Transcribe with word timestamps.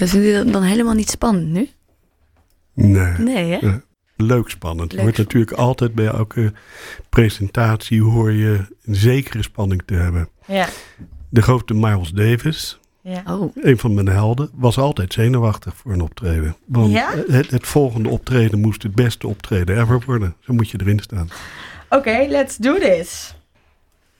Dus 0.00 0.10
vind 0.10 0.24
je 0.24 0.32
dat 0.32 0.52
dan 0.52 0.62
helemaal 0.62 0.94
niet 0.94 1.10
spannend 1.10 1.46
nu? 1.48 1.68
Nee. 2.74 3.12
Nee, 3.18 3.52
hè? 3.52 3.66
Ja. 3.66 3.80
Leuk 4.16 4.48
spannend. 4.48 4.92
Leuk 4.92 5.00
Je 5.00 5.06
hoort 5.06 5.18
natuurlijk 5.18 5.52
altijd 5.52 5.94
bij 5.94 6.06
elke 6.06 6.52
presentatie 7.08 8.02
hoor 8.02 8.32
je 8.32 8.60
een 8.84 8.94
zekere 8.94 9.42
spanning 9.42 9.82
te 9.86 9.94
hebben. 9.94 10.28
Ja. 10.46 10.68
De 11.28 11.42
grote 11.42 11.74
Miles 11.74 12.10
Davis, 12.10 12.78
ja. 13.02 13.22
Oh, 13.26 13.56
een 13.56 13.78
van 13.78 13.94
mijn 13.94 14.08
helden, 14.08 14.50
was 14.54 14.78
altijd 14.78 15.12
zenuwachtig 15.12 15.76
voor 15.76 15.92
een 15.92 16.00
optreden. 16.00 16.56
Want 16.66 16.92
Ja? 16.92 17.10
het, 17.26 17.50
het 17.50 17.66
volgende 17.66 18.08
optreden 18.08 18.60
moest 18.60 18.82
het 18.82 18.94
beste 18.94 19.28
optreden 19.28 19.80
ever 19.80 20.02
worden. 20.06 20.36
Zo 20.40 20.52
moet 20.52 20.70
je 20.70 20.80
erin 20.80 20.98
staan. 20.98 21.28
Oké, 21.88 22.26
let's 22.28 22.56
do 22.56 22.78
this. 22.78 23.34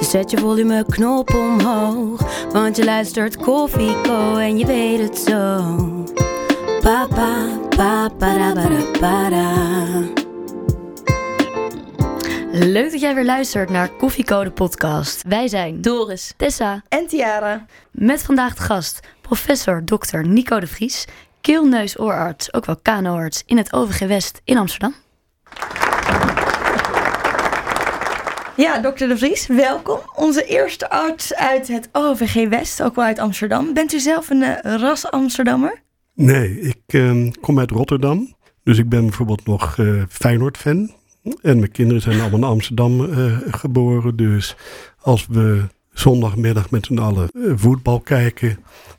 Dus 0.00 0.10
zet 0.10 0.30
je 0.30 0.38
volumeknop 0.38 1.34
omhoog. 1.34 2.48
Want 2.52 2.76
je 2.76 2.84
luistert 2.84 3.36
Koffie 3.36 4.00
Co 4.00 4.36
en 4.36 4.58
je 4.58 4.66
weet 4.66 5.00
het 5.00 5.18
zo. 5.18 5.64
Papa, 6.82 7.46
papa, 7.68 8.08
para, 8.18 8.52
para, 8.52 8.98
para. 9.00 9.52
leuk 12.52 12.90
dat 12.90 13.00
jij 13.00 13.14
weer 13.14 13.24
luistert 13.24 13.70
naar 13.70 13.88
Koffiecode 13.88 14.50
Podcast. 14.50 15.22
Wij 15.28 15.48
zijn 15.48 15.80
Doris. 15.80 16.32
Tessa 16.36 16.82
En 16.88 17.06
Tiara. 17.06 17.66
met 17.90 18.22
vandaag 18.22 18.54
de 18.54 18.62
gast 18.62 19.00
professor 19.20 19.84
Dr. 19.84 20.18
Nico 20.18 20.60
de 20.60 20.66
Vries, 20.66 21.06
keel-neus-oorarts, 21.40 22.52
ook 22.52 22.64
wel 22.64 22.76
kanoarts 22.82 23.42
in 23.46 23.56
het 23.56 23.72
OVG 23.72 24.06
West 24.06 24.40
in 24.44 24.56
Amsterdam. 24.58 24.94
Ja, 28.60 28.78
dokter 28.78 29.08
De 29.08 29.18
Vries, 29.18 29.46
welkom. 29.46 29.98
Onze 30.14 30.44
eerste 30.44 30.90
arts 30.90 31.34
uit 31.34 31.68
het 31.68 31.88
OVG 31.92 32.48
West, 32.48 32.82
ook 32.82 32.94
wel 32.94 33.04
uit 33.04 33.18
Amsterdam. 33.18 33.74
Bent 33.74 33.92
u 33.92 33.98
zelf 33.98 34.30
een 34.30 34.42
eh, 34.42 34.74
ras 34.80 35.10
Amsterdammer? 35.10 35.82
Nee, 36.14 36.60
ik 36.60 36.82
eh, 36.86 37.30
kom 37.40 37.58
uit 37.58 37.70
Rotterdam. 37.70 38.34
Dus 38.64 38.78
ik 38.78 38.88
ben 38.88 39.00
bijvoorbeeld 39.00 39.46
nog 39.46 39.78
eh 39.78 40.02
Feyenoord-fan. 40.08 40.90
En 41.42 41.58
mijn 41.58 41.70
kinderen 41.70 42.02
zijn 42.02 42.20
allemaal 42.20 42.38
in 42.38 42.44
Amsterdam 42.44 43.12
eh, 43.12 43.36
geboren. 43.50 44.16
Dus 44.16 44.56
als 45.00 45.26
we 45.26 45.62
zondagmiddag 45.92 46.70
met 46.70 46.86
z'n 46.86 46.98
allen 46.98 47.28
eh, 47.32 47.52
voetbal 47.54 48.00
kijken, 48.00 48.58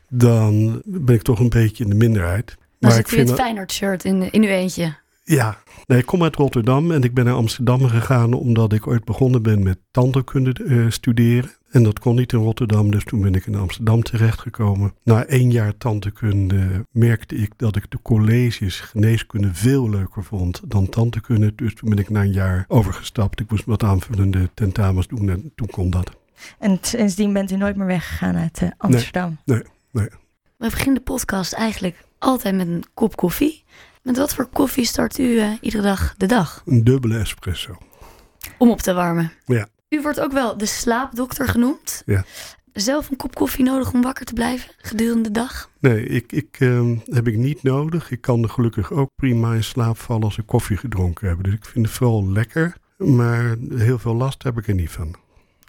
dan 0.10 0.82
ben 0.86 1.16
ik 1.16 1.22
toch 1.22 1.40
een 1.40 1.50
beetje 1.50 1.84
in 1.84 1.90
de 1.90 1.96
minderheid. 1.96 2.58
Dan 2.80 2.98
ik 2.98 3.08
zit 3.08 3.20
u 3.20 3.22
het 3.22 3.40
Feyenoord-shirt 3.40 4.06
in, 4.06 4.32
in 4.32 4.44
uw 4.44 4.50
eentje. 4.50 4.96
Ja, 5.32 5.58
nee, 5.86 6.00
ik 6.00 6.06
kom 6.06 6.24
uit 6.24 6.36
Rotterdam 6.36 6.92
en 6.92 7.04
ik 7.04 7.14
ben 7.14 7.26
naar 7.26 7.34
Amsterdam 7.34 7.88
gegaan 7.88 8.34
omdat 8.34 8.74
ik 8.74 8.88
ooit 8.88 9.04
begonnen 9.04 9.42
ben 9.42 9.64
met 9.64 9.78
tandheelkunde 9.92 10.54
eh, 10.64 10.86
studeren. 10.90 11.52
En 11.70 11.84
dat 11.84 12.00
kon 12.00 12.16
niet 12.16 12.34
in 12.34 12.40
Rotterdam, 12.40 12.92
dus 12.92 13.04
toen 13.04 13.22
ben 13.22 13.36
ik 13.36 13.46
in 13.46 13.56
Amsterdam 13.56 14.04
terechtgekomen. 14.04 14.94
Na 15.04 15.26
één 15.26 15.52
jaar 15.52 15.78
tandheelkunde 15.78 16.86
merkte 16.92 17.36
ik 17.36 17.54
dat 17.58 17.76
ik 17.76 17.92
de 17.92 18.00
colleges 18.02 18.80
geneeskunde 18.80 19.54
veel 19.54 19.90
leuker 19.90 20.24
vond 20.24 20.62
dan 20.68 20.90
tandheelkunde. 20.90 21.56
Dus 21.56 21.76
toen 21.76 21.90
ben 21.90 22.00
ik 22.00 22.10
na 22.10 22.22
een 22.22 22.32
jaar 22.32 22.66
overgestapt. 22.68 23.40
Ik 23.40 23.52
moest 23.52 23.66
wat 23.66 23.84
aanvullende 23.84 24.50
tentamens 24.54 25.08
doen 25.08 25.30
en 25.30 25.52
toen 25.56 25.70
kon 25.70 25.90
dat. 25.90 26.12
En 26.60 26.78
sindsdien 26.82 27.34
bent 27.34 27.52
u 27.52 27.56
nooit 27.56 27.76
meer 27.76 27.88
weggegaan 27.88 28.36
uit 28.36 28.62
eh, 28.62 28.70
Amsterdam. 28.78 29.38
We 29.44 30.10
beginnen 30.58 30.96
de 30.96 31.02
podcast 31.02 31.54
eigenlijk 31.54 32.04
altijd 32.18 32.56
met 32.56 32.68
een 32.68 32.84
kop 32.94 33.16
koffie. 33.16 33.61
Met 34.04 34.18
wat 34.18 34.34
voor 34.34 34.46
koffie 34.46 34.86
start 34.86 35.18
u 35.18 35.40
eh, 35.40 35.52
iedere 35.62 35.84
dag 35.84 36.14
de 36.18 36.26
dag? 36.26 36.62
Een 36.66 36.84
dubbele 36.84 37.18
espresso. 37.18 37.78
Om 38.58 38.70
op 38.70 38.82
te 38.82 38.94
warmen. 38.94 39.32
Ja. 39.46 39.68
U 39.90 40.02
wordt 40.02 40.20
ook 40.20 40.32
wel 40.32 40.58
de 40.58 40.66
slaapdokter 40.66 41.48
genoemd. 41.48 42.02
Ja. 42.06 42.24
Zelf 42.74 43.10
een 43.10 43.16
kop 43.16 43.36
koffie 43.36 43.66
nodig 43.66 43.94
om 43.94 44.02
wakker 44.02 44.26
te 44.26 44.34
blijven 44.34 44.72
gedurende 44.78 45.24
de 45.24 45.32
dag? 45.32 45.70
Nee, 45.80 46.06
ik, 46.06 46.32
ik, 46.32 46.58
ehm, 46.60 46.96
heb 47.06 47.28
ik 47.28 47.38
niet 47.38 47.64
nodig. 47.64 48.12
Ik 48.12 48.22
kan 48.22 48.44
er 48.44 48.50
gelukkig 48.50 48.92
ook 48.92 49.10
prima 49.16 49.54
in 49.54 49.64
slaap 49.64 49.98
vallen 49.98 50.24
als 50.24 50.38
ik 50.38 50.46
koffie 50.46 50.78
gedronken 50.78 51.28
heb. 51.28 51.44
Dus 51.44 51.54
ik 51.54 51.66
vind 51.66 51.86
het 51.86 51.96
vooral 51.96 52.32
lekker. 52.32 52.76
Maar 52.98 53.56
heel 53.70 54.00
veel 54.00 54.16
last 54.16 54.44
heb 54.44 54.58
ik 54.58 54.68
er 54.68 54.74
niet 54.74 54.92
van. 54.92 55.16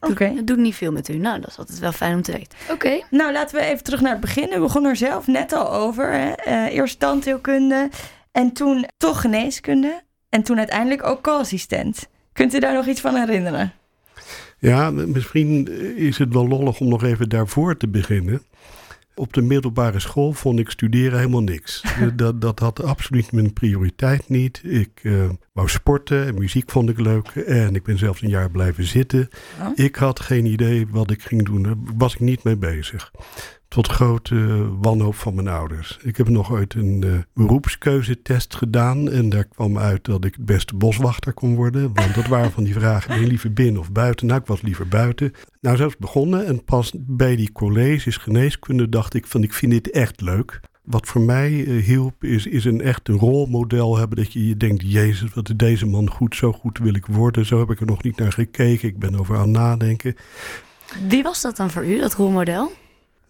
Oké. 0.00 0.24
Het 0.24 0.46
doet 0.46 0.58
niet 0.58 0.74
veel 0.74 0.92
met 0.92 1.08
u. 1.08 1.16
Nou, 1.16 1.40
dat 1.40 1.50
is 1.50 1.58
altijd 1.58 1.78
wel 1.78 1.92
fijn 1.92 2.14
om 2.14 2.22
te 2.22 2.32
weten. 2.32 2.58
Oké. 2.70 3.02
Nou, 3.10 3.32
laten 3.32 3.58
we 3.58 3.64
even 3.64 3.84
terug 3.84 4.00
naar 4.00 4.12
het 4.12 4.20
begin. 4.20 4.52
U 4.52 4.58
begon 4.58 4.84
er 4.84 4.96
zelf 4.96 5.26
net 5.26 5.52
al 5.52 5.72
over. 5.72 6.12
Hè? 6.12 6.30
Eh, 6.30 6.74
eerst 6.74 6.98
tandheelkunde 6.98 7.90
en 8.32 8.52
toen 8.52 8.86
toch 8.96 9.20
geneeskunde. 9.20 10.02
En 10.28 10.42
toen 10.42 10.58
uiteindelijk 10.58 11.04
ook 11.04 11.22
co-assistent. 11.22 12.08
Kunt 12.32 12.54
u 12.54 12.58
daar 12.58 12.74
nog 12.74 12.86
iets 12.86 13.00
van 13.00 13.14
herinneren? 13.14 13.72
Ja, 14.58 14.90
misschien 14.90 15.68
is 15.96 16.18
het 16.18 16.32
wel 16.32 16.48
lollig 16.48 16.80
om 16.80 16.88
nog 16.88 17.02
even 17.02 17.28
daarvoor 17.28 17.76
te 17.76 17.88
beginnen. 17.88 18.42
Op 19.14 19.32
de 19.32 19.42
middelbare 19.42 20.00
school 20.00 20.32
vond 20.32 20.58
ik 20.58 20.70
studeren 20.70 21.18
helemaal 21.18 21.42
niks. 21.42 21.82
dat, 22.16 22.40
dat 22.40 22.58
had 22.58 22.82
absoluut 22.82 23.32
mijn 23.32 23.52
prioriteit 23.52 24.28
niet. 24.28 24.60
Ik 24.64 25.00
eh, 25.02 25.30
wou 25.52 25.68
sporten 25.68 26.26
en 26.26 26.34
muziek 26.34 26.70
vond 26.70 26.88
ik 26.88 27.00
leuk. 27.00 27.28
En 27.28 27.74
ik 27.74 27.82
ben 27.82 27.98
zelfs 27.98 28.22
een 28.22 28.28
jaar 28.28 28.50
blijven 28.50 28.84
zitten. 28.84 29.28
Oh. 29.60 29.68
Ik 29.74 29.96
had 29.96 30.20
geen 30.20 30.46
idee 30.46 30.86
wat 30.90 31.10
ik 31.10 31.22
ging 31.22 31.44
doen. 31.44 31.62
Daar 31.62 31.76
was 31.96 32.14
ik 32.14 32.20
niet 32.20 32.42
mee 32.44 32.56
bezig. 32.56 33.10
Tot 33.72 33.88
grote 33.88 34.68
wanhoop 34.80 35.14
van 35.14 35.34
mijn 35.34 35.48
ouders. 35.48 35.98
Ik 36.02 36.16
heb 36.16 36.28
nog 36.28 36.52
ooit 36.52 36.74
een 36.74 37.02
eh, 37.04 37.44
beroepskeuzetest 37.44 38.54
gedaan. 38.54 39.10
En 39.10 39.28
daar 39.28 39.44
kwam 39.44 39.78
uit 39.78 40.04
dat 40.04 40.24
ik 40.24 40.34
het 40.34 40.44
beste 40.44 40.76
boswachter 40.76 41.32
kon 41.32 41.54
worden. 41.54 41.90
Want 41.94 42.14
dat 42.14 42.26
waren 42.26 42.50
van 42.50 42.64
die 42.64 42.72
vragen. 42.72 43.18
Ben 43.18 43.26
liever 43.26 43.52
binnen 43.52 43.80
of 43.80 43.92
buiten? 43.92 44.26
Nou, 44.26 44.40
ik 44.40 44.46
was 44.46 44.62
liever 44.62 44.88
buiten. 44.88 45.32
Nou, 45.60 45.82
het 45.82 45.98
begonnen. 45.98 46.46
En 46.46 46.64
pas 46.64 46.92
bij 46.98 47.36
die 47.36 47.52
colleges 47.52 48.16
geneeskunde 48.16 48.88
dacht 48.88 49.14
ik 49.14 49.26
van 49.26 49.42
ik 49.42 49.52
vind 49.52 49.72
dit 49.72 49.90
echt 49.90 50.20
leuk. 50.20 50.60
Wat 50.82 51.06
voor 51.06 51.20
mij 51.20 51.64
eh, 51.66 51.84
hielp 51.84 52.24
is, 52.24 52.46
is 52.46 52.64
een 52.64 52.80
echt 52.80 53.08
een 53.08 53.18
rolmodel 53.18 53.98
hebben. 53.98 54.16
Dat 54.16 54.32
je 54.32 54.48
je 54.48 54.56
denkt, 54.56 54.82
jezus, 54.92 55.34
wat 55.34 55.48
is 55.48 55.56
deze 55.56 55.86
man 55.86 56.10
goed. 56.10 56.36
Zo 56.36 56.52
goed 56.52 56.78
wil 56.78 56.94
ik 56.94 57.06
worden. 57.06 57.46
Zo 57.46 57.58
heb 57.58 57.70
ik 57.70 57.80
er 57.80 57.86
nog 57.86 58.02
niet 58.02 58.16
naar 58.16 58.32
gekeken. 58.32 58.88
Ik 58.88 58.98
ben 58.98 59.18
over 59.18 59.36
aan 59.36 59.50
nadenken. 59.50 60.16
Wie 61.08 61.22
was 61.22 61.40
dat 61.40 61.56
dan 61.56 61.70
voor 61.70 61.86
u, 61.86 61.98
dat 61.98 62.14
rolmodel? 62.14 62.72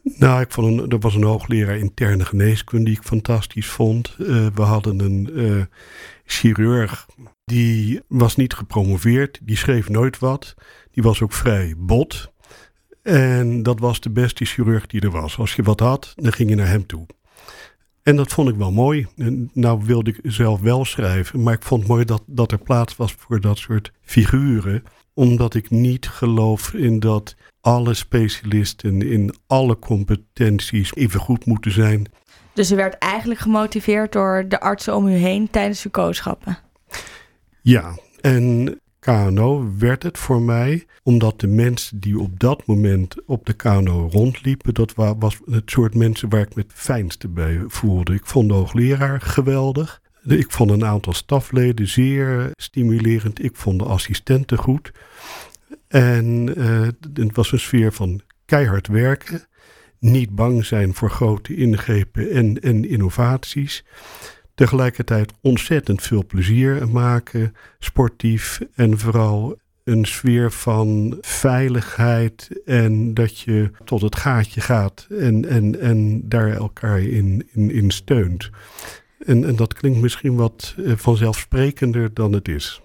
Nou, 0.02 0.40
ik 0.40 0.50
vond 0.52 0.92
een, 0.92 1.00
was 1.00 1.14
een 1.14 1.22
hoogleraar 1.22 1.78
interne 1.78 2.24
geneeskunde 2.24 2.84
die 2.84 2.98
ik 2.98 3.02
fantastisch 3.02 3.68
vond. 3.68 4.16
Eh, 4.18 4.46
we 4.54 4.62
hadden 4.62 5.00
een 5.00 5.30
eh, 5.34 5.64
chirurg, 6.24 7.06
die 7.44 8.00
was 8.08 8.36
niet 8.36 8.54
gepromoveerd, 8.54 9.40
die 9.42 9.56
schreef 9.56 9.88
nooit 9.88 10.18
wat. 10.18 10.54
Die 10.90 11.02
was 11.02 11.22
ook 11.22 11.32
vrij 11.32 11.74
bot. 11.78 12.32
En 13.02 13.62
dat 13.62 13.80
was 13.80 14.00
de 14.00 14.10
beste 14.10 14.44
chirurg 14.44 14.86
die 14.86 15.00
er 15.00 15.10
was. 15.10 15.38
Als 15.38 15.54
je 15.54 15.62
wat 15.62 15.80
had, 15.80 16.12
dan 16.16 16.32
ging 16.32 16.48
je 16.48 16.56
naar 16.56 16.69
hem 16.69 16.86
toe. 16.86 17.06
En 18.02 18.16
dat 18.16 18.32
vond 18.32 18.48
ik 18.48 18.56
wel 18.56 18.72
mooi. 18.72 19.06
Nou 19.52 19.84
wilde 19.84 20.10
ik 20.10 20.19
zelf 20.22 20.60
wel 20.60 20.84
schrijven, 20.84 21.42
maar 21.42 21.54
ik 21.54 21.62
vond 21.62 21.80
het 21.80 21.90
mooi 21.90 22.04
dat, 22.04 22.22
dat 22.26 22.52
er 22.52 22.58
plaats 22.58 22.96
was 22.96 23.12
voor 23.12 23.40
dat 23.40 23.58
soort 23.58 23.92
figuren. 24.02 24.82
Omdat 25.15 25.55
ik 25.55 25.71
niet 25.71 26.09
geloof 26.09 26.73
in 26.73 27.00
dat 27.00 27.34
alle 27.61 27.95
specialisten 27.95 29.03
in 29.03 29.34
alle 29.47 29.78
competenties 29.78 30.95
even 30.95 31.21
goed 31.21 31.47
moeten 31.47 31.73
zijn. 31.73 32.06
Dus 32.55 32.73
u 32.73 32.77
werd 32.77 32.99
eigenlijk 32.99 33.41
gemotiveerd 33.41 34.12
door 34.12 34.45
de 34.49 34.61
artsen 34.61 34.97
om 34.97 35.06
u 35.06 35.12
heen 35.14 35.50
tijdens 35.50 35.85
uw 35.85 35.91
kooschappen. 35.91 36.59
Ja, 37.62 37.99
en 38.20 38.81
KNO 38.99 39.73
werd 39.79 40.03
het 40.03 40.19
voor 40.19 40.43
mij, 40.43 40.87
omdat 41.03 41.41
de 41.41 41.47
mensen 41.47 42.00
die 42.00 42.19
op 42.19 42.41
dat 42.41 42.67
moment 42.67 43.25
op 43.26 43.47
de 43.47 43.53
KNO 43.53 44.08
rondliepen, 44.12 44.75
dat 44.75 44.94
wa- 44.94 45.17
was 45.17 45.38
het 45.50 45.70
soort 45.70 45.94
mensen 45.94 46.29
waar 46.29 46.41
ik 46.41 46.55
me 46.55 46.62
het 46.62 46.73
fijnste 46.75 47.29
bij 47.29 47.62
voelde. 47.67 48.15
Ik 48.15 48.26
vond 48.26 48.49
de 48.49 48.55
hoogleraar 48.55 49.20
geweldig. 49.20 50.00
Ik 50.24 50.50
vond 50.50 50.70
een 50.70 50.84
aantal 50.84 51.12
stafleden 51.12 51.88
zeer 51.88 52.50
stimulerend. 52.56 53.44
Ik 53.44 53.56
vond 53.56 53.78
de 53.78 53.84
assistenten 53.84 54.58
goed. 54.58 54.92
En 55.88 56.54
eh, 56.56 56.88
het 57.14 57.36
was 57.36 57.52
een 57.52 57.60
sfeer 57.60 57.92
van 57.92 58.20
keihard 58.44 58.86
werken. 58.86 59.46
Niet 59.98 60.34
bang 60.34 60.64
zijn 60.64 60.94
voor 60.94 61.10
grote 61.10 61.54
ingrepen 61.54 62.30
en, 62.30 62.60
en 62.60 62.88
innovaties. 62.88 63.84
Tegelijkertijd 64.54 65.32
ontzettend 65.40 66.02
veel 66.02 66.26
plezier 66.26 66.88
maken, 66.88 67.54
sportief 67.78 68.60
en 68.74 68.98
vooral 68.98 69.60
een 69.84 70.04
sfeer 70.04 70.50
van 70.50 71.19
veiligheid 71.20 72.50
en 72.64 73.14
dat 73.14 73.38
je 73.38 73.70
tot 73.84 74.00
het 74.02 74.16
gaatje 74.16 74.60
gaat 74.60 75.06
en, 75.19 75.48
en, 75.48 75.80
en 75.80 76.28
daar 76.28 76.50
elkaar 76.50 77.00
in, 77.00 77.48
in, 77.52 77.70
in 77.70 77.90
steunt. 77.90 78.50
En, 79.26 79.44
en 79.44 79.56
dat 79.56 79.74
klinkt 79.74 80.00
misschien 80.00 80.36
wat 80.36 80.74
uh, 80.76 80.92
vanzelfsprekender 80.96 82.14
dan 82.14 82.32
het 82.32 82.48
is. 82.48 82.80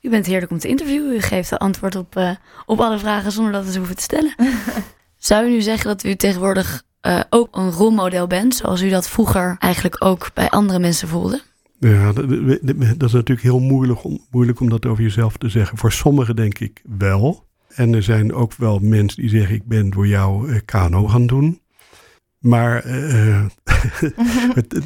U 0.00 0.10
bent 0.10 0.26
heerlijk 0.26 0.50
om 0.50 0.58
te 0.58 0.68
interviewen. 0.68 1.14
U 1.14 1.20
geeft 1.20 1.50
de 1.50 1.58
antwoord 1.58 1.96
op, 1.96 2.16
uh, 2.16 2.30
op 2.66 2.80
alle 2.80 2.98
vragen 2.98 3.32
zonder 3.32 3.52
dat 3.52 3.64
we 3.64 3.72
ze 3.72 3.78
hoeven 3.78 3.96
te 3.96 4.02
stellen. 4.02 4.34
Zou 5.18 5.46
u 5.46 5.50
nu 5.50 5.60
zeggen 5.60 5.86
dat 5.86 6.04
u 6.04 6.14
tegenwoordig 6.14 6.82
uh, 7.06 7.20
ook 7.30 7.56
een 7.56 7.70
rolmodel 7.70 8.26
bent, 8.26 8.54
zoals 8.54 8.82
u 8.82 8.88
dat 8.88 9.08
vroeger 9.08 9.56
eigenlijk 9.58 10.04
ook 10.04 10.30
bij 10.34 10.48
andere 10.48 10.78
mensen 10.78 11.08
voelde? 11.08 11.42
Ja, 11.78 12.12
dat, 12.12 12.28
dat 12.98 13.08
is 13.08 13.12
natuurlijk 13.12 13.42
heel 13.42 13.60
moeilijk 13.60 14.04
om, 14.04 14.26
moeilijk 14.30 14.60
om 14.60 14.68
dat 14.68 14.86
over 14.86 15.02
jezelf 15.02 15.36
te 15.36 15.48
zeggen. 15.48 15.78
Voor 15.78 15.92
sommigen 15.92 16.36
denk 16.36 16.58
ik 16.58 16.82
wel. 16.98 17.48
En 17.68 17.94
er 17.94 18.02
zijn 18.02 18.32
ook 18.32 18.54
wel 18.54 18.78
mensen 18.78 19.20
die 19.20 19.30
zeggen: 19.30 19.54
Ik 19.54 19.64
ben 19.64 19.90
door 19.90 20.06
jou 20.06 20.50
uh, 20.50 20.60
kano 20.64 21.08
gaan 21.08 21.26
doen. 21.26 21.59
Maar 22.40 22.86
uh, 22.86 23.46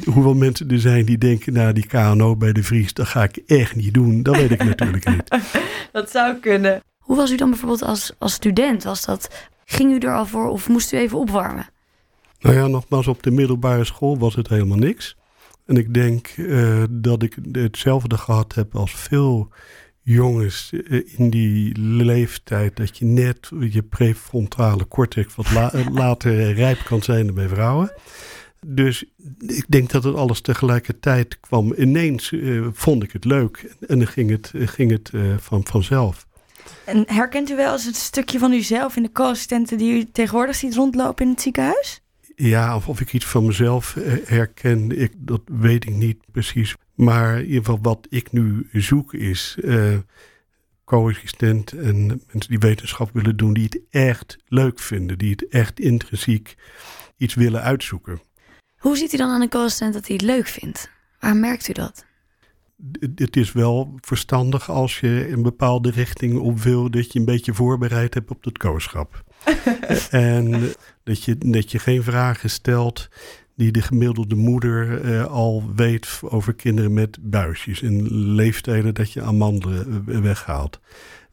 hoeveel 0.05 0.33
mensen 0.33 0.69
er 0.69 0.79
zijn 0.79 1.05
die 1.05 1.17
denken, 1.17 1.53
nou 1.53 1.73
die 1.73 1.87
KNO 1.87 2.35
bij 2.35 2.53
de 2.53 2.63
Vries, 2.63 2.93
dat 2.93 3.07
ga 3.07 3.23
ik 3.23 3.37
echt 3.37 3.75
niet 3.75 3.93
doen. 3.93 4.23
Dat 4.23 4.35
weet 4.35 4.51
ik 4.51 4.63
natuurlijk 4.63 5.09
niet. 5.09 5.37
Dat 5.91 6.11
zou 6.11 6.35
kunnen. 6.35 6.83
Hoe 6.97 7.15
was 7.15 7.31
u 7.31 7.35
dan 7.35 7.49
bijvoorbeeld 7.49 7.83
als, 7.83 8.13
als 8.17 8.33
student? 8.33 8.83
Was 8.83 9.05
dat, 9.05 9.49
ging 9.65 9.91
u 9.91 9.97
er 9.97 10.15
al 10.15 10.25
voor 10.25 10.47
of 10.47 10.69
moest 10.69 10.93
u 10.93 10.97
even 10.97 11.17
opwarmen? 11.17 11.69
Nou 12.39 12.55
ja, 12.55 12.67
nogmaals, 12.67 13.07
op 13.07 13.23
de 13.23 13.31
middelbare 13.31 13.85
school 13.85 14.17
was 14.17 14.35
het 14.35 14.47
helemaal 14.47 14.77
niks. 14.77 15.17
En 15.65 15.77
ik 15.77 15.93
denk 15.93 16.37
uh, 16.37 16.83
dat 16.89 17.23
ik 17.23 17.37
hetzelfde 17.51 18.17
gehad 18.17 18.53
heb 18.53 18.75
als 18.75 18.95
veel 18.95 19.49
jongens 20.05 20.71
eh, 20.71 21.01
in 21.17 21.29
die 21.29 21.77
leeftijd 21.79 22.75
dat 22.75 22.97
je 22.97 23.05
net 23.05 23.51
je 23.69 23.83
prefrontale 23.83 24.87
cortex 24.87 25.35
wat 25.35 25.51
la 25.51 25.71
later 26.01 26.53
rijp 26.53 26.83
kan 26.83 27.01
zijn 27.01 27.25
dan 27.25 27.35
bij 27.35 27.47
vrouwen. 27.47 27.93
Dus 28.65 29.05
ik 29.39 29.65
denk 29.67 29.89
dat 29.89 30.03
het 30.03 30.15
alles 30.15 30.41
tegelijkertijd 30.41 31.39
kwam. 31.39 31.73
Ineens 31.73 32.31
uh, 32.31 32.67
vond 32.73 33.03
ik 33.03 33.11
het 33.11 33.25
leuk 33.25 33.75
en 33.87 33.97
dan 33.97 34.07
ging 34.07 34.29
het, 34.29 34.51
ging 34.55 34.91
het 34.91 35.11
uh, 35.13 35.37
van, 35.37 35.65
vanzelf. 35.67 36.27
En 36.85 37.03
herkent 37.07 37.49
u 37.49 37.55
wel 37.55 37.73
eens 37.73 37.85
het 37.85 37.95
stukje 37.95 38.39
van 38.39 38.53
uzelf 38.53 38.95
in 38.95 39.03
de 39.03 39.11
co-assistenten 39.11 39.77
die 39.77 39.93
u 39.93 40.11
tegenwoordig 40.11 40.55
ziet 40.55 40.75
rondlopen 40.75 41.25
in 41.25 41.31
het 41.31 41.41
ziekenhuis? 41.41 42.01
Ja, 42.35 42.75
of, 42.75 42.87
of 42.87 43.01
ik 43.01 43.13
iets 43.13 43.25
van 43.25 43.45
mezelf 43.45 43.93
herken, 44.25 44.99
ik, 44.99 45.13
dat 45.17 45.41
weet 45.45 45.85
ik 45.85 45.95
niet 45.95 46.17
precies. 46.31 46.75
Maar 46.95 47.37
in 47.37 47.45
ieder 47.45 47.59
geval 47.59 47.79
wat 47.81 48.07
ik 48.09 48.31
nu 48.31 48.69
zoek 48.71 49.13
is 49.13 49.57
uh, 49.61 49.97
co-assistent 50.85 51.71
en 51.71 52.05
mensen 52.07 52.49
die 52.49 52.59
wetenschap 52.59 53.09
willen 53.13 53.37
doen, 53.37 53.53
die 53.53 53.63
het 53.63 53.79
echt 53.89 54.37
leuk 54.47 54.79
vinden, 54.79 55.17
die 55.17 55.31
het 55.31 55.47
echt 55.47 55.79
intrinsiek 55.79 56.55
iets 57.17 57.33
willen 57.33 57.61
uitzoeken. 57.61 58.21
Hoe 58.77 58.97
ziet 58.97 59.13
u 59.13 59.17
dan 59.17 59.29
aan 59.29 59.41
een 59.41 59.49
co-assistent 59.49 59.93
dat 59.93 60.07
hij 60.07 60.15
het 60.15 60.25
leuk 60.25 60.47
vindt? 60.47 60.89
Waar 61.19 61.35
merkt 61.35 61.67
u 61.67 61.73
dat? 61.73 62.05
Het 63.15 63.35
is 63.35 63.51
wel 63.51 63.97
verstandig 64.01 64.69
als 64.69 64.99
je 64.99 65.29
een 65.31 65.41
bepaalde 65.41 65.91
richting 65.91 66.39
op 66.39 66.59
wil, 66.59 66.91
dat 66.91 67.13
je 67.13 67.19
een 67.19 67.25
beetje 67.25 67.53
voorbereid 67.53 68.13
hebt 68.13 68.31
op 68.31 68.43
het 68.43 68.57
kooschap. 68.57 69.23
en 70.09 70.73
dat 71.03 71.23
je, 71.23 71.37
dat 71.37 71.71
je 71.71 71.79
geen 71.79 72.03
vragen 72.03 72.49
stelt 72.49 73.09
die 73.55 73.71
de 73.71 73.81
gemiddelde 73.81 74.35
moeder 74.35 75.05
uh, 75.05 75.25
al 75.25 75.63
weet 75.75 76.19
over 76.21 76.53
kinderen 76.53 76.93
met 76.93 77.17
buisjes 77.21 77.81
en 77.81 78.13
leeftijden 78.33 78.93
dat 78.93 79.11
je 79.11 79.21
amandelen 79.21 80.21
weghaalt. 80.21 80.79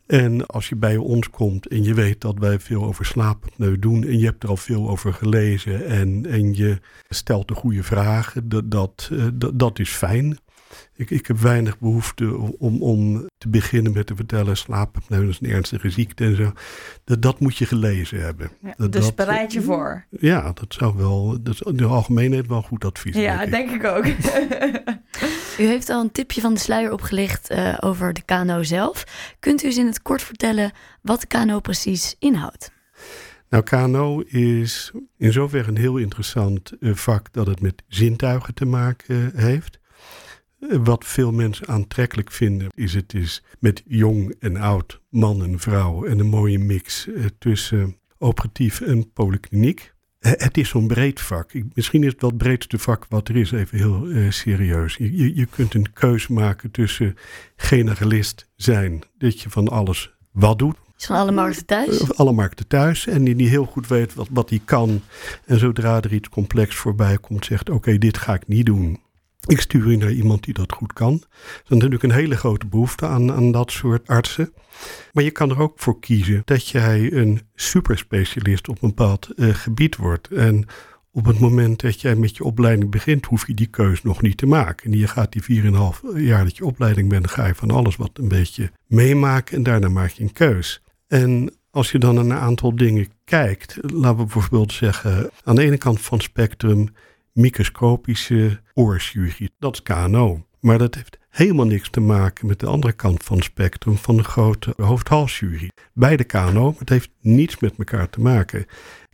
En 0.06 0.46
als 0.46 0.68
je 0.68 0.76
bij 0.76 0.96
ons 0.96 1.30
komt 1.30 1.66
en 1.66 1.84
je 1.84 1.94
weet 1.94 2.20
dat 2.20 2.38
wij 2.38 2.60
veel 2.60 2.84
over 2.84 3.04
slaapapneu 3.04 3.78
doen 3.78 4.04
en 4.04 4.18
je 4.18 4.24
hebt 4.24 4.42
er 4.42 4.48
al 4.48 4.56
veel 4.56 4.88
over 4.88 5.14
gelezen 5.14 5.86
en, 5.86 6.26
en 6.26 6.54
je 6.54 6.80
stelt 7.08 7.48
de 7.48 7.54
goede 7.54 7.82
vragen, 7.82 8.48
dat, 8.48 8.70
dat, 8.70 9.10
dat, 9.34 9.58
dat 9.58 9.78
is 9.78 9.90
fijn. 9.90 10.38
Ik, 10.94 11.10
ik 11.10 11.26
heb 11.26 11.38
weinig 11.38 11.78
behoefte 11.78 12.36
om, 12.58 12.82
om 12.82 13.28
te 13.38 13.48
beginnen 13.48 13.92
met 13.92 14.06
te 14.06 14.16
vertellen: 14.16 14.56
slaapapneu 14.56 15.28
is 15.28 15.38
een 15.40 15.50
ernstige 15.50 15.90
ziekte 15.90 16.24
en 16.24 16.36
zo. 16.36 16.52
Dat, 17.04 17.22
dat 17.22 17.40
moet 17.40 17.56
je 17.56 17.66
gelezen 17.66 18.20
hebben. 18.20 18.50
Ja, 18.62 18.74
dat, 18.76 18.92
dus 18.92 19.04
dat, 19.04 19.14
bereid 19.14 19.52
je 19.52 19.62
voor. 19.62 20.04
Ja, 20.10 20.52
dat 20.54 20.74
zou 20.74 20.96
wel. 20.96 21.42
Dat 21.42 21.54
is 21.54 21.60
in 21.60 21.76
de 21.76 21.84
algemeenheid 21.84 22.46
wel 22.46 22.62
goed 22.62 22.84
advies. 22.84 23.16
Ja, 23.16 23.46
denk 23.46 23.70
ik, 23.70 23.80
denk 23.80 23.84
ik 23.84 23.84
ook. 23.84 24.06
u 25.62 25.66
heeft 25.66 25.88
al 25.88 26.00
een 26.00 26.12
tipje 26.12 26.40
van 26.40 26.54
de 26.54 26.60
sluier 26.60 26.92
opgelicht 26.92 27.50
uh, 27.50 27.76
over 27.80 28.12
de 28.12 28.22
kano 28.22 28.62
zelf. 28.62 29.04
Kunt 29.38 29.62
u 29.62 29.66
eens 29.66 29.78
in 29.78 29.86
het 29.86 30.02
kort 30.02 30.22
vertellen 30.22 30.72
wat 31.02 31.20
de 31.20 31.26
kano 31.26 31.60
precies 31.60 32.16
inhoudt? 32.18 32.72
Nou, 33.52 33.64
KNO 33.64 34.20
is 34.20 34.92
in 35.18 35.32
zoverre 35.32 35.68
een 35.68 35.76
heel 35.76 35.96
interessant 35.96 36.72
uh, 36.80 36.94
vak 36.94 37.32
dat 37.32 37.46
het 37.46 37.60
met 37.60 37.82
zintuigen 37.88 38.54
te 38.54 38.64
maken 38.64 39.32
heeft. 39.34 39.78
Wat 40.68 41.04
veel 41.04 41.32
mensen 41.32 41.68
aantrekkelijk 41.68 42.30
vinden, 42.30 42.68
is 42.74 42.94
het 42.94 43.14
is 43.14 43.42
met 43.58 43.82
jong 43.86 44.34
en 44.40 44.56
oud, 44.56 45.00
man 45.08 45.42
en 45.42 45.58
vrouw 45.58 46.04
en 46.04 46.18
een 46.18 46.26
mooie 46.26 46.58
mix 46.58 47.08
eh, 47.08 47.24
tussen 47.38 47.96
operatief 48.18 48.80
en 48.80 49.12
polykliniek. 49.12 49.92
Eh, 50.18 50.32
het 50.36 50.56
is 50.56 50.68
zo'n 50.68 50.86
breed 50.86 51.20
vak. 51.20 51.52
Misschien 51.74 52.02
is 52.02 52.12
het 52.12 52.20
wel 52.20 52.30
het 52.30 52.38
breedste 52.38 52.78
vak 52.78 53.06
wat 53.08 53.28
er 53.28 53.36
is, 53.36 53.52
even 53.52 53.78
heel 53.78 54.08
uh, 54.08 54.30
serieus. 54.30 54.96
Je, 54.96 55.36
je 55.36 55.46
kunt 55.46 55.74
een 55.74 55.92
keuze 55.92 56.32
maken 56.32 56.70
tussen 56.70 57.16
generalist 57.56 58.48
zijn, 58.56 59.02
dat 59.18 59.40
je 59.40 59.50
van 59.50 59.68
alles 59.68 60.14
wat 60.30 60.58
doet. 60.58 60.76
Van 60.96 61.16
alle 61.16 61.32
markten 61.32 61.66
thuis? 61.66 62.14
Alle 62.16 62.32
markten 62.32 62.66
thuis. 62.66 63.06
En 63.06 63.24
die, 63.24 63.36
die 63.36 63.48
heel 63.48 63.64
goed 63.64 63.88
weet 63.88 64.14
wat, 64.14 64.28
wat 64.30 64.50
hij 64.50 64.60
kan. 64.64 65.00
En 65.46 65.58
zodra 65.58 66.02
er 66.02 66.12
iets 66.12 66.28
complex 66.28 66.76
voorbij 66.76 67.18
komt, 67.18 67.44
zegt: 67.44 67.70
Oké, 67.70 67.98
dit 67.98 68.18
ga 68.18 68.34
ik 68.34 68.48
niet 68.48 68.66
doen. 68.66 69.00
Ik 69.46 69.60
stuur 69.60 69.86
u 69.86 69.96
naar 69.96 70.12
iemand 70.12 70.44
die 70.44 70.54
dat 70.54 70.72
goed 70.72 70.92
kan. 70.92 71.12
Er 71.12 71.62
is 71.64 71.68
natuurlijk 71.68 72.02
een 72.02 72.12
hele 72.12 72.36
grote 72.36 72.66
behoefte 72.66 73.06
aan, 73.06 73.32
aan 73.32 73.52
dat 73.52 73.70
soort 73.70 74.08
artsen. 74.08 74.52
Maar 75.12 75.24
je 75.24 75.30
kan 75.30 75.50
er 75.50 75.60
ook 75.60 75.72
voor 75.76 76.00
kiezen 76.00 76.42
dat 76.44 76.68
jij 76.68 77.12
een 77.12 77.40
superspecialist 77.54 78.68
op 78.68 78.82
een 78.82 78.88
bepaald 78.88 79.28
uh, 79.36 79.54
gebied 79.54 79.96
wordt. 79.96 80.28
En 80.28 80.66
op 81.12 81.24
het 81.24 81.38
moment 81.38 81.80
dat 81.80 82.00
jij 82.00 82.14
met 82.14 82.36
je 82.36 82.44
opleiding 82.44 82.90
begint, 82.90 83.26
hoef 83.26 83.46
je 83.46 83.54
die 83.54 83.66
keus 83.66 84.02
nog 84.02 84.22
niet 84.22 84.36
te 84.36 84.46
maken. 84.46 84.92
En 84.92 84.98
je 84.98 85.06
gaat 85.06 85.32
die 85.32 85.62
4,5 85.62 85.70
jaar 86.16 86.44
dat 86.44 86.56
je 86.56 86.64
opleiding 86.64 87.08
bent, 87.08 87.30
ga 87.30 87.46
je 87.46 87.54
van 87.54 87.70
alles 87.70 87.96
wat 87.96 88.10
een 88.14 88.28
beetje 88.28 88.70
meemaken 88.86 89.56
en 89.56 89.62
daarna 89.62 89.88
maak 89.88 90.10
je 90.10 90.22
een 90.22 90.32
keus. 90.32 90.82
En 91.06 91.54
als 91.70 91.90
je 91.90 91.98
dan 91.98 92.16
een 92.16 92.32
aantal 92.32 92.76
dingen 92.76 93.08
kijkt, 93.24 93.76
laten 93.80 94.16
we 94.16 94.24
bijvoorbeeld 94.24 94.72
zeggen, 94.72 95.30
aan 95.44 95.54
de 95.54 95.62
ene 95.62 95.78
kant 95.78 96.00
van 96.00 96.20
spectrum 96.20 96.88
microscopische 97.32 98.60
oorchirurgie. 98.74 99.50
Dat 99.58 99.72
is 99.72 99.82
KNO. 99.82 100.46
Maar 100.60 100.78
dat 100.78 100.94
heeft 100.94 101.18
helemaal 101.30 101.66
niks 101.66 101.90
te 101.90 102.00
maken 102.00 102.46
met 102.46 102.60
de 102.60 102.66
andere 102.66 102.92
kant 102.92 103.22
van 103.22 103.36
het 103.36 103.44
spectrum 103.44 103.96
van 103.96 104.16
de 104.16 104.24
grote 104.24 104.74
hoofdhalschirurgie. 104.76 105.72
Beide 105.92 106.24
KNO, 106.24 106.70
maar 106.70 106.78
het 106.78 106.88
heeft 106.88 107.10
niets 107.20 107.58
met 107.58 107.74
elkaar 107.78 108.10
te 108.10 108.20
maken. 108.20 108.66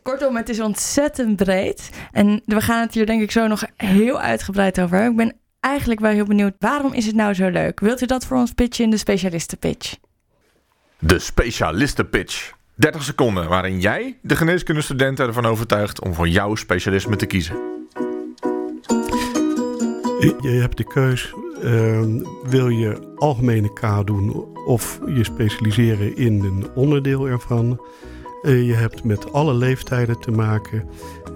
Kortom, 0.02 0.37
het 0.37 0.48
is 0.48 0.60
ontzettend 0.60 1.37
breed. 1.37 1.90
En 2.12 2.42
we 2.44 2.60
gaan 2.60 2.80
het 2.80 2.94
hier 2.94 3.06
denk 3.06 3.22
ik 3.22 3.30
zo 3.30 3.46
nog 3.46 3.64
heel 3.76 4.20
uitgebreid 4.20 4.80
over. 4.80 5.04
Ik 5.04 5.16
ben 5.16 5.37
eigenlijk 5.60 6.00
wel 6.00 6.10
heel 6.10 6.25
benieuwd, 6.25 6.54
waarom 6.58 6.92
is 6.92 7.06
het 7.06 7.14
nou 7.14 7.34
zo 7.34 7.48
leuk? 7.48 7.80
Wilt 7.80 8.02
u 8.02 8.06
dat 8.06 8.26
voor 8.26 8.37
ons 8.37 8.52
pitchen 8.52 8.84
in 8.84 8.90
de 8.90 8.96
specialistenpitch? 8.96 9.96
De 10.98 11.18
specialistenpitch. 11.18 12.52
30 12.75 13.02
seconden 13.02 13.48
waarin 13.48 13.80
jij 13.80 14.18
de 14.22 14.37
geneeskundestudenten 14.37 15.26
ervan 15.26 15.46
overtuigt 15.46 16.00
om 16.00 16.14
voor 16.14 16.28
jouw 16.28 16.54
specialisme 16.54 17.16
te 17.16 17.26
kiezen. 17.26 17.77
Je 20.20 20.48
hebt 20.48 20.76
de 20.76 20.84
keus, 20.84 21.34
uh, 21.64 22.00
wil 22.44 22.68
je 22.68 22.98
algemene 23.16 23.72
K 23.72 24.06
doen 24.06 24.46
of 24.66 25.00
je 25.06 25.25
specialiseren 25.25 26.16
in 26.16 26.44
een 26.44 26.66
onderdeel 26.75 27.28
ervan. 27.28 27.80
Uh, 28.42 28.66
je 28.66 28.75
hebt 28.75 29.04
met 29.04 29.32
alle 29.32 29.54
leeftijden 29.54 30.20
te 30.20 30.30
maken. 30.30 30.84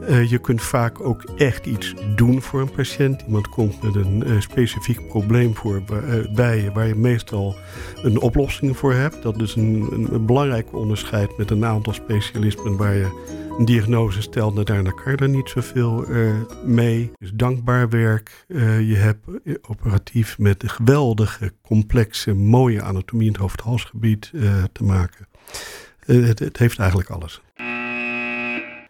Uh, 0.08 0.30
je 0.30 0.38
kunt 0.38 0.62
vaak 0.62 1.00
ook 1.00 1.22
echt 1.36 1.66
iets 1.66 1.94
doen 2.16 2.42
voor 2.42 2.60
een 2.60 2.70
patiënt. 2.70 3.22
Iemand 3.26 3.48
komt 3.48 3.82
met 3.82 3.94
een 3.94 4.22
uh, 4.26 4.40
specifiek 4.40 5.08
probleem 5.08 5.54
voor, 5.54 5.82
bij 6.34 6.62
je 6.62 6.72
waar 6.72 6.86
je 6.86 6.94
meestal 6.94 7.54
een 8.02 8.20
oplossing 8.20 8.76
voor 8.76 8.92
hebt. 8.92 9.22
Dat 9.22 9.40
is 9.40 9.54
een, 9.54 9.88
een 10.10 10.26
belangrijk 10.26 10.74
onderscheid 10.74 11.36
met 11.36 11.50
een 11.50 11.64
aantal 11.64 11.92
specialismen 11.92 12.76
waar 12.76 12.94
je 12.94 13.40
een 13.58 13.64
diagnose 13.64 14.28
daarna 14.64 14.90
kan 14.90 15.12
je 15.12 15.18
er 15.18 15.28
niet 15.28 15.48
zoveel 15.48 16.10
uh, 16.10 16.32
mee. 16.64 17.12
Dus 17.18 17.30
dankbaar 17.34 17.88
werk. 17.88 18.44
Uh, 18.48 18.88
je 18.88 18.96
hebt 18.96 19.26
operatief 19.68 20.38
met 20.38 20.62
een 20.62 20.70
geweldige, 20.70 21.52
complexe, 21.62 22.34
mooie 22.34 22.82
anatomie 22.82 23.26
in 23.26 23.32
het 23.32 23.40
hoofd-halsgebied 23.40 24.30
te 24.72 24.84
maken. 24.84 25.26
Het, 26.04 26.38
het, 26.38 26.56
heeft 26.58 26.78
eigenlijk 26.78 27.10
alles. 27.10 27.42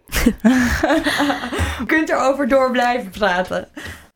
Je 1.78 1.84
kunt 1.86 2.08
erover 2.10 2.48
door 2.48 2.70
blijven 2.70 3.10
praten. 3.10 3.68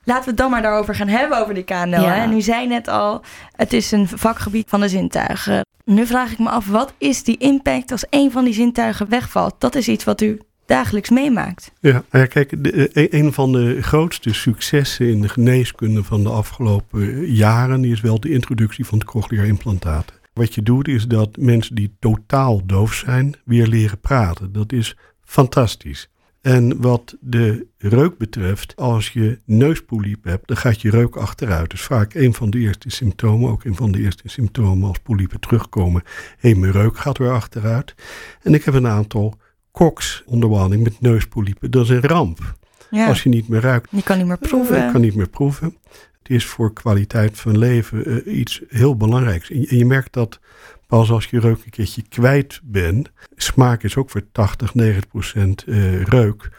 Laten 0.07 0.25
we 0.25 0.31
het 0.31 0.39
dan 0.39 0.51
maar 0.51 0.63
daarover 0.63 0.95
gaan 0.95 1.09
hebben, 1.09 1.41
over 1.41 1.55
die 1.55 1.65
KNO. 1.65 2.03
Ja. 2.03 2.17
En 2.17 2.33
u 2.33 2.41
zei 2.41 2.67
net 2.67 2.89
al, 2.89 3.23
het 3.57 3.73
is 3.73 3.93
een 3.93 4.09
vakgebied 4.09 4.69
van 4.69 4.81
de 4.81 4.89
zintuigen. 4.89 5.65
Nu 5.85 6.07
vraag 6.07 6.33
ik 6.33 6.39
me 6.39 6.49
af, 6.49 6.69
wat 6.69 6.95
is 6.99 7.23
die 7.23 7.37
impact 7.37 7.93
als 7.93 8.05
een 8.11 8.31
van 8.31 8.45
die 8.45 8.55
zintuigen 8.55 9.09
wegvalt? 9.09 9.55
Dat 9.59 9.75
is 9.75 9.89
iets 9.89 10.05
wat 10.05 10.21
u 10.21 10.41
dagelijks 10.67 11.11
meemaakt. 11.11 11.73
Ja, 11.81 11.93
nou 11.93 12.05
ja 12.11 12.27
kijk, 12.27 12.65
de, 12.65 12.91
e- 12.93 13.19
een 13.19 13.33
van 13.33 13.53
de 13.53 13.83
grootste 13.83 14.35
successen 14.35 15.09
in 15.09 15.21
de 15.21 15.29
geneeskunde 15.29 16.05
van 16.05 16.23
de 16.23 16.29
afgelopen 16.29 17.27
jaren 17.27 17.85
is 17.85 18.01
wel 18.01 18.21
de 18.21 18.31
introductie 18.31 18.87
van 18.87 18.99
het 18.99 19.07
cochleair 19.07 19.47
implantaat. 19.47 20.13
Wat 20.33 20.55
je 20.55 20.63
doet 20.63 20.89
is 20.89 21.07
dat 21.07 21.37
mensen 21.37 21.75
die 21.75 21.97
totaal 21.99 22.67
doof 22.67 22.95
zijn 22.95 23.35
weer 23.45 23.67
leren 23.67 24.01
praten. 24.01 24.53
Dat 24.53 24.73
is 24.73 24.97
fantastisch. 25.25 26.09
En 26.47 26.81
wat 26.81 27.17
de 27.21 27.67
reuk 27.79 28.19
betreft, 28.19 28.77
als 28.77 29.09
je 29.09 29.39
neuspoliep 29.45 30.25
hebt, 30.25 30.49
dan 30.49 30.57
gaat 30.57 30.81
je 30.81 30.91
reuk 30.91 31.17
achteruit. 31.17 31.71
Dus 31.71 31.83
vaak 31.83 32.15
een 32.15 32.35
van 32.35 32.51
de 32.51 32.59
eerste 32.59 32.91
symptomen, 32.91 33.51
ook 33.51 33.65
een 33.65 33.75
van 33.75 33.93
de 33.93 33.99
eerste 33.99 34.29
symptomen 34.29 34.89
als 34.89 34.99
poliepen 34.99 35.41
terugkomen. 35.41 36.03
Hé, 36.39 36.55
mijn 36.55 36.73
reuk 36.73 36.99
gaat 36.99 37.19
weer 37.19 37.31
achteruit. 37.31 37.95
En 38.43 38.55
ik 38.55 38.65
heb 38.65 38.75
een 38.75 38.87
aantal 38.87 39.39
koksonderwanning 39.71 40.83
met 40.83 41.01
neuspoliepen. 41.01 41.71
Dat 41.71 41.85
is 41.85 41.91
een 41.91 42.01
ramp. 42.01 42.55
Ja. 42.91 43.07
Als 43.07 43.23
je 43.23 43.29
niet 43.29 43.49
meer 43.49 43.61
ruikt, 43.61 43.89
Je 43.91 44.03
kan 44.03 44.19
niet 44.19 44.27
meer 44.27 44.39
proeven. 44.39 44.85
je 44.85 44.93
kan 44.93 45.01
niet 45.01 45.15
meer 45.15 45.29
proeven. 45.29 45.77
Het 46.19 46.31
is 46.31 46.45
voor 46.45 46.73
kwaliteit 46.73 47.41
van 47.41 47.59
leven 47.59 48.25
eh, 48.25 48.39
iets 48.39 48.63
heel 48.69 48.97
belangrijks. 48.97 49.51
En 49.51 49.61
je, 49.61 49.67
en 49.67 49.79
je 49.79 49.87
merkt 49.87 50.13
dat 50.13 50.41
pas 50.87 51.11
als 51.11 51.27
je 51.27 51.41
reuk 51.41 51.65
een 51.65 51.71
keertje 51.71 52.03
kwijt 52.09 52.61
bent. 52.65 53.11
Smaak 53.37 53.83
is 53.83 53.97
ook 53.97 54.11
voor 54.11 54.23
80, 54.33 54.75
90 54.75 55.09
procent 55.09 55.65
eh, 55.65 56.03
reuk. 56.03 56.51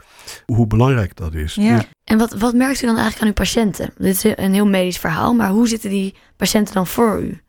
Hoe 0.46 0.68
belangrijk 0.68 1.16
dat 1.16 1.34
is. 1.34 1.56
Ja. 1.56 1.76
Dus 1.76 1.86
En 2.04 2.18
wat, 2.18 2.34
wat 2.34 2.54
merkt 2.54 2.82
u 2.82 2.86
dan 2.86 2.96
eigenlijk 2.96 3.22
aan 3.22 3.28
uw 3.28 3.34
patiënten? 3.34 3.94
Dit 3.98 4.16
is 4.16 4.24
een 4.36 4.54
heel 4.54 4.68
medisch 4.68 4.98
verhaal, 4.98 5.34
maar 5.34 5.50
hoe 5.50 5.68
zitten 5.68 5.90
die 5.90 6.16
patiënten 6.36 6.74
dan 6.74 6.88
voor 6.88 7.22
u? 7.22 7.42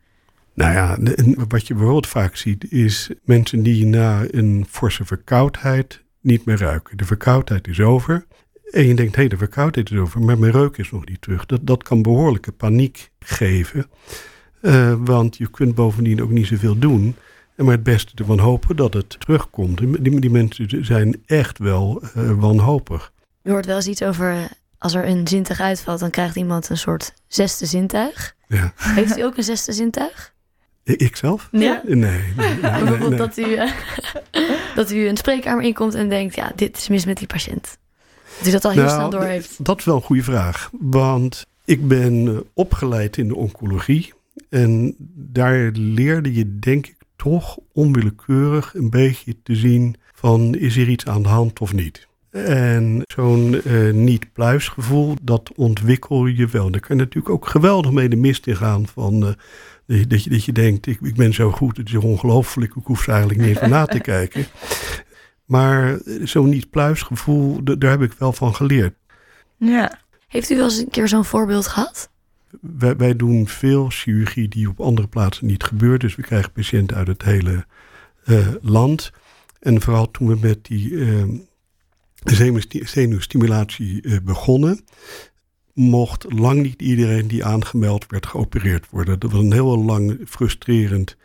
Nou 0.53 0.73
ja, 0.73 0.97
wat 1.47 1.67
je 1.67 1.73
bijvoorbeeld 1.73 2.07
vaak 2.07 2.35
ziet 2.35 2.71
is 2.71 3.09
mensen 3.23 3.63
die 3.63 3.85
na 3.85 4.23
een 4.31 4.65
forse 4.69 5.05
verkoudheid 5.05 6.03
niet 6.21 6.45
meer 6.45 6.57
ruiken. 6.57 6.97
De 6.97 7.05
verkoudheid 7.05 7.67
is 7.67 7.79
over. 7.79 8.25
En 8.71 8.87
je 8.87 8.93
denkt, 8.93 9.15
hé, 9.15 9.27
de 9.27 9.37
verkoudheid 9.37 9.91
is 9.91 9.97
over, 9.97 10.21
maar 10.21 10.37
mijn 10.37 10.51
reuk 10.51 10.77
is 10.77 10.91
nog 10.91 11.05
niet 11.05 11.21
terug. 11.21 11.45
Dat, 11.45 11.59
dat 11.63 11.83
kan 11.83 12.01
behoorlijke 12.01 12.51
paniek 12.51 13.11
geven. 13.19 13.85
Eh, 14.61 14.93
want 14.99 15.37
je 15.37 15.49
kunt 15.49 15.75
bovendien 15.75 16.21
ook 16.21 16.29
niet 16.29 16.47
zoveel 16.47 16.79
doen. 16.79 17.15
En 17.55 17.65
maar 17.65 17.73
het 17.73 17.83
beste 17.83 18.11
ervan 18.15 18.39
hopen 18.39 18.75
dat 18.75 18.93
het 18.93 19.19
terugkomt. 19.19 19.77
Die, 19.77 20.19
die, 20.19 20.29
mensen 20.29 20.85
zijn 20.85 21.23
echt 21.25 21.57
wel 21.57 22.01
eh, 22.13 22.31
wanhopig. 22.31 23.11
U 23.43 23.51
hoort 23.51 23.65
wel 23.65 23.75
eens 23.75 23.87
iets 23.87 24.03
over 24.03 24.31
eh, 24.31 24.37
als 24.77 24.93
er 24.93 25.07
een 25.07 25.27
zintuig 25.27 25.59
uitvalt, 25.59 25.99
dan 25.99 26.09
krijgt 26.09 26.35
iemand 26.35 26.69
een 26.69 26.77
soort 26.77 27.13
zesde 27.27 27.65
zintuig. 27.65 28.35
Ja. 28.47 28.73
Heeft 28.75 29.17
u 29.17 29.21
ook 29.21 29.37
een 29.37 29.43
zesde 29.43 29.71
zintuig? 29.73 30.33
I- 30.85 30.93
Ikzelf? 30.93 31.47
Ja. 31.51 31.81
Nee, 31.85 31.95
nee, 31.95 32.21
nee, 32.37 32.53
nee, 32.53 32.59
Bijvoorbeeld 32.59 33.17
dat 33.17 33.37
u, 33.37 33.57
dat 34.75 34.91
u 34.91 35.07
een 35.07 35.17
spreekkamer 35.17 35.63
inkomt 35.63 35.93
en 35.93 36.09
denkt, 36.09 36.35
ja, 36.35 36.51
dit 36.55 36.77
is 36.77 36.87
mis 36.87 37.05
met 37.05 37.17
die 37.17 37.27
patiënt. 37.27 37.77
Dat 38.37 38.47
u 38.47 38.51
dat 38.51 38.65
al 38.65 38.71
heel 38.71 38.83
Nou, 38.83 38.93
snel 38.95 39.09
door 39.09 39.23
heeft. 39.23 39.65
Dat 39.65 39.79
is 39.79 39.85
wel 39.85 39.95
een 39.95 40.01
goede 40.01 40.23
vraag. 40.23 40.69
Want 40.79 41.45
ik 41.65 41.87
ben 41.87 42.43
opgeleid 42.53 43.17
in 43.17 43.27
de 43.27 43.35
oncologie. 43.35 44.13
En 44.49 44.95
daar 45.15 45.69
leerde 45.73 46.33
je 46.33 46.59
denk 46.59 46.87
ik 46.87 46.95
toch 47.15 47.57
onwillekeurig 47.73 48.73
een 48.75 48.89
beetje 48.89 49.35
te 49.43 49.55
zien 49.55 49.95
van 50.13 50.55
is 50.55 50.77
er 50.77 50.89
iets 50.89 51.05
aan 51.05 51.21
de 51.23 51.29
hand 51.29 51.59
of 51.59 51.73
niet. 51.73 52.07
En 52.31 53.01
zo'n 53.13 53.61
eh, 53.61 53.91
niet-pluisgevoel, 53.93 55.15
dat 55.21 55.51
ontwikkel 55.55 56.25
je 56.25 56.47
wel. 56.47 56.71
Daar 56.71 56.81
kan 56.81 56.95
je 56.97 57.01
natuurlijk 57.03 57.33
ook 57.33 57.47
geweldig 57.47 57.91
mee 57.91 58.09
de 58.09 58.15
mist 58.15 58.47
in 58.47 58.55
gaan 58.55 58.87
van... 58.87 59.35
eh, 59.85 60.03
dat 60.07 60.23
je- 60.23 60.29
dat, 60.29 60.45
je, 60.45 60.51
denkt, 60.51 60.87
ik, 60.87 60.99
ik 61.01 61.15
ben 61.15 61.33
zo 61.33 61.51
goed, 61.51 61.77
het 61.77 61.87
is 61.89 61.95
ongelooflijk, 61.95 62.75
ik 62.75 62.83
hoef 62.83 63.07
er 63.07 63.13
eigenlijk 63.13 63.47
niet 63.47 63.57
van 63.57 63.69
na 63.69 63.85
te 63.85 63.99
kijken. 63.99 64.45
Maar 65.45 65.93
eh, 65.99 66.25
zo'n 66.25 66.49
niet-pluisgevoel, 66.49 67.59
daar 67.63 67.89
heb 67.91 68.01
ik 68.01 68.13
wel 68.13 68.33
van 68.33 68.55
geleerd. 68.55 68.93
Ja. 69.57 69.99
Heeft 70.27 70.49
u 70.49 70.55
wel 70.55 70.63
eens 70.65 70.77
een 70.77 70.89
keer 70.89 71.07
zo'n 71.07 71.25
voorbeeld 71.25 71.67
gehad? 71.67 72.09
Wij, 72.61 72.95
wij 72.95 73.15
doen 73.15 73.47
veel 73.47 73.89
chirurgie 73.89 74.47
die 74.47 74.69
op 74.69 74.79
andere 74.79 75.07
plaatsen 75.07 75.45
niet 75.45 75.63
gebeurt. 75.63 76.01
Dus 76.01 76.15
we 76.15 76.21
krijgen 76.21 76.51
patiënten 76.51 76.97
uit 76.97 77.07
het 77.07 77.23
hele 77.23 77.65
eh, 78.23 78.47
land. 78.61 79.11
En 79.59 79.81
vooral 79.81 80.11
toen 80.11 80.27
we 80.27 80.37
met 80.41 80.65
die 80.65 80.99
eh, 80.99 81.23
zenuwsti- 82.23 82.85
zenuwstimulatie 82.85 84.01
eh, 84.01 84.17
begonnen, 84.23 84.85
mocht 85.73 86.25
lang 86.31 86.61
niet 86.61 86.81
iedereen 86.81 87.27
die 87.27 87.45
aangemeld 87.45 88.05
werd 88.07 88.25
geopereerd 88.25 88.89
worden. 88.89 89.19
Dat 89.19 89.31
was 89.31 89.41
een 89.41 89.53
heel 89.53 89.83
lang 89.83 90.19
frustrerend 90.25 91.17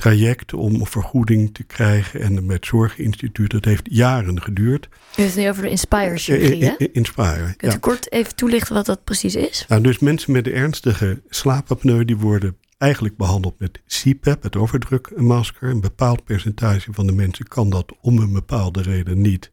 traject 0.00 0.54
om 0.54 0.86
vergoeding 0.86 1.54
te 1.54 1.62
krijgen. 1.62 2.20
En 2.20 2.46
met 2.46 2.66
Zorginstituut, 2.66 3.50
dat 3.50 3.64
heeft 3.64 3.86
jaren 3.90 4.42
geduurd. 4.42 4.88
U 4.90 5.22
heeft 5.22 5.34
het 5.34 5.42
nu 5.44 5.48
over 5.50 5.62
de 5.62 5.70
Inspire 5.70 6.16
chirurgie, 6.16 6.64
hè? 6.64 6.70
In- 6.70 6.78
in- 6.78 6.92
Inspire, 6.92 7.54
Kunt 7.56 7.72
ja. 7.72 7.78
u 7.78 7.80
kort 7.80 8.12
even 8.12 8.34
toelichten 8.34 8.74
wat 8.74 8.86
dat 8.86 9.04
precies 9.04 9.34
is? 9.34 9.64
Nou, 9.68 9.82
dus 9.82 9.98
mensen 9.98 10.32
met 10.32 10.44
de 10.44 10.52
ernstige 10.52 11.22
slaapapneu 11.28 12.04
die 12.04 12.16
worden 12.16 12.56
eigenlijk 12.78 13.16
behandeld 13.16 13.58
met 13.58 13.80
CPAP, 13.86 14.42
het 14.42 14.56
overdrukmasker. 14.56 15.68
Een 15.70 15.80
bepaald 15.80 16.24
percentage 16.24 16.92
van 16.92 17.06
de 17.06 17.12
mensen 17.12 17.48
kan 17.48 17.70
dat 17.70 17.92
om 18.00 18.18
een 18.18 18.32
bepaalde 18.32 18.82
reden 18.82 19.20
niet 19.20 19.50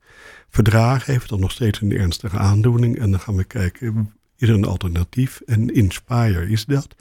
verdragen. 0.49 1.13
Heeft 1.13 1.29
dan 1.29 1.39
nog 1.39 1.51
steeds 1.51 1.81
een 1.81 1.91
ernstige 1.97 2.37
aandoening. 2.37 2.99
En 2.99 3.11
dan 3.11 3.19
gaan 3.19 3.35
we 3.35 3.43
kijken, 3.43 4.13
is 4.37 4.47
er 4.49 4.53
een 4.55 4.65
alternatief? 4.65 5.41
En 5.45 5.73
Inspire 5.73 6.49
is 6.49 6.65
dat. 6.65 6.95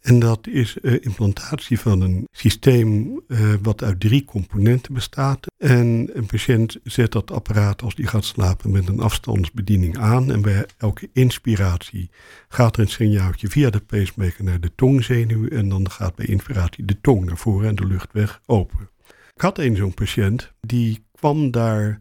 En 0.00 0.18
dat 0.18 0.46
is 0.46 0.80
eh, 0.80 0.92
implantatie 1.00 1.80
van 1.80 2.00
een 2.00 2.28
systeem 2.30 3.20
eh, 3.28 3.54
wat 3.62 3.82
uit 3.82 4.00
drie 4.00 4.24
componenten 4.24 4.94
bestaat. 4.94 5.46
En 5.56 6.10
een 6.12 6.26
patiënt 6.26 6.78
zet 6.82 7.12
dat 7.12 7.30
apparaat 7.30 7.82
als 7.82 7.94
die 7.94 8.06
gaat 8.06 8.24
slapen 8.24 8.70
met 8.70 8.88
een 8.88 9.00
afstandsbediening 9.00 9.98
aan. 9.98 10.32
En 10.32 10.42
bij 10.42 10.66
elke 10.76 11.10
inspiratie 11.12 12.10
gaat 12.48 12.76
er 12.76 12.82
een 12.82 12.88
signaaltje 12.88 13.48
via 13.48 13.70
de 13.70 13.80
pacemaker 13.80 14.44
naar 14.44 14.60
de 14.60 14.74
tongzenuw. 14.74 15.48
En 15.48 15.68
dan 15.68 15.90
gaat 15.90 16.14
bij 16.14 16.26
inspiratie 16.26 16.84
de 16.84 17.00
tong 17.00 17.24
naar 17.24 17.38
voren 17.38 17.68
en 17.68 17.74
de 17.74 17.86
luchtweg 17.86 18.40
open. 18.46 18.90
Ik 19.34 19.40
had 19.40 19.58
een 19.58 19.76
zo'n 19.76 19.94
patiënt, 19.94 20.52
die 20.60 21.04
kwam 21.12 21.50
daar 21.50 21.98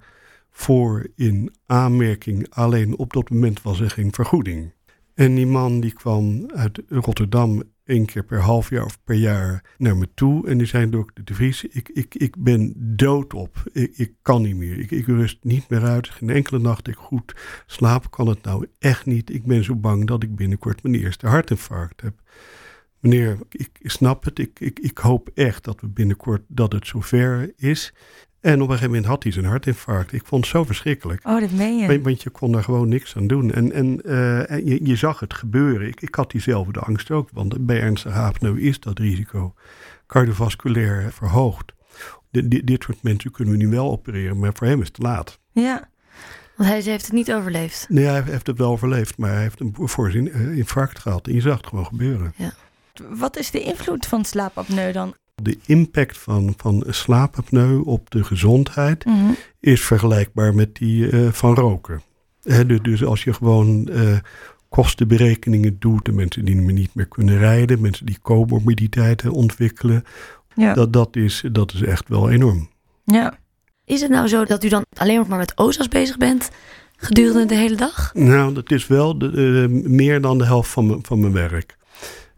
voor 0.51 1.07
in 1.15 1.55
aanmerking. 1.65 2.47
Alleen 2.49 2.97
op 2.97 3.13
dat 3.13 3.29
moment 3.29 3.61
was 3.61 3.79
er 3.79 3.89
geen 3.89 4.13
vergoeding. 4.13 4.73
En 5.13 5.35
die 5.35 5.45
man 5.45 5.79
die 5.79 5.93
kwam 5.93 6.51
uit 6.51 6.81
Rotterdam 6.89 7.63
één 7.87 8.05
keer 8.05 8.23
per 8.23 8.39
half 8.39 8.69
jaar 8.69 8.85
of 8.85 9.03
per 9.03 9.15
jaar 9.15 9.63
naar 9.77 9.97
me 9.97 10.07
toe. 10.13 10.47
En 10.47 10.57
die 10.57 10.67
zei, 10.67 10.89
dokter 10.89 11.23
De 11.25 11.33
Vries, 11.33 11.63
ik, 11.63 11.89
ik, 11.89 12.15
ik 12.15 12.35
ben 12.37 12.73
doodop. 12.75 13.63
Ik, 13.71 13.91
ik 13.97 14.13
kan 14.21 14.41
niet 14.41 14.55
meer. 14.55 14.79
Ik, 14.79 14.91
ik 14.91 15.05
rust 15.05 15.37
niet 15.41 15.69
meer 15.69 15.83
uit. 15.83 16.09
Geen 16.09 16.29
enkele 16.29 16.59
nacht 16.59 16.87
ik 16.87 16.95
goed 16.95 17.35
slaap 17.65 18.11
kan 18.11 18.27
het 18.27 18.43
nou 18.43 18.67
echt 18.79 19.05
niet. 19.05 19.33
Ik 19.33 19.45
ben 19.45 19.63
zo 19.63 19.75
bang 19.75 20.07
dat 20.07 20.23
ik 20.23 20.35
binnenkort 20.35 20.83
mijn 20.83 20.95
eerste 20.95 21.27
hartinfarct 21.27 22.01
heb. 22.01 22.21
Meneer, 22.99 23.37
ik 23.49 23.69
snap 23.81 24.23
het. 24.23 24.39
Ik, 24.39 24.59
ik, 24.59 24.79
ik 24.79 24.97
hoop 24.97 25.29
echt 25.33 25.63
dat 25.63 25.81
we 25.81 25.87
binnenkort 25.87 26.41
dat 26.47 26.71
het 26.71 26.87
zover 26.87 27.53
is. 27.55 27.93
En 28.41 28.53
op 28.53 28.59
een 28.59 28.65
gegeven 28.67 28.87
moment 28.89 29.05
had 29.05 29.23
hij 29.23 29.31
zijn 29.31 29.45
hartinfarct. 29.45 30.13
Ik 30.13 30.25
vond 30.25 30.41
het 30.43 30.51
zo 30.53 30.63
verschrikkelijk. 30.63 31.27
Oh, 31.27 31.39
dat 31.39 31.51
meen 31.51 31.77
je. 31.77 32.01
Want- 32.01 32.21
je 32.23 32.29
kon 32.29 32.51
daar 32.51 32.63
gewoon 32.63 32.89
niks 32.89 33.15
aan 33.15 33.27
doen. 33.27 33.51
En, 33.51 33.71
en, 33.71 34.01
eh, 34.01 34.51
en 34.51 34.65
je, 34.65 34.79
je 34.85 34.95
zag 34.95 35.19
het 35.19 35.33
gebeuren. 35.33 35.87
Ik, 35.87 36.01
ik 36.01 36.15
had 36.15 36.31
diezelfde 36.31 36.79
angst 36.79 37.11
ook. 37.11 37.29
Want 37.33 37.65
bij 37.65 37.81
ernstige 37.81 38.19
apneu 38.19 38.59
is 38.61 38.79
dat 38.79 38.99
risico 38.99 39.53
cardiovasculair 40.07 41.11
verhoogd. 41.11 41.73
Di- 42.31 42.47
di- 42.47 42.63
dit 42.63 42.83
soort 42.83 43.03
mensen 43.03 43.31
kunnen 43.31 43.53
we 43.57 43.63
nu 43.63 43.69
wel 43.69 43.91
opereren. 43.91 44.39
Maar 44.39 44.51
voor 44.53 44.67
hem 44.67 44.79
is 44.79 44.85
het 44.87 44.95
te 44.95 45.01
laat. 45.01 45.39
Ja. 45.51 45.89
Want 46.55 46.69
hij 46.69 46.81
heeft 46.81 47.05
het 47.05 47.13
niet 47.13 47.33
overleefd. 47.33 47.85
Nee, 47.89 48.05
hij 48.05 48.21
heeft 48.25 48.47
het 48.47 48.57
wel 48.57 48.71
overleefd. 48.71 49.17
Maar 49.17 49.31
hij 49.31 49.41
heeft 49.41 49.59
een 49.59 49.75
voorzien 49.79 50.31
eh, 50.31 50.57
infarct 50.57 50.99
gehad. 50.99 51.27
En 51.27 51.33
je 51.33 51.41
zag 51.41 51.57
het 51.57 51.67
gewoon 51.67 51.85
gebeuren. 51.85 52.33
Wat 53.09 53.37
is 53.37 53.51
de 53.51 53.61
invloed 53.63 54.05
van 54.05 54.25
slaapapneu 54.25 54.91
dan? 54.91 55.13
De 55.41 55.57
impact 55.65 56.17
van, 56.17 56.53
van 56.57 56.83
slaapapneu 56.87 57.79
op 57.83 58.09
de 58.11 58.23
gezondheid 58.23 59.05
Mhm. 59.05 59.31
is 59.59 59.81
vergelijkbaar 59.85 60.55
met 60.55 60.75
die 60.75 61.09
eh, 61.09 61.31
van 61.31 61.53
roken. 61.55 62.01
Hè, 62.43 62.65
dus, 62.65 62.81
dus 62.81 63.03
als 63.03 63.23
je 63.23 63.33
gewoon 63.33 63.87
eh, 63.89 64.17
kostenberekeningen 64.69 65.75
doet, 65.79 66.05
de 66.05 66.11
mensen 66.11 66.45
die 66.45 66.55
niet 66.55 66.95
meer 66.95 67.05
kunnen 67.07 67.37
rijden, 67.37 67.81
mensen 67.81 68.05
die 68.05 68.19
comorbiditeiten 68.21 69.31
ontwikkelen, 69.31 70.03
Ja. 70.55 70.73
dat, 70.73 70.93
dat, 70.93 71.15
is, 71.15 71.43
dat 71.51 71.73
is 71.73 71.81
echt 71.81 72.09
wel 72.09 72.29
enorm. 72.29 72.69
ja. 73.03 73.37
Is 73.85 74.01
het 74.01 74.09
nou 74.11 74.27
zo 74.27 74.45
dat 74.45 74.63
u 74.63 74.69
dan 74.69 74.85
alleen 74.93 75.17
nog 75.17 75.27
maar 75.27 75.37
met 75.37 75.57
OSA's 75.57 75.87
bezig 75.87 76.17
bent 76.17 76.49
gedurende 76.97 77.45
de 77.45 77.55
hele 77.55 77.75
dag? 77.75 78.11
Nou, 78.13 78.53
dat 78.53 78.71
is 78.71 78.87
wel 78.87 79.17
de, 79.17 79.27
eh, 79.71 79.89
meer 79.89 80.21
dan 80.21 80.37
de 80.37 80.45
helft 80.45 80.69
van, 80.69 80.87
mijn- 80.87 80.99
van 81.05 81.19
mijn 81.19 81.33
werk. 81.33 81.76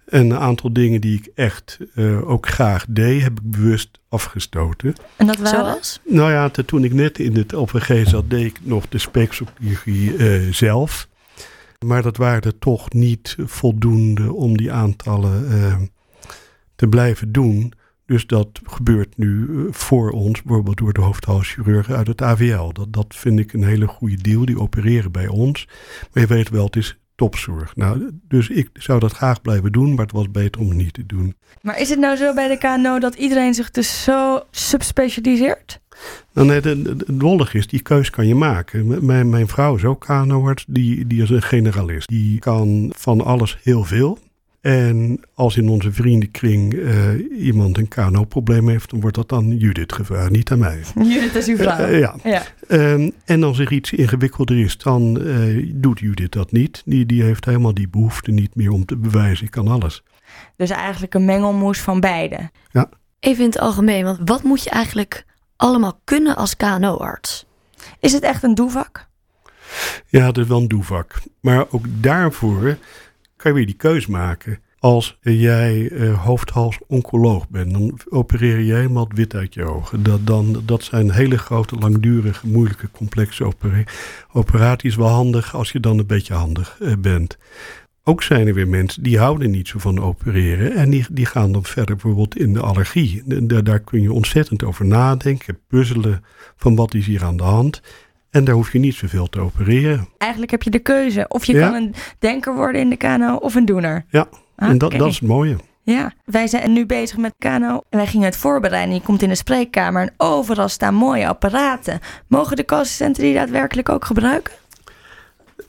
En 0.09 0.29
een 0.29 0.37
aantal 0.37 0.73
dingen 0.73 1.01
die 1.01 1.17
ik 1.17 1.31
echt 1.35 1.79
eh, 1.95 2.29
ook 2.29 2.47
graag 2.47 2.85
deed, 2.89 3.21
heb 3.21 3.39
ik 3.39 3.51
bewust 3.51 3.99
afgestoten. 4.09 4.95
En 5.15 5.27
dat 5.27 5.37
waren? 5.37 5.59
Zoals? 5.59 5.99
Nou 6.05 6.31
ja, 6.31 6.49
toen 6.49 6.83
ik 6.83 6.93
net 6.93 7.19
in 7.19 7.35
het 7.35 7.53
OPG 7.53 8.01
zat, 8.03 8.29
deed 8.29 8.45
ik 8.45 8.59
nog 8.63 8.87
de 8.87 8.97
speekselchirurgie 8.97 10.15
eh 10.17 10.53
zelf. 10.53 11.07
Maar 11.85 12.01
dat 12.01 12.17
waren 12.17 12.41
er 12.41 12.59
toch 12.59 12.93
niet 12.93 13.35
voldoende 13.39 14.33
om 14.33 14.57
die 14.57 14.71
aantallen 14.71 15.51
eh, 15.51 15.81
te 16.75 16.87
blijven 16.87 17.31
doen. 17.31 17.73
Dus 18.05 18.27
dat 18.27 18.49
gebeurt 18.63 19.17
nu 19.17 19.47
voor 19.71 20.11
ons, 20.11 20.41
bijvoorbeeld 20.41 20.77
door 20.77 20.93
de 20.93 21.01
hoofdhalschirurgen 21.01 21.95
uit 21.95 22.07
het 22.07 22.21
AVL. 22.21 22.71
Dat, 22.71 22.93
dat 22.93 23.15
vind 23.15 23.39
ik 23.39 23.53
een 23.53 23.63
hele 23.63 23.87
goede 23.87 24.21
deal. 24.21 24.45
Die 24.45 24.59
opereren 24.59 25.11
bij 25.11 25.27
ons. 25.27 25.67
Maar 26.13 26.23
je 26.23 26.29
weet 26.29 26.49
wel, 26.49 26.65
het 26.65 26.75
is 26.75 26.99
topzorg. 27.19 27.75
Nou, 27.75 28.11
dus 28.27 28.49
ik 28.49 28.69
zou 28.73 28.99
dat 28.99 29.11
graag 29.11 29.41
blijven 29.41 29.71
doen, 29.71 29.89
maar 29.89 30.05
het 30.05 30.15
was 30.15 30.31
beter 30.31 30.61
om 30.61 30.67
het 30.67 30.77
niet 30.77 30.93
te 30.93 31.05
doen. 31.05 31.35
Maar 31.61 31.79
is 31.79 31.89
het 31.89 31.99
nou 31.99 32.15
zo 32.15 32.33
bij 32.33 32.47
de 32.47 32.57
KNO 32.57 32.99
dat 32.99 33.15
iedereen 33.15 33.53
zich 33.53 33.71
dus 33.71 34.03
zo 34.03 34.41
subspecialiseert? 34.51 35.79
Nou, 36.33 36.47
nee, 36.47 36.61
het 36.61 37.03
lollig 37.07 37.53
is, 37.53 37.67
die 37.67 37.81
keus 37.81 38.09
kan 38.09 38.27
je 38.27 38.35
maken. 38.35 39.05
Mijn, 39.05 39.29
mijn 39.29 39.47
vrouw 39.47 39.75
is 39.75 39.85
ook 39.85 39.99
KNO-arts, 39.99 40.65
die, 40.67 41.07
die 41.07 41.21
is 41.21 41.29
een 41.29 41.41
generalist. 41.41 42.07
Die 42.07 42.39
kan 42.39 42.91
van 42.97 43.21
alles 43.21 43.57
heel 43.63 43.83
veel. 43.83 44.17
En 44.61 45.19
als 45.33 45.57
in 45.57 45.69
onze 45.69 45.91
vriendenkring 45.91 46.73
uh, 46.73 47.45
iemand 47.45 47.77
een 47.77 47.87
KNO-probleem 47.87 48.69
heeft, 48.69 48.89
dan 48.89 49.01
wordt 49.01 49.15
dat 49.15 49.29
dan 49.29 49.57
Judith 49.57 49.93
gevraagd, 49.93 50.29
niet 50.29 50.51
aan 50.51 50.59
mij. 50.59 50.81
Judith 50.95 51.35
is 51.35 51.47
uw 51.47 51.57
vrouw. 51.57 51.87
Uh, 51.87 51.99
ja. 51.99 52.15
ja. 52.23 52.43
Um, 52.67 53.11
en 53.25 53.43
als 53.43 53.59
er 53.59 53.71
iets 53.71 53.91
ingewikkelder 53.91 54.59
is, 54.59 54.77
dan 54.77 55.21
uh, 55.21 55.71
doet 55.75 55.99
Judith 55.99 56.31
dat 56.31 56.51
niet. 56.51 56.81
Die, 56.85 57.05
die 57.05 57.23
heeft 57.23 57.45
helemaal 57.45 57.73
die 57.73 57.89
behoefte 57.89 58.31
niet 58.31 58.55
meer 58.55 58.71
om 58.71 58.85
te 58.85 58.97
bewijzen, 58.97 59.45
ik 59.45 59.51
kan 59.51 59.67
alles. 59.67 60.03
Dus 60.55 60.69
eigenlijk 60.69 61.13
een 61.13 61.25
mengelmoes 61.25 61.79
van 61.79 61.99
beide. 61.99 62.49
Ja. 62.71 62.89
Even 63.19 63.43
in 63.43 63.49
het 63.49 63.59
algemeen, 63.59 64.03
want 64.03 64.19
wat 64.25 64.43
moet 64.43 64.63
je 64.63 64.69
eigenlijk 64.69 65.25
allemaal 65.55 66.01
kunnen 66.03 66.35
als 66.35 66.55
KNO-arts? 66.55 67.45
Is 67.99 68.11
het 68.11 68.23
echt 68.23 68.43
een 68.43 68.55
doevak? 68.55 69.07
Ja, 70.07 70.25
het 70.25 70.37
is 70.37 70.47
wel 70.47 70.57
een 70.57 70.67
doevak. 70.67 71.13
Maar 71.39 71.65
ook 71.69 71.85
daarvoor 71.87 72.77
kan 73.39 73.51
je 73.51 73.57
weer 73.57 73.65
die 73.65 73.75
keus 73.75 74.07
maken. 74.07 74.59
Als 74.79 75.17
jij 75.21 75.89
uh, 75.89 76.23
hoofd-hals-oncoloog 76.25 77.49
bent, 77.49 77.71
dan 77.71 77.99
opereer 78.09 78.59
je 78.59 78.73
helemaal 78.73 79.03
het 79.03 79.17
wit 79.17 79.35
uit 79.35 79.53
je 79.53 79.63
ogen. 79.63 80.03
Dat, 80.03 80.27
dan, 80.27 80.61
dat 80.65 80.83
zijn 80.83 81.11
hele 81.11 81.37
grote, 81.37 81.75
langdurige, 81.75 82.47
moeilijke, 82.47 82.91
complexe 82.91 83.43
opera 83.43 83.83
operaties. 84.31 84.95
Wel 84.95 85.07
handig 85.07 85.55
als 85.55 85.71
je 85.71 85.79
dan 85.79 85.99
een 85.99 86.05
beetje 86.05 86.33
handig 86.33 86.77
uh, 86.81 86.93
bent. 86.99 87.37
Ook 88.03 88.23
zijn 88.23 88.47
er 88.47 88.53
weer 88.53 88.67
mensen 88.67 89.03
die 89.03 89.19
houden 89.19 89.51
niet 89.51 89.67
zo 89.67 89.79
van 89.79 90.01
opereren. 90.01 90.75
En 90.75 90.89
die, 90.89 91.05
die 91.11 91.25
gaan 91.25 91.51
dan 91.51 91.63
verder 91.63 91.95
bijvoorbeeld 91.95 92.37
in 92.37 92.53
de 92.53 92.59
allergie. 92.61 93.23
Daar 93.63 93.79
kun 93.79 94.01
je 94.01 94.13
ontzettend 94.13 94.63
over 94.63 94.85
nadenken, 94.85 95.59
puzzelen 95.67 96.23
van 96.55 96.75
wat 96.75 96.93
is 96.93 97.05
hier 97.05 97.23
aan 97.23 97.37
de 97.37 97.43
hand. 97.43 97.81
En 98.31 98.43
daar 98.43 98.55
hoef 98.55 98.71
je 98.71 98.79
niet 98.79 98.95
zoveel 98.95 99.27
te 99.27 99.39
opereren. 99.39 100.07
Eigenlijk 100.17 100.51
heb 100.51 100.63
je 100.63 100.69
de 100.69 100.79
keuze. 100.79 101.25
Of 101.27 101.45
je 101.45 101.59
kan 101.59 101.73
een 101.73 101.93
denker 102.19 102.55
worden 102.55 102.81
in 102.81 102.89
de 102.89 102.95
kano 102.95 103.35
of 103.35 103.55
een 103.55 103.65
doener. 103.65 104.05
Ja, 104.09 104.27
en 104.55 104.77
dat, 104.77 104.91
dat 104.91 105.07
is 105.07 105.19
het 105.19 105.27
mooie. 105.27 105.55
Ja, 105.83 106.13
wij 106.25 106.47
zijn 106.47 106.73
nu 106.73 106.85
bezig 106.85 107.17
met 107.17 107.33
kano. 107.37 107.81
Wij 107.89 108.07
gingen 108.07 108.25
het 108.25 108.37
voorbereiden. 108.37 108.95
Je 108.95 109.01
komt 109.01 109.21
in 109.21 109.29
de 109.29 109.35
spreekkamer 109.35 110.01
en 110.01 110.13
overal 110.17 110.69
staan 110.69 110.93
mooie 110.93 111.27
apparaten. 111.27 111.99
Mogen 112.27 112.55
de 112.55 112.65
co-assistenten 112.65 113.23
die 113.23 113.33
daadwerkelijk 113.33 113.89
ook 113.89 114.05
gebruiken? 114.05 114.53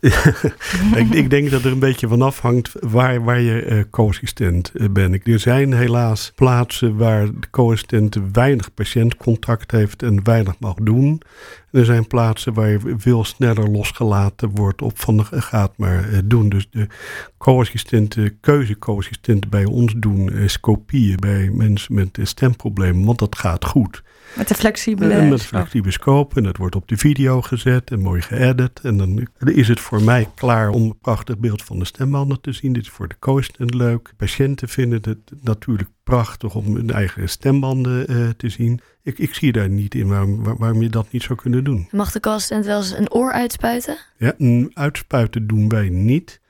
ik, 1.00 1.08
ik, 1.10 1.30
denk 1.30 1.50
dat 1.50 1.64
er 1.64 1.72
een 1.72 1.78
beetje 1.78 2.08
van 2.08 2.22
afhangt 2.22 2.72
waar, 2.80 3.24
waar 3.24 3.40
je 3.40 3.66
uh, 3.66 3.82
co-assistent 3.90 4.70
uh, 4.74 4.88
bent. 4.90 5.26
Er 5.26 5.38
zijn 5.38 5.72
helaas 5.72 6.32
plaatsen 6.34 6.96
waar 6.96 7.26
de 7.26 7.50
co-assistent 7.50 8.16
weinig 8.32 8.74
patiëntcontact 8.74 9.70
heeft 9.70 10.02
en 10.02 10.24
weinig 10.24 10.54
mag 10.58 10.74
doen. 10.74 11.22
Er 11.70 11.84
zijn 11.84 12.06
plaatsen 12.06 12.54
waar 12.54 12.68
je 12.68 12.94
veel 12.96 13.24
sneller 13.24 13.70
losgelaten 13.70 14.50
wordt 14.50 14.82
op 14.82 14.98
van 14.98 15.16
de 15.16 15.24
gaat 15.30 15.72
maar 15.76 16.08
uh, 16.08 16.18
doen. 16.24 16.48
Dus 16.48 16.68
de 16.70 16.86
co-assistenten, 17.38 18.40
keuze-co-assistenten 18.40 19.50
bij 19.50 19.64
ons 19.64 19.94
doen 19.96 20.32
scopieën 20.46 21.16
bij 21.16 21.50
mensen 21.52 21.94
met 21.94 22.18
stemproblemen, 22.22 23.04
want 23.04 23.18
dat 23.18 23.36
gaat 23.36 23.64
goed. 23.64 24.02
Met 24.32 24.48
de 24.48 24.54
flexibele 24.54 25.14
en 25.14 25.28
Met 25.28 25.42
flexibele 25.42 25.92
scope. 25.92 26.36
En 26.36 26.42
dat 26.42 26.56
wordt 26.56 26.74
op 26.74 26.88
de 26.88 26.96
video 26.96 27.42
gezet 27.42 27.90
en 27.90 28.00
mooi 28.00 28.22
geëdit. 28.22 28.80
En 28.82 28.96
dan 28.96 29.28
is 29.44 29.68
het 29.68 29.80
voor 29.80 30.02
mij 30.02 30.28
klaar 30.34 30.68
om 30.68 30.82
een 30.82 30.98
prachtig 30.98 31.38
beeld 31.38 31.62
van 31.62 31.78
de 31.78 31.84
stembanden 31.84 32.40
te 32.40 32.52
zien. 32.52 32.72
Dit 32.72 32.82
is 32.82 32.88
voor 32.88 33.08
de 33.08 33.18
co-assistent 33.18 33.74
leuk. 33.74 34.12
Patiënten 34.16 34.68
vinden 34.68 35.00
het 35.02 35.18
natuurlijk 35.40 35.88
prachtig 36.04 36.54
om 36.54 36.74
hun 36.74 36.90
eigen 36.90 37.28
stembanden 37.28 38.12
uh, 38.12 38.28
te 38.28 38.48
zien. 38.48 38.80
Ik, 39.02 39.18
ik 39.18 39.34
zie 39.34 39.52
daar 39.52 39.68
niet 39.68 39.94
in 39.94 40.08
waarom, 40.08 40.42
waarom 40.58 40.82
je 40.82 40.88
dat 40.88 41.12
niet 41.12 41.22
zou 41.22 41.38
kunnen 41.38 41.64
doen. 41.64 41.88
Mag 41.90 42.12
de 42.12 42.20
co-assistent 42.20 42.64
wel 42.64 42.78
eens 42.78 42.92
een 42.92 43.12
oor 43.12 43.32
uitspuiten? 43.32 43.96
Ja, 44.16 44.34
een 44.38 44.70
uitspuiten 44.74 45.46
doen 45.46 45.68
wij 45.68 45.88
niet. 45.88 46.40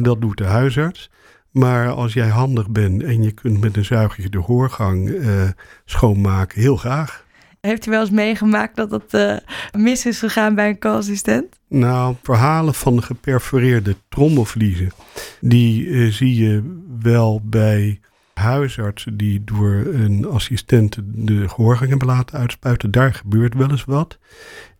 Dat 0.00 0.20
doet 0.20 0.36
de 0.36 0.44
huisarts. 0.44 1.10
Maar 1.50 1.90
als 1.90 2.12
jij 2.12 2.28
handig 2.28 2.70
bent 2.70 3.02
en 3.02 3.22
je 3.22 3.32
kunt 3.32 3.60
met 3.60 3.76
een 3.76 3.84
zuigertje 3.84 4.30
de 4.30 4.38
hoorgang 4.38 5.08
uh, 5.08 5.48
schoonmaken, 5.84 6.60
heel 6.60 6.76
graag. 6.76 7.26
Heeft 7.60 7.86
u 7.86 7.90
wel 7.90 8.00
eens 8.00 8.10
meegemaakt 8.10 8.76
dat 8.76 8.90
het 8.90 9.14
uh, 9.14 9.36
mis 9.82 10.06
is 10.06 10.18
gegaan 10.18 10.54
bij 10.54 10.68
een 10.68 10.78
co-assistent? 10.78 11.58
Nou, 11.68 12.14
verhalen 12.22 12.74
van 12.74 12.96
de 12.96 13.02
geperforeerde 13.02 13.96
trommelvliezen, 14.08 14.92
die 15.40 15.84
uh, 15.84 16.12
zie 16.12 16.34
je 16.34 16.80
wel 17.00 17.40
bij 17.44 18.00
huisartsen 18.34 19.16
die 19.16 19.44
door 19.44 19.72
een 19.72 20.26
assistent 20.26 20.98
de 21.04 21.48
gehoorgang 21.48 21.90
hebben 21.90 22.08
laten 22.08 22.38
uitspuiten. 22.38 22.90
Daar 22.90 23.14
gebeurt 23.14 23.54
wel 23.54 23.70
eens 23.70 23.84
wat. 23.84 24.18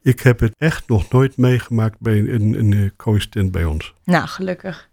Ik 0.02 0.20
heb 0.20 0.40
het 0.40 0.54
echt 0.58 0.88
nog 0.88 1.10
nooit 1.10 1.36
meegemaakt 1.36 2.00
bij 2.00 2.18
een, 2.18 2.58
een 2.58 2.92
co-assistent 2.96 3.52
bij 3.52 3.64
ons. 3.64 3.94
Nou, 4.04 4.26
gelukkig. 4.26 4.88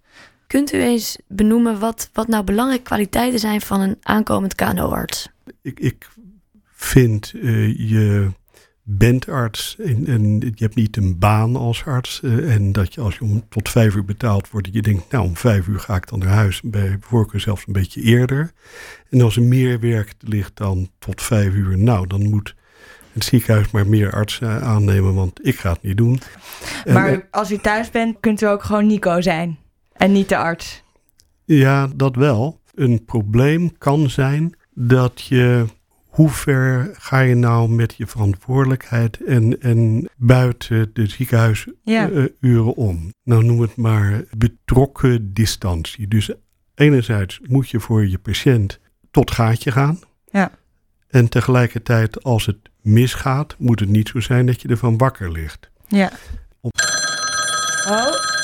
Kunt 0.48 0.74
u 0.74 0.82
eens 0.82 1.18
benoemen 1.28 1.80
wat, 1.80 2.10
wat 2.14 2.28
nou 2.28 2.44
belangrijke 2.44 2.84
kwaliteiten 2.84 3.40
zijn 3.40 3.62
van 3.62 3.82
een 3.82 3.98
aankomend 4.02 4.56
KNO-arts? 4.56 5.30
Ik, 5.62 5.80
ik 5.80 6.10
vind 6.74 7.32
uh, 7.36 7.90
je 7.90 8.30
bent 8.88 9.30
arts 9.30 9.76
en, 9.80 10.08
en, 10.08 10.40
je 10.40 10.64
hebt 10.64 10.76
niet 10.76 10.98
een 10.98 11.20
baan 11.20 11.56
als 11.56 11.86
arts. 11.86 12.22
Uh, 12.24 12.54
en 12.54 12.72
dat 12.72 12.94
je 12.94 13.02
als 13.02 13.16
je 13.16 13.22
om 13.22 13.44
tot 13.50 13.70
vijf 13.70 13.96
uur 13.96 14.06
betaald 14.06 14.50
wordt, 14.50 14.66
dat 14.66 14.76
je 14.76 14.82
denkt, 14.82 15.12
nou 15.12 15.26
om 15.26 15.36
vijf 15.36 15.68
uur 15.68 15.80
ga 15.80 15.96
ik 15.96 16.10
dan 16.10 16.20
naar 16.20 16.28
huis. 16.28 16.62
Bij 16.62 16.98
voorkeur 17.00 17.40
zelfs 17.40 17.64
een 17.68 17.74
beetje 17.74 18.02
eerder. 18.02 18.52
En 19.10 19.22
als 19.22 19.36
er 19.36 19.44
meer 19.44 19.80
werk 19.80 20.14
ligt 20.20 20.58
dan 20.58 20.90
tot 21.00 21.22
vijf 21.22 21.54
uur, 21.54 21.78
nou 21.78 22.08
dan 22.08 22.30
moet 22.30 22.56
het 23.14 23.24
ziekenhuis 23.24 23.72
maar 23.72 23.88
meer 23.88 24.14
artsen 24.14 24.62
aannemen, 24.62 25.14
want 25.14 25.48
ik 25.48 25.60
ga 25.60 25.72
het 25.72 25.82
niet 25.82 25.98
doen. 25.98 26.20
Maar 26.86 27.08
en, 27.08 27.24
als 27.32 27.52
u 27.52 27.58
thuis 27.58 27.90
bent, 27.90 28.18
kunt 28.20 28.42
u 28.42 28.46
ook 28.46 28.64
gewoon 28.64 28.88
Nico 28.88 29.22
zijn. 29.22 29.58
En 29.96 30.12
niet 30.12 30.30
de 30.30 30.38
arts. 30.38 30.84
Ja, 31.44 31.88
dat 31.96 32.16
wel. 32.16 32.62
Een 32.74 33.06
probleem 33.06 33.78
kan 33.78 34.10
zijn 34.10 34.56
dat 34.74 35.22
je. 35.22 35.66
Hoe 36.06 36.30
ver 36.30 36.90
ga 36.94 37.20
je 37.20 37.36
nou 37.36 37.70
met 37.70 37.96
je 37.96 38.08
verantwoordelijkheid 38.08 39.24
en, 39.24 39.62
en 39.62 40.10
buiten 40.18 40.90
de 40.94 41.08
ziekenhuisuren 41.08 41.80
ja. 41.84 42.10
uh, 42.40 42.78
om? 42.78 43.10
Nou, 43.24 43.44
noem 43.44 43.62
het 43.62 43.76
maar 43.76 44.24
betrokken 44.38 45.34
distantie. 45.34 46.08
Dus 46.08 46.32
enerzijds 46.76 47.40
moet 47.44 47.70
je 47.70 47.80
voor 47.80 48.08
je 48.08 48.18
patiënt 48.18 48.80
tot 49.12 49.32
gaatje 49.32 49.72
gaan. 49.72 50.00
Ja. 50.32 50.52
En 51.08 51.30
tegelijkertijd, 51.30 52.24
als 52.24 52.46
het 52.46 52.58
misgaat, 52.82 53.56
moet 53.58 53.80
het 53.80 53.90
niet 53.90 54.08
zo 54.08 54.20
zijn 54.20 54.46
dat 54.46 54.62
je 54.62 54.68
ervan 54.68 54.98
wakker 54.98 55.32
ligt. 55.32 55.70
Ja. 55.88 56.12
Op... 56.62 56.72
Oh. 57.88 58.35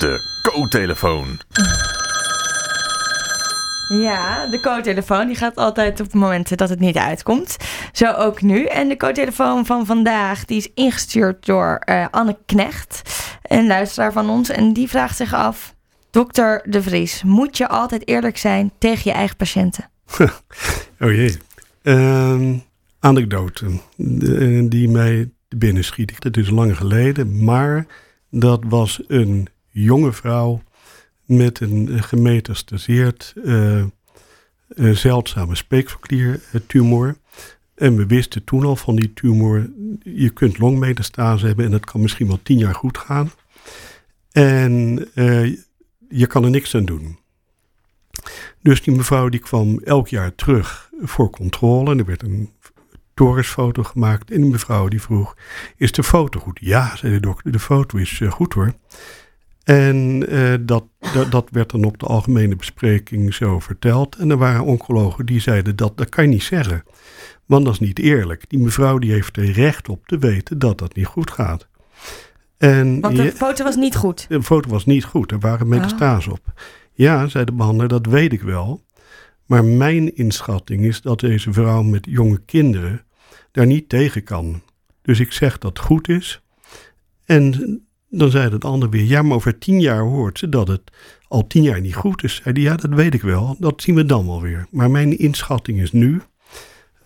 De 0.00 0.20
co-telefoon. 0.42 1.40
Ja, 3.88 4.46
de 4.46 4.60
co-telefoon 4.60 5.26
die 5.26 5.36
gaat 5.36 5.56
altijd 5.56 6.00
op 6.00 6.14
momenten 6.14 6.56
dat 6.56 6.68
het 6.68 6.80
niet 6.80 6.96
uitkomt. 6.96 7.56
Zo 7.92 8.12
ook 8.12 8.42
nu. 8.42 8.64
En 8.64 8.88
de 8.88 8.96
co-telefoon 8.96 9.66
van 9.66 9.86
vandaag 9.86 10.44
die 10.44 10.56
is 10.56 10.70
ingestuurd 10.74 11.46
door 11.46 11.82
uh, 11.84 12.06
Anne 12.10 12.36
Knecht, 12.46 13.02
een 13.42 13.66
luisteraar 13.66 14.12
van 14.12 14.30
ons. 14.30 14.48
En 14.48 14.72
die 14.72 14.88
vraagt 14.88 15.16
zich 15.16 15.34
af, 15.34 15.74
dokter 16.10 16.62
De 16.64 16.82
Vries, 16.82 17.22
moet 17.22 17.56
je 17.56 17.68
altijd 17.68 18.08
eerlijk 18.08 18.36
zijn 18.36 18.72
tegen 18.78 19.02
je 19.04 19.12
eigen 19.12 19.36
patiënten? 19.36 19.90
oh 21.00 21.12
jee. 21.12 21.36
Anekdote 23.00 23.66
die 24.68 24.88
mij 24.88 25.30
binnen 25.48 25.84
schiet. 25.84 26.12
Het 26.18 26.36
is 26.36 26.50
lang 26.50 26.76
geleden, 26.76 27.44
maar 27.44 27.86
dat 28.30 28.60
was 28.68 29.02
een 29.08 29.48
jonge 29.70 30.12
vrouw 30.12 30.62
met 31.24 31.60
een 31.60 32.02
gemetastaseerd 32.02 33.32
uh, 33.44 33.84
zeldzame 34.92 35.54
speekselkliertumor. 35.54 37.16
En 37.74 37.96
we 37.96 38.06
wisten 38.06 38.44
toen 38.44 38.64
al 38.64 38.76
van 38.76 38.96
die 38.96 39.12
tumor, 39.12 39.70
je 40.02 40.30
kunt 40.30 40.58
longmetastase 40.58 41.46
hebben 41.46 41.64
en 41.64 41.72
het 41.72 41.84
kan 41.84 42.00
misschien 42.00 42.26
wel 42.26 42.40
tien 42.42 42.58
jaar 42.58 42.74
goed 42.74 42.98
gaan. 42.98 43.30
En 44.32 45.08
je 46.08 46.26
kan 46.26 46.44
er 46.44 46.50
niks 46.50 46.74
aan 46.74 46.84
doen. 46.84 47.18
Dus 48.62 48.82
die 48.82 48.94
mevrouw 48.94 49.28
die 49.28 49.40
kwam 49.40 49.78
elk 49.78 50.08
jaar 50.08 50.34
terug 50.34 50.90
voor 51.00 51.30
controle 51.30 51.96
er 51.96 52.04
werd 52.04 52.22
een 52.22 52.50
torensfoto 53.14 53.82
gemaakt. 53.82 54.30
En 54.30 54.40
die 54.40 54.50
mevrouw 54.50 54.88
die 54.88 55.02
vroeg, 55.02 55.36
is 55.76 55.92
de 55.92 56.02
foto 56.02 56.40
goed? 56.40 56.58
Ja, 56.62 56.96
zei 56.96 57.12
de 57.12 57.20
dokter, 57.20 57.52
de 57.52 57.58
foto 57.58 57.98
is 57.98 58.20
goed 58.28 58.52
hoor. 58.52 58.74
En 59.70 60.24
uh, 60.34 60.54
dat 60.60 60.84
dat, 61.30 61.48
werd 61.50 61.70
dan 61.70 61.84
op 61.84 61.98
de 61.98 62.06
algemene 62.06 62.56
bespreking 62.56 63.34
zo 63.34 63.58
verteld. 63.58 64.16
En 64.16 64.30
er 64.30 64.36
waren 64.36 64.64
oncologen 64.64 65.26
die 65.26 65.40
zeiden 65.40 65.76
dat, 65.76 65.96
dat 65.96 66.08
kan 66.08 66.24
je 66.24 66.30
niet 66.30 66.42
zeggen. 66.42 66.82
Want 67.46 67.64
dat 67.64 67.72
is 67.74 67.80
niet 67.80 67.98
eerlijk. 67.98 68.44
Die 68.48 68.58
mevrouw 68.58 68.98
die 68.98 69.12
heeft 69.12 69.36
er 69.36 69.50
recht 69.50 69.88
op 69.88 70.06
te 70.06 70.18
weten 70.18 70.58
dat 70.58 70.78
dat 70.78 70.94
niet 70.94 71.06
goed 71.06 71.30
gaat. 71.30 71.68
En 72.58 73.00
Want 73.00 73.16
de 73.16 73.22
je- 73.22 73.32
foto 73.32 73.64
was 73.64 73.76
niet 73.76 73.96
goed. 73.96 74.26
de 74.28 74.42
foto 74.42 74.70
was 74.70 74.86
niet 74.86 75.04
goed, 75.04 75.32
er 75.32 75.38
waren 75.38 75.68
metastasen 75.68 76.32
op. 76.32 76.52
Ja, 76.92 77.28
zei 77.28 77.44
de 77.44 77.52
behandelaar, 77.52 77.88
dat 77.88 78.06
weet 78.06 78.32
ik 78.32 78.42
wel. 78.42 78.84
Maar 79.46 79.64
mijn 79.64 80.14
inschatting 80.16 80.84
is 80.84 81.00
dat 81.02 81.20
deze 81.20 81.52
vrouw 81.52 81.82
met 81.82 82.06
jonge 82.10 82.40
kinderen 82.44 83.04
daar 83.52 83.66
niet 83.66 83.88
tegen 83.88 84.24
kan. 84.24 84.62
Dus 85.02 85.20
ik 85.20 85.32
zeg 85.32 85.58
dat 85.58 85.76
het 85.76 85.86
goed 85.86 86.08
is. 86.08 86.42
En 87.24 87.80
dan 88.10 88.30
zei 88.30 88.50
het 88.50 88.64
ander 88.64 88.90
weer, 88.90 89.04
ja, 89.04 89.22
maar 89.22 89.36
over 89.36 89.58
tien 89.58 89.80
jaar 89.80 90.00
hoort 90.00 90.38
ze 90.38 90.48
dat 90.48 90.68
het 90.68 90.80
al 91.28 91.46
tien 91.46 91.62
jaar 91.62 91.80
niet 91.80 91.94
goed 91.94 92.22
is. 92.24 92.40
Zei 92.42 92.54
die, 92.54 92.64
ja, 92.64 92.74
dat 92.76 92.90
weet 92.90 93.14
ik 93.14 93.22
wel, 93.22 93.56
dat 93.58 93.82
zien 93.82 93.94
we 93.94 94.04
dan 94.06 94.26
wel 94.26 94.40
weer. 94.42 94.66
Maar 94.70 94.90
mijn 94.90 95.18
inschatting 95.18 95.80
is 95.80 95.92
nu 95.92 96.20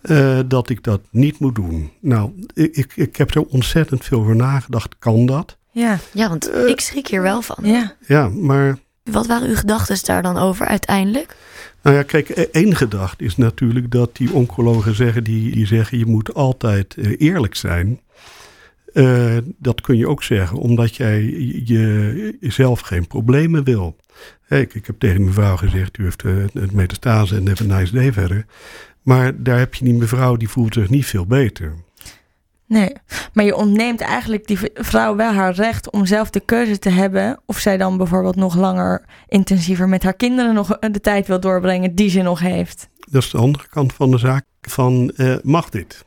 eh, 0.01 0.39
dat 0.47 0.69
ik 0.69 0.83
dat 0.83 1.01
niet 1.11 1.39
moet 1.39 1.55
doen. 1.55 1.91
Nou, 2.01 2.31
ik, 2.53 2.75
ik, 2.75 2.91
ik 2.95 3.15
heb 3.15 3.35
er 3.35 3.41
ontzettend 3.41 4.03
veel 4.05 4.19
over 4.19 4.35
nagedacht, 4.35 4.95
kan 4.99 5.25
dat? 5.25 5.57
Ja, 5.71 5.97
Ja, 6.11 6.29
want 6.29 6.49
Eh. 6.49 6.67
ik 6.67 6.79
schrik 6.79 7.07
hier 7.07 7.21
wel 7.21 7.41
van. 7.41 7.57
ja. 7.61 7.95
Ja, 8.07 8.29
maar 8.29 8.77
Wat 9.03 9.27
waren 9.27 9.49
uw 9.49 9.55
gedachten 9.55 9.97
daar 10.05 10.21
dan 10.21 10.37
over 10.37 10.65
uiteindelijk? 10.67 11.35
Nou 11.81 11.95
ja, 11.95 12.03
kijk, 12.03 12.29
e- 12.29 12.47
één 12.51 12.75
gedachte 12.75 13.23
is 13.23 13.37
natuurlijk 13.37 13.91
dat 13.91 14.15
die 14.15 14.31
oncologen 14.33 14.95
zeggen, 14.95 15.23
die, 15.23 15.51
die 15.51 15.65
zeggen 15.67 15.97
je 15.97 16.05
moet 16.05 16.33
altijd 16.33 16.95
eh, 16.97 17.11
eerlijk 17.17 17.55
zijn. 17.55 17.99
Eh, 18.95 19.37
dat 19.57 19.81
kun 19.81 19.97
je 19.97 20.07
ook 20.07 20.23
zeggen, 20.23 20.57
omdat 20.57 20.95
jij 20.95 21.23
je, 21.65 22.37
jezelf 22.39 22.79
geen 22.79 23.07
problemen 23.07 23.63
wil. 23.63 23.95
Ik, 24.49 24.73
ik 24.73 24.85
heb 24.85 24.99
tegen 24.99 25.17
die 25.17 25.25
mevrouw 25.25 25.55
gezegd, 25.55 25.97
u 25.97 26.03
heeft 26.03 26.23
eh, 26.23 26.33
het 26.53 26.71
metastase 26.71 27.35
en 27.35 27.47
have 27.47 27.71
a 27.71 27.77
nice 27.77 27.93
day 27.93 28.13
verder. 28.13 28.45
Maar 29.01 29.43
daar 29.43 29.57
heb 29.57 29.73
je 29.73 29.85
die 29.85 29.93
mevrouw, 29.93 30.35
die 30.35 30.49
voelt 30.49 30.73
zich 30.73 30.89
niet 30.89 31.05
veel 31.05 31.25
beter. 31.25 31.73
Nee, 32.67 32.93
maar 33.33 33.45
je 33.45 33.55
ontneemt 33.55 34.01
eigenlijk 34.01 34.47
die 34.47 34.59
vrouw 34.73 35.15
wel 35.15 35.31
haar 35.31 35.53
recht 35.53 35.91
om 35.91 36.05
zelf 36.05 36.29
de 36.29 36.39
keuze 36.39 36.79
te 36.79 36.89
hebben 36.89 37.39
of 37.45 37.59
zij 37.59 37.77
dan 37.77 37.97
bijvoorbeeld 37.97 38.35
nog 38.35 38.55
langer 38.55 39.05
intensiever 39.27 39.89
met 39.89 40.03
haar 40.03 40.15
kinderen 40.15 40.53
nog 40.53 40.75
eh, 40.75 40.91
de 40.91 41.01
tijd 41.01 41.27
wil 41.27 41.39
doorbrengen 41.39 41.95
die 41.95 42.09
ze 42.09 42.21
nog 42.21 42.39
heeft. 42.39 42.89
Dat 42.99 43.23
is 43.23 43.29
de 43.29 43.37
andere 43.37 43.67
kant 43.69 43.93
van 43.93 44.11
de 44.11 44.17
zaak, 44.17 44.45
van 44.61 45.13
mag 45.43 45.69
dit? 45.69 46.05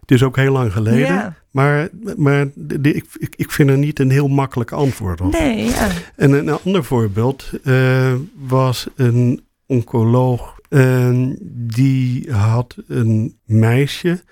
Het 0.00 0.10
is 0.10 0.22
ook 0.22 0.36
heel 0.36 0.52
lang 0.52 0.72
geleden, 0.72 0.98
Ja, 0.98 1.36
maar, 1.58 1.88
maar 2.16 2.48
de- 2.54 2.92
ik, 2.92 3.04
ik, 3.36 3.50
vind 3.50 3.70
er 3.70 3.78
niet 3.78 3.98
een 3.98 4.10
heel 4.10 4.28
makkelijk 4.28 4.72
antwoord 4.72 5.20
op. 5.20 5.32
nee, 5.32 5.64
ja. 5.64 5.88
En 6.16 6.32
een 6.32 6.50
ander 6.50 6.84
voorbeeld 6.84 7.50
eh, 7.64 8.14
was 8.34 8.86
een 8.96 9.44
oncoloog. 9.66 10.56
eh, 10.68 11.22
die 11.50 12.32
had 12.32 12.76
een 12.88 13.38
meisje 13.44 14.22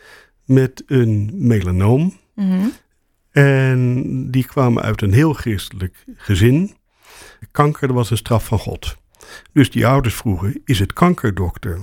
met 0.45 0.83
een 0.87 1.31
melanoom. 1.35 2.17
Mhm. 2.35 2.67
En 3.31 4.31
die 4.31 4.45
kwamen 4.47 4.83
uit 4.83 5.03
een 5.03 5.13
heel 5.13 5.33
christelijk 5.33 6.05
gezin. 6.17 6.75
Kanker 7.51 7.87
dat 7.87 7.97
was 7.97 8.11
een 8.11 8.17
straf 8.17 8.47
van 8.47 8.59
God. 8.59 8.97
Dus 9.53 9.71
die 9.71 9.87
ouders 9.87 10.15
vroegen, 10.15 10.61
is 10.65 10.79
het 10.79 10.93
kankerdokter? 10.93 11.79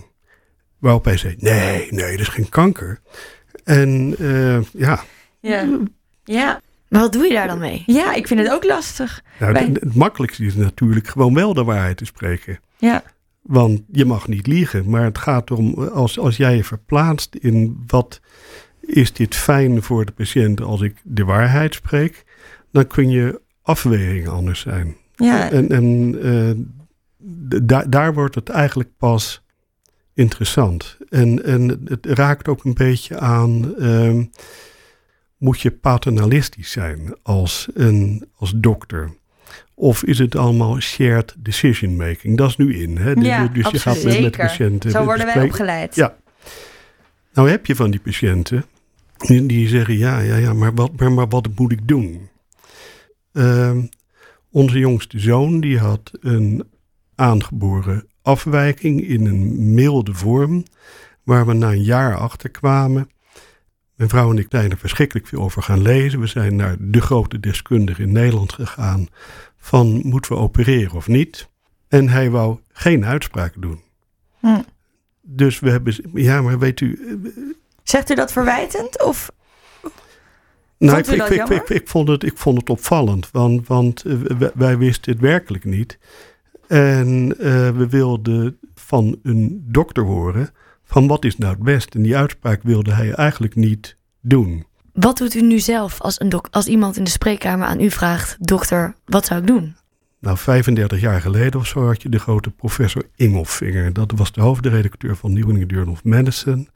Waarop 0.79 1.06
hij 1.06 1.17
zei, 1.17 1.36
nee, 1.39 1.88
nee, 1.89 2.12
dat 2.12 2.19
is 2.19 2.27
geen 2.27 2.49
kanker. 2.49 3.01
En 3.63 4.15
eh, 4.19 4.62
ja, 4.73 5.03
Ja. 5.43 5.79
Ja. 6.23 6.62
Maar 6.89 7.01
wat 7.01 7.13
doe 7.13 7.23
je 7.27 7.34
daar 7.34 7.47
dan 7.47 7.60
mee? 7.60 7.84
ja, 7.86 8.13
ik 8.13 8.27
vind 8.27 8.39
het 8.39 8.49
ook 8.51 8.63
lastig. 8.63 9.23
nou, 9.39 9.53
Wij- 9.53 9.65
het, 9.65 9.79
het 9.79 9.95
makkelijkste 9.95 10.45
is 10.45 10.56
natuurlijk 10.56 11.08
gewoon 11.08 11.34
wel 11.34 11.53
de 11.53 11.63
waarheid 11.63 11.97
te 11.97 12.06
spreken. 12.06 12.60
Ja, 12.77 13.03
Want 13.41 13.82
je 13.91 14.06
mag 14.06 14.27
niet 14.27 14.47
liegen, 14.47 14.89
maar 14.89 15.03
het 15.03 15.17
gaat 15.17 15.49
erom, 15.49 15.73
als, 15.73 16.19
als 16.19 16.38
jij 16.38 16.56
je 16.56 16.63
verplaatst 16.63 17.36
in 17.36 17.84
wat 17.88 18.19
is 18.79 19.13
dit 19.13 19.36
fijn 19.36 19.82
voor 19.84 20.06
de 20.06 20.12
patiënt 20.12 20.62
als 20.62 20.82
ik 20.82 20.95
de 21.03 21.23
waarheid 21.25 21.73
spreek, 21.73 22.23
dan 22.71 22.88
kun 22.88 23.10
je 23.10 23.41
afwegingen 23.62 24.32
anders 24.32 24.60
zijn. 24.60 24.95
ja. 25.15 25.51
En, 25.51 25.69
en 25.69 26.15
eh, 26.23 26.49
d- 27.49 27.67
daar- 27.69 27.89
daar 27.89 28.13
wordt 28.13 28.36
het 28.36 28.49
eigenlijk 28.49 28.89
pas 28.97 29.41
interessant. 30.13 30.97
En, 31.10 31.43
en 31.45 31.82
het 31.86 32.06
raakt 32.06 32.47
ook 32.47 32.63
een 32.63 32.73
beetje 32.73 33.19
aan, 33.19 33.75
ehm, 33.77 34.23
moet 35.43 35.62
je 35.62 35.71
paternalistisch 35.71 36.71
zijn 36.71 37.15
als, 37.23 37.67
een, 37.73 38.25
als 38.36 38.53
dokter? 38.56 39.13
Of 39.73 40.03
is 40.03 40.19
het 40.19 40.36
allemaal 40.36 40.79
shared 40.79 41.36
decision 41.38 41.95
making? 41.95 42.38
Dat 42.38 42.49
is 42.49 42.58
nu 42.58 42.75
in. 42.82 42.97
Hè? 42.97 43.13
Dus- 43.13 43.25
Ja, 43.25 43.47
dus 43.47 43.69
je 43.69 43.79
gaat 43.79 44.03
met, 44.03 44.21
met 44.21 44.38
patiënten. 44.38 44.91
Zo 44.91 45.03
worden 45.03 45.25
wij 45.25 45.43
opgeleid. 45.43 45.95
Ja. 45.95 46.15
Nou 47.34 47.49
heb 47.49 47.65
je 47.65 47.75
van 47.75 47.91
die 47.91 47.99
patiënten 47.99 48.65
die, 49.17 49.45
die 49.45 49.67
zeggen, 49.67 49.97
ja, 49.97 50.19
ja, 50.19 50.36
ja, 50.36 50.53
maar 50.53 50.73
wat, 50.73 50.91
maar, 50.99 51.12
maar 51.12 51.27
wat 51.27 51.47
moet 51.56 51.71
ik 51.71 51.88
doen? 51.88 52.29
Ehm, 53.34 53.82
onze 54.51 54.79
jongste 54.79 55.19
zoon 55.19 55.60
die 55.60 55.79
had 55.79 56.12
een 56.19 56.63
aangeboren 57.15 58.08
afwijking 58.21 59.08
in 59.08 59.25
een 59.25 59.73
milde 59.73 60.13
vorm, 60.13 60.63
waar 61.23 61.45
we 61.45 61.53
na 61.53 61.71
een 61.71 61.84
jaar 61.84 62.15
achter 62.15 62.49
kwamen. 62.49 63.10
Mijn 63.95 64.10
vrouw 64.10 64.29
en 64.32 64.38
ik 64.38 64.47
zijn 64.49 64.71
er 64.71 64.77
verschrikkelijk 64.77 65.27
veel 65.27 65.41
over 65.41 65.63
gaan 65.63 65.82
lezen. 65.82 66.19
We 66.19 66.27
zijn 66.27 66.56
naar 66.56 66.75
de 66.79 67.01
grote 67.01 67.39
deskundige 67.39 68.01
in 68.01 68.12
Nederland 68.12 68.53
gegaan 68.53 69.08
van 69.58 70.01
moeten 70.03 70.32
we 70.32 70.38
opereren 70.38 70.95
of 70.95 71.08
niet? 71.08 71.49
En 71.88 72.10
hij 72.10 72.29
wou 72.29 72.60
geen 72.71 73.06
uitspraak 73.06 73.53
doen. 73.58 73.82
Hm. 74.39 74.62
Dus 75.21 75.60
we 75.60 75.69
hebben, 75.69 75.95
ja, 76.13 76.41
maar 76.41 76.60
weet 76.60 76.79
u, 76.82 76.99
Zegt 77.84 78.12
u 78.12 78.15
dat 78.15 78.32
verwijtend? 78.32 79.03
Of 79.03 79.32
Nou, 80.77 80.97
ik, 80.97 81.69
ik, 81.69 81.88
vond 81.88 82.08
het, 82.08 82.23
ik 82.23 82.38
vond 82.38 82.58
het 82.58 82.69
opvallend, 82.69 83.32
want, 83.32 83.67
want 83.67 84.06
eh, 84.06 84.15
wij, 84.38 84.51
wij 84.53 84.77
wisten 84.77 85.12
het 85.12 85.21
werkelijk 85.21 85.63
niet. 85.63 85.97
En 86.67 87.36
eh, 87.39 87.69
we 87.69 87.88
wilden 87.89 88.60
van 88.75 89.19
een 89.23 89.63
dokter 89.67 90.03
horen 90.03 90.49
van 90.86 91.08
wat 91.08 91.26
is 91.26 91.38
nou 91.38 91.54
het 91.54 91.63
beste. 91.63 91.98
En 91.98 92.04
die 92.04 92.17
uitspraak 92.17 92.63
wilde 92.63 92.93
hij 92.93 93.12
eigenlijk 93.12 93.56
niet 93.56 93.98
doen. 94.22 94.65
Wat 94.93 95.17
doet 95.17 95.34
u 95.34 95.41
nu 95.41 95.60
zelf 95.60 96.02
als, 96.02 96.19
een 96.19 96.30
dok 96.30 96.48
als 96.52 96.67
iemand 96.67 96.98
in 96.98 97.04
de 97.04 97.10
spreekkamer 97.10 97.67
aan 97.67 97.80
u 97.80 97.91
vraagt... 97.91 98.36
dokter, 98.39 98.96
wat 99.06 99.26
zou 99.26 99.41
ik 99.41 99.48
doen? 99.48 99.76
Nou, 100.19 100.38
35 100.38 101.00
jaar 101.00 101.22
geleden 101.22 101.60
of 101.60 101.67
zo 101.67 101.86
had 101.86 102.02
je 102.02 102.10
de 102.10 102.19
grote 102.19 102.50
professor 102.50 103.04
Ingelfinger. 103.15 103.93
Dat 103.93 104.12
was 104.15 104.32
de 104.32 104.41
hoofdredacteur 104.41 105.15
van 105.15 105.34
New 105.34 105.50
England 105.50 105.72
Journal 105.72 105.93
of 105.93 106.04
Medicine. 106.04 106.67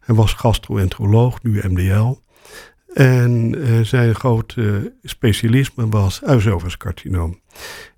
Hij 0.00 0.14
was 0.14 0.32
gastroenteroloog, 0.32 1.42
nu 1.42 1.60
MDL. 1.68 2.16
En 2.92 3.54
eh, 3.62 3.80
zijn 3.80 4.14
grote 4.14 4.92
specialisme 5.02 5.88
was 5.88 6.20
huisovenscarcinoom. 6.24 7.40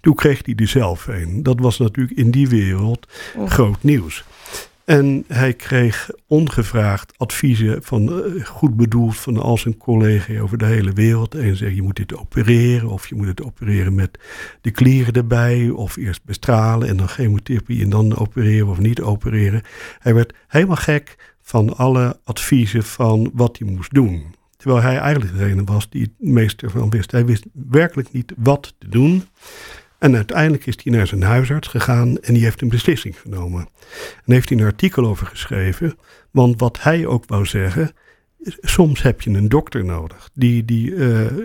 Toen 0.00 0.14
kreeg 0.14 0.40
hij 0.44 0.54
er 0.54 0.68
zelf 0.68 1.06
een. 1.06 1.42
Dat 1.42 1.60
was 1.60 1.78
natuurlijk 1.78 2.18
in 2.18 2.30
die 2.30 2.48
wereld 2.48 3.08
Oeh. 3.36 3.50
groot 3.50 3.82
nieuws. 3.82 4.24
En 4.90 5.24
hij 5.28 5.54
kreeg 5.54 6.10
ongevraagd 6.26 7.12
adviezen 7.18 7.82
van 7.82 8.24
eh, 8.24 8.44
goed 8.44 8.76
bedoeld 8.76 9.16
van 9.16 9.36
al 9.36 9.58
zijn 9.58 9.76
collega's 9.76 10.38
over 10.38 10.58
de 10.58 10.64
hele 10.64 10.92
wereld. 10.92 11.34
En 11.34 11.56
zei 11.56 11.74
je 11.74 11.82
moet 11.82 11.96
dit 11.96 12.16
opereren 12.16 12.88
of 12.88 13.08
je 13.08 13.14
moet 13.14 13.26
het 13.26 13.42
opereren 13.42 13.94
met 13.94 14.18
de 14.60 14.70
klieren 14.70 15.12
erbij 15.12 15.68
of 15.68 15.96
eerst 15.96 16.24
bestralen 16.24 16.88
en 16.88 16.96
dan 16.96 17.08
chemotherapie 17.08 17.82
en 17.82 17.90
dan 17.90 18.16
opereren 18.16 18.68
of 18.68 18.78
niet 18.78 19.00
opereren. 19.00 19.62
Hij 19.98 20.14
werd 20.14 20.34
helemaal 20.48 20.76
gek 20.76 21.34
van 21.42 21.76
alle 21.76 22.20
adviezen 22.24 22.82
van 22.82 23.30
wat 23.34 23.58
hij 23.58 23.68
moest 23.68 23.94
doen. 23.94 24.34
Terwijl 24.56 24.82
hij 24.82 24.98
eigenlijk 24.98 25.38
degene 25.38 25.64
was 25.64 25.90
die 25.90 26.02
het 26.02 26.28
meeste 26.30 26.66
ervan 26.66 26.90
wist. 26.90 27.10
Hij 27.10 27.24
wist 27.24 27.44
werkelijk 27.52 28.12
niet 28.12 28.32
wat 28.36 28.74
te 28.78 28.88
doen. 28.88 29.24
En 30.00 30.16
uiteindelijk 30.16 30.66
is 30.66 30.76
hij 30.82 30.92
naar 30.92 31.06
zijn 31.06 31.22
huisarts 31.22 31.68
gegaan 31.68 32.18
en 32.18 32.34
die 32.34 32.42
heeft 32.42 32.60
een 32.60 32.68
beslissing 32.68 33.20
genomen. 33.20 33.68
En 34.24 34.32
heeft 34.32 34.48
hij 34.48 34.58
een 34.58 34.64
artikel 34.64 35.06
over 35.06 35.26
geschreven. 35.26 35.98
Want 36.30 36.60
wat 36.60 36.82
hij 36.82 37.06
ook 37.06 37.24
wou 37.26 37.46
zeggen, 37.46 37.92
soms 38.60 39.02
heb 39.02 39.20
je 39.20 39.30
een 39.30 39.48
dokter 39.48 39.84
nodig 39.84 40.30
die, 40.34 40.64
die 40.64 40.92
eh, 40.92 40.98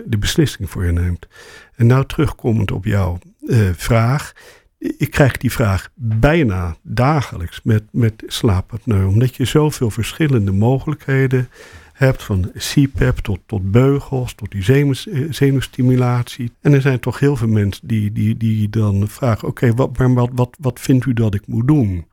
de 0.06 0.18
beslissing 0.18 0.70
voor 0.70 0.84
je 0.84 0.92
neemt. 0.92 1.28
En 1.74 1.86
nou 1.86 2.06
terugkomend 2.06 2.70
op 2.70 2.84
jouw 2.84 3.18
eh, 3.46 3.58
vraag. 3.76 4.32
Ik 4.78 5.10
krijg 5.10 5.36
die 5.36 5.52
vraag 5.52 5.88
bijna 5.94 6.76
dagelijks 6.82 7.60
met, 7.62 7.82
met. 7.90 8.42
Omdat 8.86 9.36
je 9.36 9.44
zoveel 9.44 9.90
verschillende 9.90 10.52
mogelijkheden 10.52 11.48
hebt. 11.96 12.22
Van 12.22 12.50
CPAP 12.54 13.18
tot, 13.18 13.38
tot 13.46 13.70
beugels, 13.70 14.34
tot 14.34 14.50
die 14.50 14.62
zenuws- 14.62 15.08
eh, 15.08 15.26
zenuwstimulatie. 15.30 16.52
En 16.60 16.72
er 16.72 16.80
zijn 16.80 17.00
toch 17.00 17.18
heel 17.18 17.36
veel 17.36 17.48
mensen 17.48 17.88
die, 17.88 18.12
die, 18.12 18.36
die 18.36 18.68
dan 18.68 19.08
vragen... 19.08 19.48
oké, 19.48 19.74
wat, 19.74 19.98
maar 19.98 20.14
wat, 20.14 20.30
wat, 20.34 20.56
wat 20.60 20.80
vindt 20.80 21.06
u 21.06 21.12
dat 21.12 21.34
ik 21.34 21.46
moet 21.46 21.66
doen? 21.66 22.06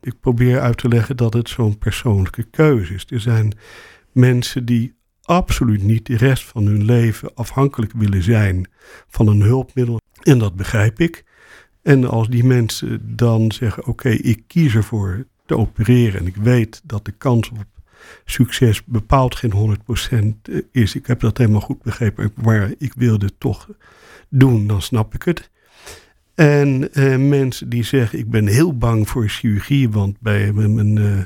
Ik 0.00 0.20
probeer 0.20 0.60
uit 0.60 0.76
te 0.76 0.88
leggen 0.88 1.16
dat 1.16 1.32
het 1.32 1.48
zo'n 1.48 1.78
persoonlijke 1.78 2.42
keuze 2.42 2.94
is. 2.94 3.06
Er 3.08 3.20
zijn 3.20 3.56
mensen 4.12 4.64
die 4.64 4.94
absoluut 5.22 5.82
niet 5.82 6.06
de 6.06 6.16
rest 6.16 6.44
van 6.44 6.66
hun 6.66 6.84
leven 6.84 7.34
afhankelijk 7.34 7.92
willen 7.92 8.22
zijn 8.22 8.68
van 9.08 9.26
een 9.26 9.42
hulpmiddel. 9.42 10.00
En 10.22 10.38
dat 10.38 10.56
begrijp 10.56 11.00
ik. 11.00 11.24
En 11.82 12.04
als 12.04 12.28
die 12.28 12.44
mensen 12.44 13.16
dan 13.16 13.52
zeggen: 13.52 13.86
Oké, 13.86 14.08
ik 14.08 14.42
kies 14.46 14.74
ervoor 14.74 15.26
te 15.46 15.56
opereren. 15.56 16.20
En 16.20 16.26
ik 16.26 16.36
weet 16.36 16.80
dat 16.84 17.04
de 17.04 17.12
kans 17.12 17.50
op 17.50 17.66
succes 18.24 18.84
bepaald 18.84 19.34
geen 19.34 19.76
100% 20.50 20.54
is. 20.72 20.94
Ik 20.94 21.06
heb 21.06 21.20
dat 21.20 21.38
helemaal 21.38 21.60
goed 21.60 21.82
begrepen, 21.82 22.32
maar 22.42 22.72
ik 22.78 22.92
wilde 22.96 23.26
het 23.26 23.40
toch 23.40 23.68
doen, 24.28 24.66
dan 24.66 24.82
snap 24.82 25.14
ik 25.14 25.22
het. 25.22 25.50
En 26.34 26.94
eh, 26.94 27.16
mensen 27.16 27.68
die 27.68 27.82
zeggen: 27.82 28.18
Ik 28.18 28.30
ben 28.30 28.46
heel 28.46 28.76
bang 28.76 29.08
voor 29.08 29.28
chirurgie, 29.28 29.90
want 29.90 30.20
bij 30.20 30.52
mijn. 30.52 30.74
mijn 30.74 30.96
uh, 30.96 31.20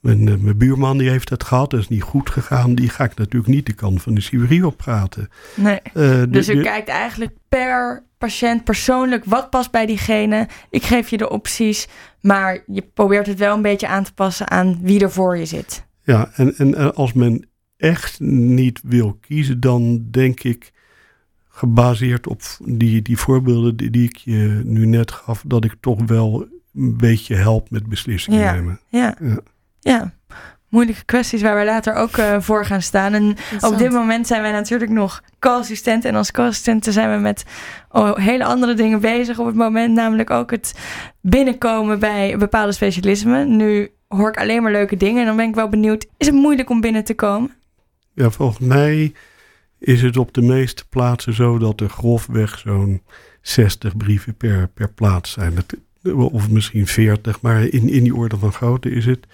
mijn, 0.00 0.28
eh, 0.28 0.34
mijn, 0.36 0.58
buurman 0.58 0.98
die 0.98 1.10
heeft 1.10 1.28
dat 1.28 1.44
gehad, 1.44 1.70
dat 1.70 1.80
is 1.80 1.88
niet 1.88 2.02
goed 2.02 2.30
gegaan. 2.30 2.74
Die 2.74 2.88
ga 2.88 3.04
ik 3.04 3.14
natuurlijk 3.14 3.52
niet 3.52 3.66
de 3.66 3.72
kant 3.72 4.02
van 4.02 4.14
de 4.14 4.20
chirurgie 4.20 4.66
op 4.66 4.76
praten. 4.76 5.30
Nee. 5.54 5.80
Dus 6.28 6.48
u 6.48 6.62
kijkt 6.62 6.88
eigenlijk 6.88 7.32
per 7.48 8.02
patiënt 8.18 8.64
persoonlijk 8.64 9.24
wat 9.24 9.50
past 9.50 9.70
bij 9.70 9.86
diegene. 9.86 10.48
Ik 10.70 10.82
geef 10.82 11.08
je 11.08 11.16
de 11.16 11.30
opties, 11.30 11.88
maar 12.20 12.62
je 12.66 12.82
probeert 12.94 13.26
het 13.26 13.38
wel 13.38 13.54
een 13.54 13.62
beetje 13.62 13.88
aan 13.88 14.04
te 14.04 14.14
passen 14.14 14.50
aan 14.50 14.78
wie 14.82 15.00
er 15.00 15.10
voor 15.10 15.36
je 15.36 15.46
zit. 15.46 15.86
Ja, 16.08 16.30
en, 16.34 16.56
en 16.56 16.94
als 16.94 17.12
men 17.12 17.48
echt 17.76 18.20
niet 18.20 18.80
wil 18.84 19.18
kiezen, 19.20 19.60
dan 19.60 20.06
denk 20.10 20.42
ik 20.42 20.72
gebaseerd 21.48 22.26
op 22.26 22.42
die, 22.64 23.02
die 23.02 23.18
voorbeelden 23.18 23.76
die, 23.76 23.90
die 23.90 24.08
ik 24.08 24.16
je 24.16 24.60
nu 24.64 24.86
net 24.86 25.10
gaf, 25.10 25.42
dat 25.46 25.64
ik 25.64 25.74
toch 25.80 25.98
wel 26.06 26.46
een 26.74 26.96
beetje 26.96 27.34
help 27.34 27.70
met 27.70 27.88
beslissingen 27.88 28.40
ja, 28.40 28.52
nemen. 28.52 28.80
Ja. 28.88 29.16
ja. 29.20 29.38
ja. 29.80 30.12
moeilijke 30.68 31.04
kwesties 31.04 31.42
waar 31.42 31.58
we 31.58 31.64
later 31.64 31.94
ook 31.94 32.16
uh, 32.16 32.40
voor 32.40 32.64
gaan 32.64 32.82
staan. 32.82 33.14
En 33.14 33.36
op 33.60 33.78
dit 33.78 33.92
moment 33.92 34.26
zijn 34.26 34.42
wij 34.42 34.52
natuurlijk 34.52 34.90
nog 34.90 35.22
co-assistenten. 35.38 36.10
En 36.10 36.16
als 36.16 36.30
co-assistenten 36.30 36.92
zijn 36.92 37.10
we 37.10 37.16
met 37.16 37.44
oh, 37.90 38.16
hele 38.16 38.44
andere 38.44 38.74
dingen 38.74 39.00
bezig 39.00 39.38
op 39.38 39.46
het 39.46 39.56
moment. 39.56 39.94
Namelijk 39.94 40.30
ook 40.30 40.50
het 40.50 40.74
binnenkomen 41.20 41.98
bij 41.98 42.36
bepaalde 42.38 42.72
specialismen. 42.72 43.56
Nu 43.56 43.90
hoor 44.08 44.28
ik 44.28 44.36
alleen 44.36 44.62
maar 44.62 44.72
leuke 44.72 44.96
dingen. 44.96 45.20
En 45.20 45.26
dan 45.26 45.36
ben 45.36 45.48
ik 45.48 45.54
wel 45.54 45.68
benieuwd, 45.68 46.06
is 46.16 46.26
het 46.26 46.34
moeilijk 46.34 46.70
om 46.70 46.80
binnen 46.80 47.04
te 47.04 47.14
komen? 47.14 47.50
Ja, 48.14 48.30
volgens 48.30 48.58
mij 48.58 49.12
is 49.78 50.02
het 50.02 50.16
op 50.16 50.34
de 50.34 50.42
meeste 50.42 50.84
plaatsen 50.88 51.34
zo 51.34 51.58
dat 51.58 51.80
er 51.80 51.88
grofweg 51.88 52.58
zo'n 52.58 53.02
60 53.40 53.96
brieven 53.96 54.34
per, 54.34 54.68
per 54.68 54.88
plaats 54.88 55.30
zijn. 55.30 55.54
of 56.14 56.50
misschien 56.50 56.86
40, 56.86 57.40
maar 57.40 57.64
in, 57.64 57.88
in 57.88 58.02
die 58.02 58.14
orde 58.14 58.36
van 58.36 58.52
grootte 58.52 58.90
is 58.90 59.06
het. 59.06 59.26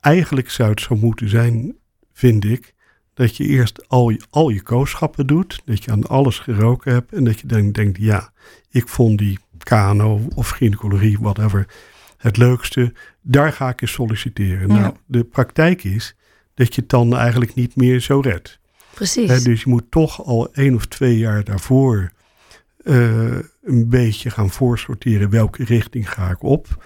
Eigenlijk 0.00 0.50
zou 0.50 0.70
het 0.70 0.80
zo 0.80 0.96
moeten 0.96 1.28
zijn, 1.28 1.76
vind 2.12 2.44
ik, 2.44 2.74
dat 3.14 3.36
je 3.36 3.44
eerst 3.44 3.88
al 3.88 4.10
je, 4.10 4.20
al 4.30 4.48
je 4.48 4.62
kooschappen 4.62 5.26
doet. 5.26 5.62
Dat 5.64 5.84
je 5.84 5.90
aan 5.90 6.06
alles 6.06 6.38
geroken 6.38 6.92
hebt 6.92 7.12
en 7.12 7.24
dat 7.24 7.40
je 7.40 7.46
dan 7.46 7.72
denkt, 7.72 7.98
ja, 7.98 8.32
ik 8.70 8.88
vond 8.88 9.18
die 9.18 9.38
kano 9.58 10.20
of 10.34 10.48
gynaecologie, 10.48 11.18
whatever, 11.20 11.66
het 12.24 12.36
leukste. 12.36 12.92
Daar 13.20 13.52
ga 13.52 13.68
ik 13.68 13.80
eens 13.80 13.92
solliciteren. 13.92 14.68
Nou, 14.68 14.94
de 15.06 15.24
praktijk 15.24 15.84
is 15.84 16.14
dat 16.54 16.74
je 16.74 16.80
het 16.80 16.90
dan 16.90 17.16
eigenlijk 17.16 17.54
niet 17.54 17.76
meer 17.76 18.00
zo 18.00 18.20
redt. 18.20 18.58
Precies. 18.94 19.42
dus 19.42 19.62
je 19.62 19.68
moet 19.68 19.90
toch 19.90 20.24
al 20.24 20.52
één 20.52 20.74
of 20.74 20.86
twee 20.86 21.18
jaar 21.18 21.44
daarvoor 21.44 22.12
uh, 22.82 23.38
een 23.62 23.88
beetje 23.88 24.30
gaan 24.30 24.50
voorsorteren 24.50 25.30
welke 25.30 25.64
richting 25.64 26.12
ga 26.12 26.30
ik 26.30 26.42
op. 26.42 26.84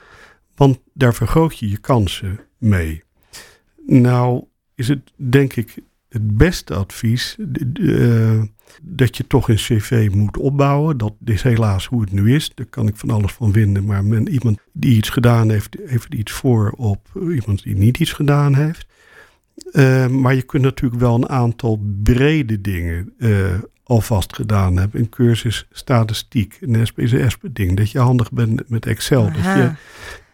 Want 0.54 0.78
daar 0.94 1.14
vergroot 1.14 1.58
je 1.58 1.70
je 1.70 1.78
kansen 1.78 2.40
mee. 2.58 3.02
Nou 3.86 4.44
is 4.74 4.88
het 4.88 5.12
denk 5.16 5.56
ik 5.56 5.78
het 6.08 6.36
beste 6.36 6.74
advies 6.74 7.36
uh, 7.74 8.42
dat 8.82 9.16
je 9.16 9.26
toch 9.26 9.48
een 9.48 9.56
cv 9.56 10.08
moet 10.12 10.36
opbouwen. 10.36 10.98
Dat 10.98 11.14
is 11.24 11.42
helaas 11.42 11.86
hoe 11.86 12.00
het 12.00 12.12
nu 12.12 12.34
is. 12.34 12.50
Daar 12.54 12.66
kan 12.66 12.88
ik 12.88 12.96
van 12.96 13.10
alles 13.10 13.32
van 13.32 13.52
vinden. 13.52 13.84
Maar 13.84 14.04
men, 14.04 14.28
iemand 14.28 14.58
die 14.72 14.96
iets 14.96 15.08
gedaan 15.08 15.50
heeft, 15.50 15.76
heeft 15.84 16.14
iets 16.14 16.32
voor 16.32 16.70
op 16.76 17.08
iemand 17.14 17.62
die 17.62 17.76
niet 17.76 17.98
iets 17.98 18.12
gedaan 18.12 18.54
heeft. 18.54 18.86
Uh, 19.72 20.06
maar 20.06 20.34
je 20.34 20.42
kunt 20.42 20.62
natuurlijk 20.62 21.00
wel 21.00 21.14
een 21.14 21.28
aantal 21.28 21.80
brede 22.02 22.60
dingen 22.60 23.12
uh, 23.18 23.54
alvast 23.82 24.34
gedaan 24.34 24.76
hebben. 24.76 25.00
Een 25.00 25.08
cursus 25.08 25.66
statistiek, 25.70 26.58
een 26.60 26.86
SPSS-ding. 26.86 27.76
Dat 27.76 27.90
je 27.90 27.98
handig 27.98 28.32
bent 28.32 28.68
met 28.68 28.86
Excel. 28.86 29.26
Aha. 29.26 29.32
Dat 29.32 29.44
je 29.44 29.70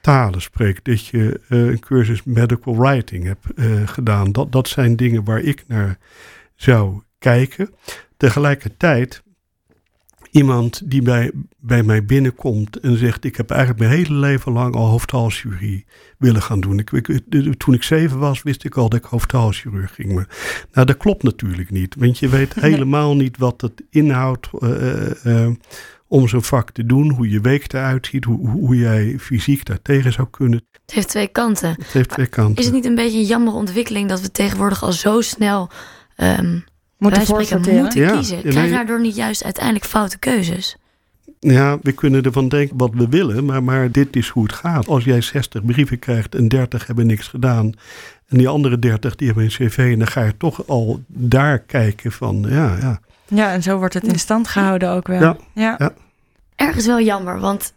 talen 0.00 0.42
spreekt. 0.42 0.84
Dat 0.84 1.06
je 1.06 1.40
uh, 1.48 1.66
een 1.66 1.80
cursus 1.80 2.22
medical 2.24 2.76
writing 2.76 3.24
hebt 3.24 3.46
gedaan. 3.90 4.32
Dat, 4.32 4.52
dat 4.52 4.68
zijn 4.68 4.96
dingen 4.96 5.24
waar 5.24 5.40
ik 5.40 5.64
naar 5.66 5.98
zou 6.54 7.02
kijken. 7.18 7.70
Tegelijkertijd 8.24 9.22
iemand 10.30 10.90
die 10.90 11.02
bij, 11.02 11.32
bij 11.58 11.82
mij 11.82 12.04
binnenkomt 12.04 12.80
en 12.80 12.98
zegt: 12.98 13.24
Ik 13.24 13.36
heb 13.36 13.50
eigenlijk 13.50 13.80
mijn 13.80 13.92
hele 13.92 14.14
leven 14.14 14.52
lang 14.52 14.74
al 14.74 14.86
hoofdhalschirurgie 14.86 15.84
willen 16.18 16.42
gaan 16.42 16.60
doen. 16.60 16.78
Ik, 16.78 16.90
ik, 16.90 17.54
toen 17.56 17.74
ik 17.74 17.82
zeven 17.82 18.18
was, 18.18 18.42
wist 18.42 18.64
ik 18.64 18.76
al 18.76 18.88
dat 18.88 18.98
ik 18.98 19.04
hoofdhalschirurg 19.04 19.94
ging. 19.94 20.12
Maar, 20.12 20.28
nou, 20.72 20.86
dat 20.86 20.96
klopt 20.96 21.22
natuurlijk 21.22 21.70
niet, 21.70 21.94
want 21.98 22.18
je 22.18 22.28
weet 22.28 22.54
helemaal 22.70 23.16
niet 23.16 23.38
wat 23.38 23.60
het 23.60 23.82
inhoudt. 23.90 24.48
Uh, 24.60 25.10
uh, 25.24 25.48
om 26.08 26.28
zo'n 26.28 26.42
vak 26.42 26.70
te 26.70 26.86
doen, 26.86 27.10
hoe 27.10 27.30
je 27.30 27.40
week 27.40 27.72
eruit 27.72 28.06
ziet, 28.06 28.24
hoe, 28.24 28.48
hoe 28.48 28.76
jij 28.76 29.16
fysiek 29.18 29.64
daartegen 29.64 30.12
zou 30.12 30.28
kunnen. 30.30 30.66
Het 30.72 30.94
heeft 30.94 31.08
twee 31.08 31.28
kanten. 31.28 31.70
Het 31.70 31.92
heeft 31.92 32.08
twee 32.08 32.26
kanten. 32.26 32.56
Is 32.56 32.64
het 32.64 32.74
niet 32.74 32.84
een 32.84 32.94
beetje 32.94 33.18
een 33.18 33.24
jammer 33.24 33.52
ontwikkeling 33.52 34.08
dat 34.08 34.20
we 34.20 34.30
tegenwoordig 34.30 34.82
al 34.82 34.92
zo 34.92 35.20
snel 35.20 35.70
um, 36.16 36.64
moeten, 37.04 37.26
spreken, 37.26 37.76
moeten 37.76 38.00
ja, 38.00 38.12
kiezen? 38.12 38.40
Krijg 38.40 38.66
je 38.66 38.72
daardoor 38.72 39.00
niet 39.00 39.16
juist 39.16 39.44
uiteindelijk 39.44 39.84
foute 39.84 40.18
keuzes? 40.18 40.76
Ja, 41.40 41.78
we 41.82 41.92
kunnen 41.92 42.22
ervan 42.22 42.48
denken 42.48 42.76
wat 42.76 42.90
we 42.94 43.08
willen, 43.08 43.44
maar, 43.44 43.62
maar 43.62 43.90
dit 43.90 44.16
is 44.16 44.28
hoe 44.28 44.42
het 44.42 44.52
gaat. 44.52 44.88
Als 44.88 45.04
jij 45.04 45.20
60 45.20 45.64
brieven 45.64 45.98
krijgt 45.98 46.34
en 46.34 46.48
30 46.48 46.86
hebben 46.86 47.06
niks 47.06 47.28
gedaan. 47.28 47.72
En 48.28 48.38
die 48.38 48.48
andere 48.48 48.78
30 48.78 49.16
die 49.16 49.26
hebben 49.26 49.44
een 49.44 49.50
cv. 49.50 49.78
En 49.78 49.98
dan 49.98 50.08
ga 50.08 50.22
je 50.22 50.36
toch 50.36 50.66
al 50.66 51.02
daar 51.06 51.58
kijken 51.58 52.12
van, 52.12 52.46
ja, 52.48 52.76
ja. 52.80 53.00
Ja, 53.26 53.52
en 53.52 53.62
zo 53.62 53.78
wordt 53.78 53.94
het 53.94 54.06
in 54.06 54.18
stand 54.18 54.48
gehouden 54.48 54.90
ook 54.90 55.06
wel. 55.06 55.20
Ja, 55.20 55.36
ja. 55.54 55.74
ja. 55.78 55.92
Ergens 56.56 56.86
wel 56.86 57.00
jammer, 57.00 57.40
want 57.40 57.72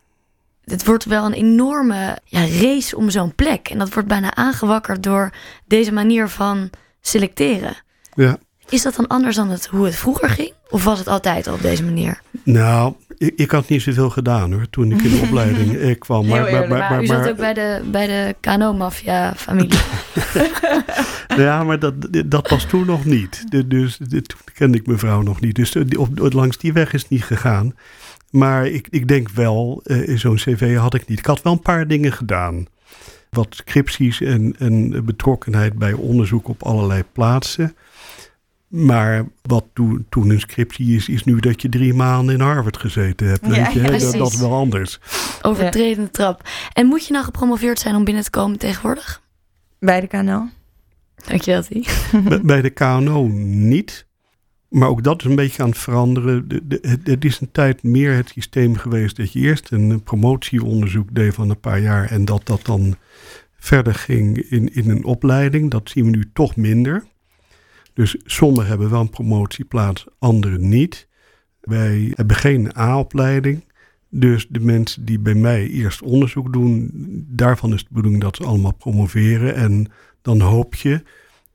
het 0.63 0.85
wordt 0.85 1.05
wel 1.05 1.25
een 1.25 1.33
enorme 1.33 2.17
ja, 2.23 2.39
race 2.39 2.97
om 2.97 3.09
zo'n 3.09 3.35
plek. 3.35 3.69
En 3.69 3.77
dat 3.77 3.93
wordt 3.93 4.07
bijna 4.07 4.35
aangewakkerd 4.35 5.03
door 5.03 5.29
deze 5.65 5.93
manier 5.93 6.27
van 6.27 6.69
selecteren. 7.01 7.75
Ja. 8.13 8.37
Is 8.69 8.81
dat 8.81 8.95
dan 8.95 9.07
anders 9.07 9.35
dan 9.35 9.49
het, 9.49 9.65
hoe 9.65 9.85
het 9.85 9.95
vroeger 9.95 10.29
ging? 10.29 10.51
Of 10.69 10.83
was 10.83 10.99
het 10.99 11.07
altijd 11.07 11.47
al 11.47 11.53
op 11.53 11.61
deze 11.61 11.83
manier? 11.83 12.21
Nou, 12.43 12.93
ik, 13.17 13.33
ik 13.35 13.51
had 13.51 13.69
niet 13.69 13.81
zoveel 13.81 14.09
gedaan 14.09 14.53
hoor, 14.53 14.69
toen 14.69 14.91
ik 14.91 15.01
in 15.01 15.11
de 15.11 15.21
opleiding 15.27 15.75
eh, 15.75 15.99
kwam. 15.99 16.27
Maar, 16.27 16.41
maar, 16.41 16.67
maar, 16.67 16.77
maar, 16.77 17.03
U 17.03 17.05
zat 17.05 17.29
ook 17.29 17.37
bij 17.37 17.53
de, 17.53 17.81
bij 17.91 18.07
de 18.07 18.35
Kano-mafia-familie. 18.39 19.79
ja, 21.43 21.63
maar 21.63 21.79
dat, 21.79 21.93
dat 22.25 22.49
was 22.49 22.65
toen 22.65 22.85
nog 22.85 23.05
niet. 23.05 23.45
Dus 23.65 23.97
toen 23.97 24.23
kende 24.53 24.77
ik 24.77 24.87
mevrouw 24.87 25.21
nog 25.21 25.41
niet. 25.41 25.55
Dus 25.55 25.75
op, 25.75 26.33
langs 26.33 26.57
die 26.57 26.73
weg 26.73 26.93
is 26.93 27.01
het 27.01 27.11
niet 27.11 27.23
gegaan. 27.23 27.75
Maar 28.31 28.67
ik, 28.67 28.87
ik 28.89 29.07
denk 29.07 29.29
wel, 29.29 29.81
uh, 29.83 30.17
zo'n 30.17 30.35
cv 30.35 30.75
had 30.75 30.93
ik 30.93 31.07
niet. 31.07 31.19
Ik 31.19 31.25
had 31.25 31.41
wel 31.41 31.53
een 31.53 31.59
paar 31.59 31.87
dingen 31.87 32.11
gedaan. 32.13 32.65
Wat 33.29 33.47
scripties 33.49 34.21
en, 34.21 34.55
en 34.59 35.05
betrokkenheid 35.05 35.73
bij 35.73 35.93
onderzoek 35.93 36.47
op 36.47 36.63
allerlei 36.63 37.03
plaatsen. 37.11 37.75
Maar 38.67 39.25
wat 39.41 39.65
toen, 39.73 40.05
toen 40.09 40.29
een 40.29 40.39
scriptie 40.39 40.95
is, 40.95 41.09
is 41.09 41.23
nu 41.23 41.39
dat 41.39 41.61
je 41.61 41.69
drie 41.69 41.93
maanden 41.93 42.35
in 42.35 42.41
Harvard 42.41 42.77
gezeten 42.77 43.27
hebt. 43.27 43.47
weet 43.47 43.73
je, 43.73 43.81
dat, 43.81 44.11
dat, 44.11 44.31
is 44.31 44.39
wel 44.39 44.53
anders. 44.53 44.99
Overtredende 45.41 46.11
trap. 46.11 46.49
En 46.73 46.85
moet 46.85 47.07
je 47.07 47.13
nou 47.13 47.25
gepromoveerd 47.25 47.79
zijn 47.79 47.95
om 47.95 48.03
binnen 48.03 48.23
te 48.23 48.29
komen 48.29 48.59
tegenwoordig? 48.59 49.21
Bij 49.79 49.99
de 50.01 50.07
KNO. 50.07 50.47
Dankjewel, 51.27 51.61
T. 51.61 51.69
bij, 52.29 52.41
bij 52.41 52.61
de 52.61 52.69
KNO 52.69 53.27
niet. 53.27 54.05
Maar 54.69 54.89
ook 54.89 55.03
dat 55.03 55.19
is 55.19 55.29
een 55.29 55.35
beetje 55.35 55.63
aan 55.63 55.69
het 55.69 55.77
veranderen. 55.77 56.47
De, 56.47 56.67
de, 56.67 56.97
het 57.03 57.25
is 57.25 57.39
een 57.39 57.51
tijd 57.51 57.83
meer 57.83 58.15
het 58.15 58.29
systeem 58.29 58.75
geweest 58.75 59.15
dat 59.15 59.31
je 59.31 59.39
eerst 59.39 59.71
een 59.71 60.03
promotieonderzoek 60.03 61.15
deed 61.15 61.33
van 61.33 61.49
een 61.49 61.59
paar 61.59 61.79
jaar 61.79 62.11
en 62.11 62.25
dat 62.25 62.45
dat 62.45 62.65
dan 62.65 62.95
verder 63.59 63.95
ging 63.95 64.37
in, 64.37 64.73
in 64.73 64.89
een 64.89 65.03
opleiding. 65.03 65.71
Dat 65.71 65.89
zien 65.89 66.03
we 66.03 66.09
nu 66.09 66.29
toch 66.33 66.55
minder. 66.55 67.03
Dus 67.97 68.15
sommigen 68.25 68.69
hebben 68.69 68.89
wel 68.89 69.01
een 69.01 69.09
promotieplaats, 69.09 70.05
anderen 70.19 70.69
niet. 70.69 71.07
Wij 71.61 72.11
hebben 72.15 72.35
geen 72.35 72.77
A-opleiding. 72.77 73.63
Dus 74.09 74.47
de 74.49 74.59
mensen 74.59 75.05
die 75.05 75.19
bij 75.19 75.33
mij 75.33 75.67
eerst 75.67 76.01
onderzoek 76.01 76.53
doen, 76.53 76.91
daarvan 77.27 77.73
is 77.73 77.83
de 77.83 77.89
bedoeling 77.91 78.21
dat 78.21 78.35
ze 78.35 78.43
allemaal 78.43 78.73
promoveren. 78.73 79.55
En 79.55 79.91
dan 80.21 80.41
hoop 80.41 80.75
je 80.75 81.03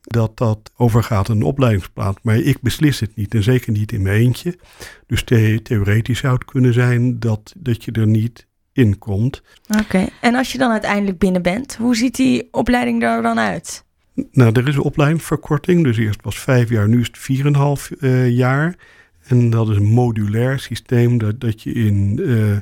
dat 0.01 0.37
dat 0.37 0.73
overgaat 0.77 1.29
een 1.29 1.43
opleidingsplaats. 1.43 2.19
Maar 2.23 2.37
ik 2.37 2.61
beslis 2.61 3.01
het 3.01 3.17
niet 3.17 3.35
en 3.35 3.43
zeker 3.43 3.73
niet 3.73 3.93
in 3.93 4.03
mijn 4.03 4.21
eentje. 4.21 4.59
Dus 5.07 5.25
theoretisch 5.63 6.19
zou 6.19 6.35
het 6.35 6.45
kunnen 6.45 6.73
zijn 6.73 7.19
dat, 7.19 7.53
dat 7.57 7.85
je 7.85 7.93
er 7.93 8.07
niet 8.07 8.47
in 8.73 8.99
komt. 8.99 9.43
Oké, 9.81 10.07
en 10.21 10.35
als 10.35 10.53
je 10.53 10.59
dan 10.59 10.71
uiteindelijk 10.71 11.19
binnen 11.19 11.43
bent, 11.43 11.77
hoe 11.77 11.97
ziet 11.97 12.17
die 12.17 12.49
opleiding 12.51 13.03
er 13.03 13.23
dan 13.23 13.39
uit? 13.39 13.85
Nou, 14.15 14.53
er 14.53 14.69
is 14.69 14.75
een 14.75 14.83
opleidingsverkorting. 14.83 15.85
Dus 15.85 15.97
eerst 15.97 16.23
was 16.23 16.39
vijf 16.39 16.69
jaar, 16.69 16.89
nu 16.89 17.01
is 17.01 17.11
het 17.13 17.45
4,5 17.93 17.99
uh, 17.99 18.31
jaar. 18.31 18.77
En 19.23 19.51
dat 19.51 19.69
is 19.69 19.77
een 19.77 19.83
modulair 19.83 20.59
systeem 20.59 21.19
dat, 21.19 21.41
dat 21.41 21.63
je 21.63 21.73
in 21.73 22.21
eh, 22.27 22.57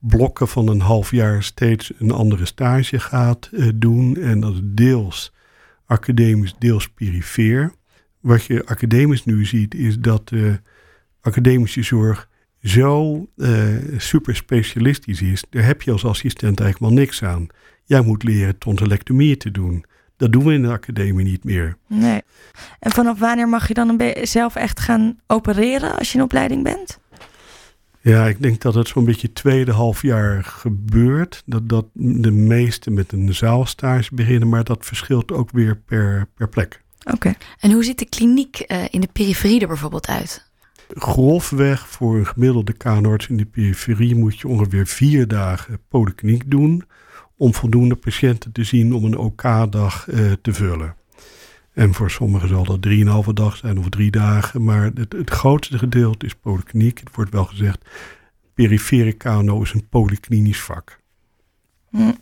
blokken 0.00 0.48
van 0.48 0.68
een 0.68 0.80
half 0.80 1.10
jaar 1.10 1.42
steeds 1.42 1.92
een 1.98 2.10
andere 2.10 2.44
stage 2.44 2.98
gaat 2.98 3.50
eh, 3.52 3.68
doen. 3.74 4.16
En 4.16 4.40
dat 4.40 4.52
is 4.52 4.60
deels 4.62 5.32
academisch, 5.86 6.54
deels 6.58 6.88
perifeer. 6.88 7.72
Wat 8.20 8.44
je 8.44 8.66
academisch 8.66 9.24
nu 9.24 9.44
ziet 9.44 9.74
is 9.74 9.98
dat 9.98 10.28
de 10.28 10.60
academische 11.20 11.82
zorg 11.82 12.28
zo 12.62 13.26
super 13.96 14.36
specialistisch 14.36 15.22
is. 15.22 15.44
Daar 15.50 15.64
heb 15.64 15.82
je 15.82 15.92
als 15.92 16.04
assistent 16.04 16.60
eigenlijk 16.60 16.92
wel 16.92 17.02
niks 17.02 17.22
aan. 17.22 17.46
Jij 17.84 18.00
moet 18.00 18.22
leren 18.22 18.58
tonsillectomie 18.58 19.36
te 19.36 19.50
doen. 19.50 19.84
Dat 20.16 20.32
doen 20.32 20.44
we 20.44 20.52
in 20.52 20.62
de 20.62 20.72
academie 20.72 21.24
niet 21.24 21.44
meer. 21.44 21.76
Nee. 21.86 22.22
En 22.78 22.90
vanaf 22.90 23.18
wanneer 23.18 23.48
mag 23.48 23.68
je 23.68 23.74
dan 23.74 24.00
een 24.00 24.26
zelf 24.26 24.54
echt 24.54 24.80
gaan 24.80 25.18
opereren 25.26 25.98
als 25.98 26.12
je 26.12 26.18
in 26.18 26.24
opleiding 26.24 26.62
bent? 26.62 26.98
Ja, 28.00 28.26
ik 28.26 28.42
denk 28.42 28.60
dat 28.60 28.74
het 28.74 28.88
zo'n 28.88 29.04
beetje 29.04 29.32
tweede 29.32 29.72
half 29.72 30.02
jaar 30.02 30.44
gebeurt. 30.44 31.42
Dat, 31.46 31.68
dat 31.68 31.86
de 31.92 32.30
meesten 32.30 32.94
met 32.94 33.12
een 33.12 33.34
zaalstage 33.34 34.14
beginnen, 34.14 34.48
maar 34.48 34.64
dat 34.64 34.86
verschilt 34.86 35.32
ook 35.32 35.50
weer 35.50 35.76
per, 35.76 36.28
per 36.34 36.48
plek. 36.48 36.82
Oké. 37.12 37.34
En 37.60 37.72
hoe 37.72 37.84
ziet 37.84 37.98
de 37.98 38.08
kliniek 38.08 38.64
uh, 38.66 38.84
in 38.90 39.00
de 39.00 39.08
periferie 39.12 39.60
er 39.60 39.66
bijvoorbeeld 39.66 40.08
uit? 40.08 40.50
Grofweg 40.88 41.88
voor 41.88 42.16
een 42.16 42.26
gemiddelde 42.26 42.72
kaararts 42.72 43.28
in 43.28 43.36
de 43.36 43.46
periferie 43.46 44.14
moet 44.14 44.38
je 44.38 44.48
ongeveer 44.48 44.86
vier 44.86 45.28
dagen 45.28 45.80
polykliniek 45.88 46.50
doen 46.50 46.84
om 47.36 47.54
voldoende 47.54 47.94
patiënten 47.94 48.52
te 48.52 48.64
zien 48.64 48.94
om 48.94 49.04
een 49.04 49.16
OK-dag 49.16 50.06
uh, 50.08 50.32
te 50.42 50.52
vullen. 50.52 50.94
En 51.72 51.94
voor 51.94 52.10
sommigen 52.10 52.48
zal 52.48 52.64
dat 52.64 52.82
drieënhalve 52.82 53.32
dag 53.32 53.56
zijn 53.56 53.78
of 53.78 53.88
drie 53.88 54.10
dagen. 54.10 54.64
Maar 54.64 54.90
het, 54.94 55.12
het 55.12 55.30
grootste 55.30 55.78
gedeelte 55.78 56.26
is 56.26 56.34
polykliniek. 56.34 56.98
Het 56.98 57.14
wordt 57.14 57.30
wel 57.30 57.44
gezegd, 57.44 57.78
perifere 58.54 59.12
KNO 59.12 59.62
is 59.62 59.72
een 59.72 59.88
polyklinisch 59.88 60.60
vak. 60.60 60.98
Hm. 61.90 62.12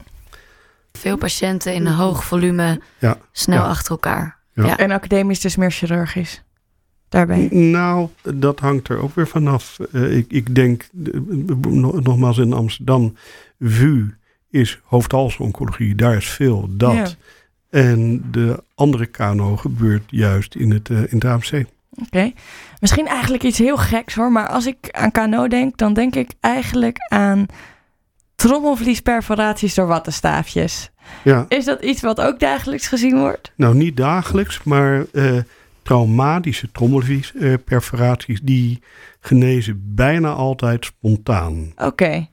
Veel 0.92 1.16
patiënten 1.16 1.74
in 1.74 1.86
een 1.86 1.94
hoog 1.94 2.24
volume, 2.24 2.80
ja, 2.98 3.18
snel 3.32 3.62
ja. 3.62 3.68
achter 3.68 3.90
elkaar. 3.90 4.38
Ja. 4.52 4.78
En 4.78 4.90
academisch 4.90 5.40
dus 5.40 5.56
meer 5.56 5.70
chirurgisch? 5.70 6.42
Daarbij? 7.08 7.48
Nou, 7.50 8.08
dat 8.34 8.60
hangt 8.60 8.88
er 8.88 9.02
ook 9.02 9.14
weer 9.14 9.28
vanaf. 9.28 9.78
Uh, 9.92 10.16
ik, 10.16 10.32
ik 10.32 10.54
denk, 10.54 10.88
nogmaals 12.02 12.38
in 12.38 12.52
Amsterdam, 12.52 13.16
VU 13.60 14.14
is 14.54 14.80
hoofdhalsoncologie. 14.84 15.94
Daar 15.94 16.16
is 16.16 16.28
veel 16.28 16.68
dat. 16.70 17.16
En 17.70 18.24
de 18.30 18.62
andere 18.74 19.06
KNO 19.06 19.56
gebeurt 19.56 20.02
juist 20.06 20.54
in 20.54 20.70
het, 20.70 20.88
uh, 20.88 20.98
in 20.98 21.08
het 21.10 21.24
AMC. 21.24 21.64
Oké. 21.90 22.32
Misschien 22.80 23.06
eigenlijk 23.06 23.42
iets 23.42 23.58
heel 23.58 23.76
geks 23.76 24.14
hoor. 24.14 24.32
Maar 24.32 24.48
als 24.48 24.66
ik 24.66 24.90
aan 24.90 25.10
KNO 25.10 25.48
denk, 25.48 25.76
dan 25.76 25.92
denk 25.92 26.14
ik 26.14 26.30
eigenlijk 26.40 26.96
aan 27.08 27.46
trommelvliesperforaties 28.34 29.74
door 29.74 29.86
wattenstaafjes. 29.86 30.90
Ja. 31.24 31.44
Is 31.48 31.64
dat 31.64 31.82
iets 31.82 32.00
wat 32.00 32.20
ook 32.20 32.40
dagelijks 32.40 32.86
gezien 32.86 33.18
wordt? 33.18 33.52
Nou, 33.56 33.74
niet 33.74 33.96
dagelijks, 33.96 34.62
maar 34.62 35.04
uh, 35.12 35.38
traumatische 35.82 36.70
trommelvliesperforaties 36.72 38.40
die 38.40 38.82
genezen 39.20 39.94
bijna 39.94 40.32
altijd 40.32 40.84
spontaan. 40.84 41.72
Oké. 41.76 42.28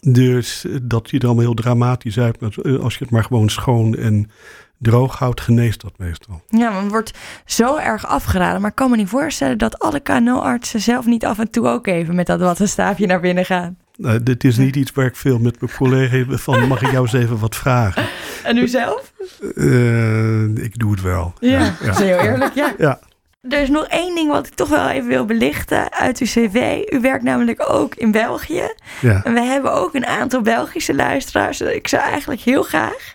Dus 0.00 0.66
dat 0.82 1.08
ziet 1.08 1.22
er 1.22 1.26
allemaal 1.26 1.44
heel 1.44 1.54
dramatisch 1.54 2.18
uit. 2.18 2.40
Maar 2.40 2.80
als 2.80 2.94
je 2.94 3.04
het 3.04 3.12
maar 3.12 3.24
gewoon 3.24 3.48
schoon 3.48 3.94
en 3.94 4.30
droog 4.78 5.18
houdt, 5.18 5.40
geneest 5.40 5.80
dat 5.80 5.92
meestal. 5.96 6.42
Ja, 6.48 6.70
maar 6.70 6.82
het 6.82 6.90
wordt 6.90 7.18
zo 7.44 7.76
erg 7.76 8.06
afgeraden. 8.06 8.60
Maar 8.60 8.70
ik 8.70 8.76
kan 8.76 8.90
me 8.90 8.96
niet 8.96 9.08
voorstellen 9.08 9.58
dat 9.58 9.78
alle 9.78 10.00
KNO-artsen 10.00 10.80
zelf 10.80 11.06
niet 11.06 11.24
af 11.24 11.38
en 11.38 11.50
toe 11.50 11.68
ook 11.68 11.86
even 11.86 12.14
met 12.14 12.26
dat 12.26 12.40
wattenstaafje 12.40 13.06
naar 13.06 13.20
binnen 13.20 13.44
gaan. 13.44 13.76
Nou, 13.96 14.22
dit 14.22 14.44
is 14.44 14.56
niet 14.56 14.76
iets 14.76 14.92
waar 14.92 15.06
ik 15.06 15.16
veel 15.16 15.38
met 15.38 15.60
mijn 15.60 15.72
collega 15.76 16.24
van 16.28 16.68
mag 16.68 16.82
ik 16.82 16.90
jou 16.90 17.02
eens 17.02 17.12
even 17.12 17.38
wat 17.38 17.56
vragen. 17.56 18.04
En 18.44 18.56
u 18.56 18.68
zelf? 18.68 19.12
Uh, 19.54 20.42
ik 20.42 20.78
doe 20.78 20.90
het 20.90 21.02
wel. 21.02 21.32
Ja, 21.40 21.50
ja. 21.50 21.74
dat 21.84 22.00
is 22.00 22.06
heel 22.06 22.18
eerlijk, 22.18 22.54
ja. 22.54 22.74
ja. 22.78 22.98
Er 23.48 23.60
is 23.60 23.68
nog 23.68 23.86
één 23.86 24.14
ding 24.14 24.30
wat 24.30 24.46
ik 24.46 24.54
toch 24.54 24.68
wel 24.68 24.88
even 24.88 25.08
wil 25.08 25.24
belichten 25.24 25.92
uit 25.92 26.18
uw 26.18 26.26
cv. 26.26 26.82
U 26.92 27.00
werkt 27.00 27.24
namelijk 27.24 27.70
ook 27.70 27.94
in 27.94 28.10
België. 28.10 28.72
Ja. 29.00 29.24
En 29.24 29.34
we 29.34 29.40
hebben 29.40 29.72
ook 29.72 29.94
een 29.94 30.06
aantal 30.06 30.40
Belgische 30.40 30.94
luisteraars. 30.94 31.60
Ik 31.60 31.88
zou 31.88 32.02
eigenlijk 32.02 32.40
heel 32.40 32.62
graag 32.62 33.14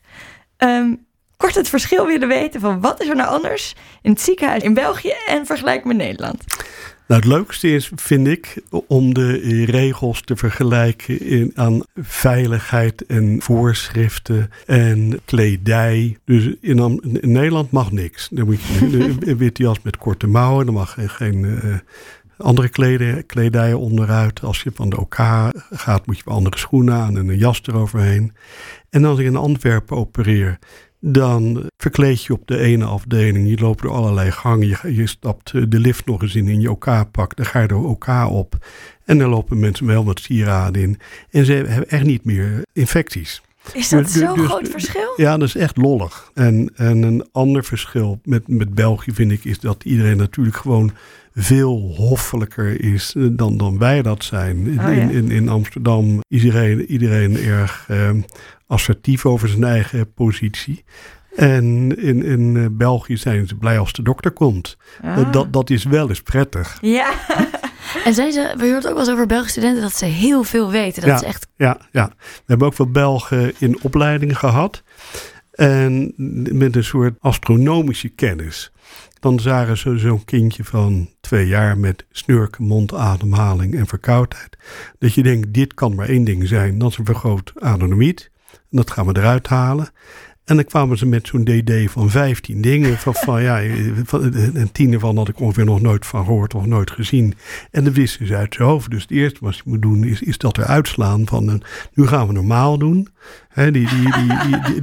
um, 0.58 1.06
kort 1.38 1.56
het 1.56 1.70
verschil 1.70 2.06
willen 2.06 2.28
weten 2.28 2.60
van 2.60 2.82
wat 2.82 3.02
is 3.02 3.08
er 3.08 3.16
nou 3.16 3.30
anders 3.30 3.76
in 4.02 4.12
het 4.12 4.22
ziekenhuis 4.22 4.64
in 4.64 4.74
België 4.74 5.14
en 5.28 5.46
vergelijk 5.46 5.84
met 5.84 5.98
Nederland. 5.98 6.44
Nou, 7.08 7.22
het 7.22 7.30
leukste 7.30 7.70
is, 7.70 7.92
vind 7.96 8.28
ik, 8.28 8.62
om 8.88 9.14
de 9.14 9.66
regels 9.66 10.22
te 10.22 10.36
vergelijken 10.36 11.22
in, 11.22 11.52
aan 11.56 11.82
veiligheid 11.96 13.06
en 13.06 13.42
voorschriften 13.42 14.50
en 14.66 15.20
kledij. 15.26 16.18
Dus 16.24 16.50
in, 16.62 17.02
in 17.22 17.32
Nederland 17.32 17.72
mag 17.72 17.92
niks. 17.92 18.30
Dan 18.32 18.46
moet 18.46 18.62
je 18.62 19.16
een 19.30 19.38
witte 19.38 19.64
jas 19.64 19.82
met 19.82 19.98
korte 19.98 20.28
mouwen, 20.28 20.66
dan 20.66 20.76
mag 20.76 20.98
geen 21.00 21.44
uh, 21.44 21.76
andere 22.38 22.70
kleden, 22.70 23.26
kledij 23.26 23.74
onderuit. 23.74 24.44
Als 24.44 24.64
je 24.64 24.72
van 24.74 24.90
de 24.90 25.00
OK 25.00 25.16
gaat, 25.72 26.06
moet 26.06 26.18
je 26.18 26.24
andere 26.26 26.58
schoenen 26.58 26.94
aan 26.94 27.18
en 27.18 27.28
een 27.28 27.38
jas 27.38 27.62
eroverheen. 27.66 28.34
En 28.90 29.06
als 29.06 29.20
ik 29.20 29.26
in 29.26 29.36
Antwerpen 29.36 29.98
opereer, 29.98 30.60
dan 31.08 31.70
verkleed 31.78 32.24
je 32.24 32.34
op 32.34 32.48
de 32.48 32.58
ene 32.58 32.86
afdeling. 32.86 33.50
Je 33.50 33.60
loopt 33.60 33.82
door 33.82 33.92
allerlei 33.92 34.32
gangen. 34.32 34.68
Je, 34.68 34.96
je 34.96 35.08
stapt 35.08 35.52
eh, 35.54 35.64
de 35.68 35.80
lift 35.80 36.06
nog 36.06 36.22
eens 36.22 36.36
in 36.36 36.48
in 36.48 36.62
je 36.62 36.72
OK-pak. 36.72 37.36
Dan 37.36 37.46
ga 37.46 37.60
je 37.60 37.68
er 37.68 37.78
OK 37.78 38.08
op. 38.30 38.66
En 39.04 39.18
dan 39.18 39.30
lopen 39.30 39.60
mensen 39.60 39.86
wel 39.86 40.06
wat 40.06 40.20
sieraden 40.20 40.82
in. 40.82 41.00
En 41.30 41.46
ze 41.46 41.54
hebben 41.54 41.90
echt 41.90 42.04
niet 42.04 42.26
meer 42.26 42.66
infecties. 42.74 43.42
Is 43.74 43.90
dat 43.90 44.10
zo'n 44.10 44.38
dus, 44.38 44.46
groot 44.46 44.70
verschil? 44.70 45.14
Ja, 45.16 45.38
dat 45.38 45.48
is 45.48 45.56
echt 45.56 45.78
lollig. 45.78 46.32
En, 46.34 46.72
en 46.76 47.02
een 47.02 47.28
ander 47.32 47.64
verschil 47.64 48.20
met, 48.24 48.48
met 48.48 48.74
België 48.74 49.12
vind 49.14 49.32
ik 49.32 49.46
is 49.46 49.60
dat 49.60 49.84
iedereen 49.84 50.18
natuurlijk 50.18 50.58
gewoon 50.58 50.92
veel 51.36 51.94
hoffelijker 51.96 52.82
is 52.84 53.14
eh, 53.18 53.24
dan, 53.32 53.58
dan 53.58 53.78
wij 53.78 54.02
dat 54.02 54.24
zijn. 54.24 54.80
Oh, 54.80 54.92
in, 54.92 55.10
in, 55.10 55.32
in, 55.32 55.50
Amsterdam 55.50 56.20
is 56.28 56.44
iedereen, 56.44 56.86
iedereen 56.86 57.38
erg 57.38 57.86
eh, 57.88 58.10
assertief 58.68 59.26
over 59.26 59.48
zijn 59.48 59.64
eigen 59.64 60.14
positie. 60.14 60.84
En 61.36 61.98
in, 61.98 62.24
in 62.24 62.58
eh, 62.58 62.66
België 62.72 63.18
zijn 63.18 63.48
ze 63.48 63.56
blij 63.56 63.80
als 63.80 63.94
de 63.94 64.02
dokter 64.02 64.32
komt. 64.32 64.78
Ah. 65.02 65.32
Dat, 65.32 65.54
dat 65.54 65.70
is 65.70 65.84
wel 65.84 66.10
eens 66.10 66.22
prettig. 66.22 66.78
Ja. 66.82 67.14
En 68.06 68.14
zijn 68.14 68.32
ze, 68.32 68.54
we 68.58 68.64
horen 68.64 68.78
ook 68.78 68.84
wel 68.84 69.00
eens 69.00 69.10
over 69.10 69.26
Belgische 69.26 69.52
studenten 69.52 69.82
dat 69.82 69.96
ze 69.96 70.06
heel 70.06 70.44
veel 70.44 70.72
weten. 70.72 71.02
Dat 71.02 71.10
ja, 71.10 71.16
is 71.16 71.34
echt... 71.34 71.48
ja, 71.56 71.78
ja, 71.92 72.08
we 72.18 72.44
hebben 72.46 72.68
ook 72.68 72.74
veel 72.74 72.92
Belgen 72.92 73.54
in 73.58 73.78
opleiding 73.82 74.38
gehad. 74.38 74.84
En 75.52 76.14
met 76.52 76.76
een 76.76 76.84
soort 76.84 77.14
astronomische 77.20 78.10
kennis. 78.10 78.72
Dan 79.26 79.40
zagen 79.40 79.78
ze 79.78 79.98
zo'n 79.98 80.26
kindje 80.26 80.64
van 80.64 81.10
twee 81.22 81.48
jaar 81.48 81.78
met 81.78 82.06
snurken, 82.12 82.64
mondademhaling 82.64 83.76
en 83.76 83.88
verkoudheid. 83.88 84.58
Dat 85.00 85.14
je 85.14 85.24
denkt, 85.24 85.54
dit 85.54 85.74
kan 85.74 85.96
maar 85.96 86.10
één 86.10 86.24
ding 86.24 86.48
zijn. 86.48 86.78
Dat 86.78 86.92
is 86.92 86.98
een 86.98 87.06
vergroot 87.06 87.52
adenomiet. 87.56 88.32
Dat 88.70 88.92
gaan 88.92 89.06
we 89.06 89.18
eruit 89.18 89.48
halen. 89.48 89.90
En 90.44 90.56
dan 90.56 90.66
kwamen 90.66 90.98
ze 90.98 91.06
met 91.06 91.28
zo'n 91.28 91.44
DD 91.44 91.92
van 91.92 92.10
15 92.10 92.62
dingen. 92.62 92.98
Van, 92.98 93.42
ja, 93.42 93.62
een 93.62 94.72
tien 94.72 94.94
ervan 94.94 95.18
had 95.18 95.28
ik 95.28 95.40
ongeveer 95.40 95.66
nog 95.66 95.82
nooit 95.82 96.06
van 96.06 96.26
gehoord 96.26 96.56
of 96.56 96.66
nooit 96.66 96.92
gezien. 96.92 97.34
En 97.72 97.84
dat 97.84 97.94
wisten 97.94 98.28
ze 98.28 98.36
uit 98.36 98.54
zijn 98.56 98.68
hoofd. 98.68 98.90
Dus 98.90 99.02
het 99.02 99.12
eerste 99.12 99.40
wat 99.42 99.56
je 99.56 99.62
moet 99.66 99.82
doen 99.82 100.04
is, 100.04 100.22
is 100.22 100.38
dat 100.38 100.58
er 100.58 100.66
uitslaan 100.66 101.28
van 101.28 101.48
een, 101.48 101.64
nu 101.94 102.08
gaan 102.08 102.28
we 102.28 102.34
normaal 102.34 102.78
doen. 102.78 103.08
die, 103.72 103.88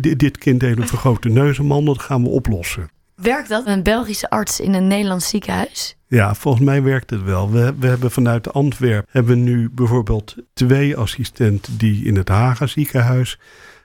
die, 0.01 0.17
dit 0.17 0.39
kind 0.39 0.63
heeft 0.63 0.79
een 0.79 0.89
vergrote 0.89 1.29
neuzenman, 1.29 1.85
dat 1.85 2.03
gaan 2.03 2.23
we 2.23 2.29
oplossen. 2.29 2.91
Werkt 3.23 3.49
dat 3.49 3.67
een 3.67 3.83
Belgische 3.83 4.31
arts 4.31 4.61
in 4.61 4.75
een 4.75 4.87
Nederlands 4.87 5.29
ziekenhuis? 5.29 5.97
Ja, 6.07 6.35
volgens 6.35 6.65
mij 6.65 6.83
werkt 6.83 7.11
het 7.11 7.23
wel. 7.23 7.51
We, 7.51 7.75
we 7.79 7.87
hebben 7.87 8.11
vanuit 8.11 8.53
Antwerpen 8.53 9.11
hebben 9.11 9.45
nu 9.45 9.71
bijvoorbeeld 9.71 10.35
twee 10.53 10.97
assistenten 10.97 11.79
die 11.79 12.05
in 12.05 12.17
het 12.17 12.29
Haga 12.29 12.67
ziekenhuis 12.67 13.39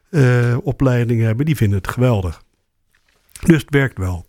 uh, 0.10 0.58
opleidingen 0.64 1.26
hebben, 1.26 1.46
die 1.46 1.56
vinden 1.56 1.78
het 1.78 1.88
geweldig. 1.88 2.42
Dus 3.42 3.62
het 3.62 3.70
werkt 3.70 3.98
wel. 3.98 4.26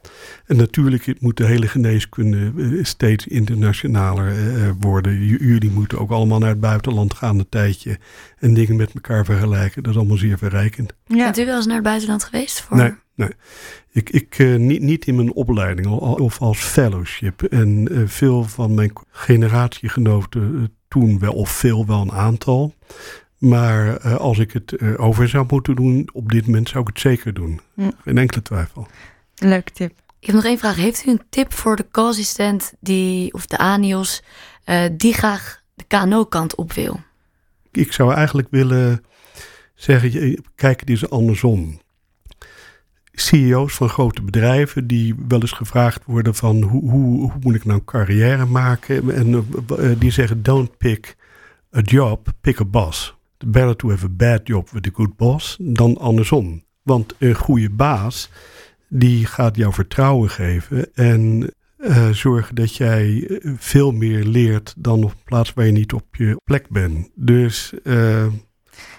En 0.47 0.57
natuurlijk 0.57 1.21
moet 1.21 1.37
de 1.37 1.47
hele 1.47 1.69
geneeskunde 1.69 2.53
eh, 2.57 2.85
steeds 2.85 3.27
internationaler 3.27 4.39
uh, 4.39 4.71
worden. 4.81 5.25
jullie 5.25 5.71
moeten 5.71 5.99
ook 5.99 6.11
allemaal 6.11 6.39
naar 6.39 6.49
het 6.49 6.61
buitenland 6.61 7.15
gaan 7.15 7.39
een 7.39 7.49
tijdje 7.49 7.99
en 8.39 8.55
dingen 8.55 8.77
met 8.77 8.95
elkaar 8.95 9.25
vergelijken. 9.25 9.83
Dat 9.83 9.93
is 9.93 9.99
allemaal 9.99 10.17
zeer 10.17 10.39
verrijkend. 10.39 10.93
Ja. 11.05 11.25
Bent 11.25 11.39
u 11.39 11.45
wel 11.45 11.57
eens 11.57 11.67
naar 11.67 11.75
het 11.75 11.85
buitenland 11.85 12.25
geweest? 12.25 12.61
Voor? 12.61 12.77
Nee, 12.77 12.95
nee. 13.19 13.31
Ik, 13.93 14.11
ik 14.11 14.39
uh, 14.39 14.59
niet, 14.59 14.83
niet 14.83 15.07
in 15.07 15.15
mijn 15.15 15.33
opleiding 15.33 15.87
of 16.01 16.41
als 16.41 16.59
fellowship. 16.59 17.43
En 17.43 17.89
veel 18.07 18.45
van 18.45 18.75
mijn 18.75 18.93
generatiegenoten 19.11 20.73
toen 20.89 21.19
wel, 21.19 21.33
of 21.33 21.51
veel 21.51 21.87
wel 21.87 22.01
een 22.01 22.13
aantal. 22.13 22.75
Maar 23.39 24.07
uh, 24.07 24.17
als 24.17 24.39
ik 24.39 24.53
het 24.53 24.73
uh, 24.79 25.01
over 25.01 25.29
zou 25.29 25.47
moeten 25.51 25.75
doen, 25.75 26.09
op 26.13 26.33
dit 26.33 26.47
moment 26.47 26.69
zou 26.69 26.81
ik 26.81 26.89
het 26.89 27.01
zeker 27.01 27.35
doen. 27.35 27.61
Hm. 27.75 27.91
Geen 28.03 28.19
enkele 28.19 28.43
twijfel. 28.43 28.87
Leuke 29.35 29.73
tip. 29.73 29.91
Ik 30.21 30.27
heb 30.27 30.35
nog 30.35 30.45
één 30.45 30.59
vraag. 30.59 30.77
Heeft 30.77 31.07
u 31.07 31.11
een 31.11 31.23
tip 31.29 31.53
voor 31.53 31.77
de 31.77 31.87
co-assistent 31.91 32.73
die, 32.81 33.33
of 33.33 33.47
de 33.47 33.59
ANIOS 33.59 34.23
eh, 34.65 34.85
die 34.93 35.13
graag 35.13 35.63
de 35.75 35.85
KNO-kant 35.85 36.55
op 36.55 36.73
wil? 36.73 37.01
Ik 37.73 37.93
zou 37.93 38.15
eigenlijk 38.15 38.49
willen 38.51 39.05
zeggen, 39.75 40.45
kijk 40.55 40.81
het 40.81 40.89
eens 40.89 41.11
andersom. 41.11 41.81
CEO's 43.21 43.75
van 43.75 43.89
grote 43.89 44.23
bedrijven 44.23 44.87
die 44.87 45.15
wel 45.29 45.41
eens 45.41 45.53
gevraagd 45.53 46.05
worden 46.05 46.35
van 46.35 46.63
hoe, 46.63 46.91
hoe, 46.91 47.21
hoe 47.21 47.33
moet 47.41 47.55
ik 47.55 47.65
nou 47.65 47.81
carrière 47.85 48.45
maken? 48.45 49.15
En 49.15 49.35
eh, 49.35 49.91
eh, 49.91 50.01
die 50.01 50.11
zeggen 50.11 50.43
don't 50.43 50.77
pick 50.77 51.17
a 51.77 51.81
job, 51.81 52.29
pick 52.41 52.61
a 52.61 52.65
boss. 52.65 53.17
Better 53.47 53.77
to 53.77 53.91
have 53.91 54.05
a 54.05 54.09
bad 54.11 54.41
job 54.45 54.71
with 54.71 54.87
a 54.87 54.91
good 54.93 55.17
boss 55.17 55.57
dan 55.61 55.99
andersom. 55.99 56.63
Want 56.83 57.15
een 57.19 57.35
goede 57.35 57.71
baas 57.71 58.31
die 58.89 59.27
gaat 59.27 59.57
jou 59.57 59.73
vertrouwen 59.73 60.31
geven 60.31 60.95
en 60.95 61.51
eh, 61.77 62.09
zorgen 62.09 62.55
dat 62.55 62.75
jij 62.75 63.29
veel 63.57 63.93
meer 63.93 64.25
leert 64.25 64.75
dan 64.77 65.05
op 65.05 65.15
plaats 65.25 65.55
waar 65.55 65.67
je 65.67 65.73
niet 65.73 65.93
op 65.93 66.17
je 66.17 66.41
plek 66.45 66.69
bent. 66.69 67.11
Dus 67.15 67.73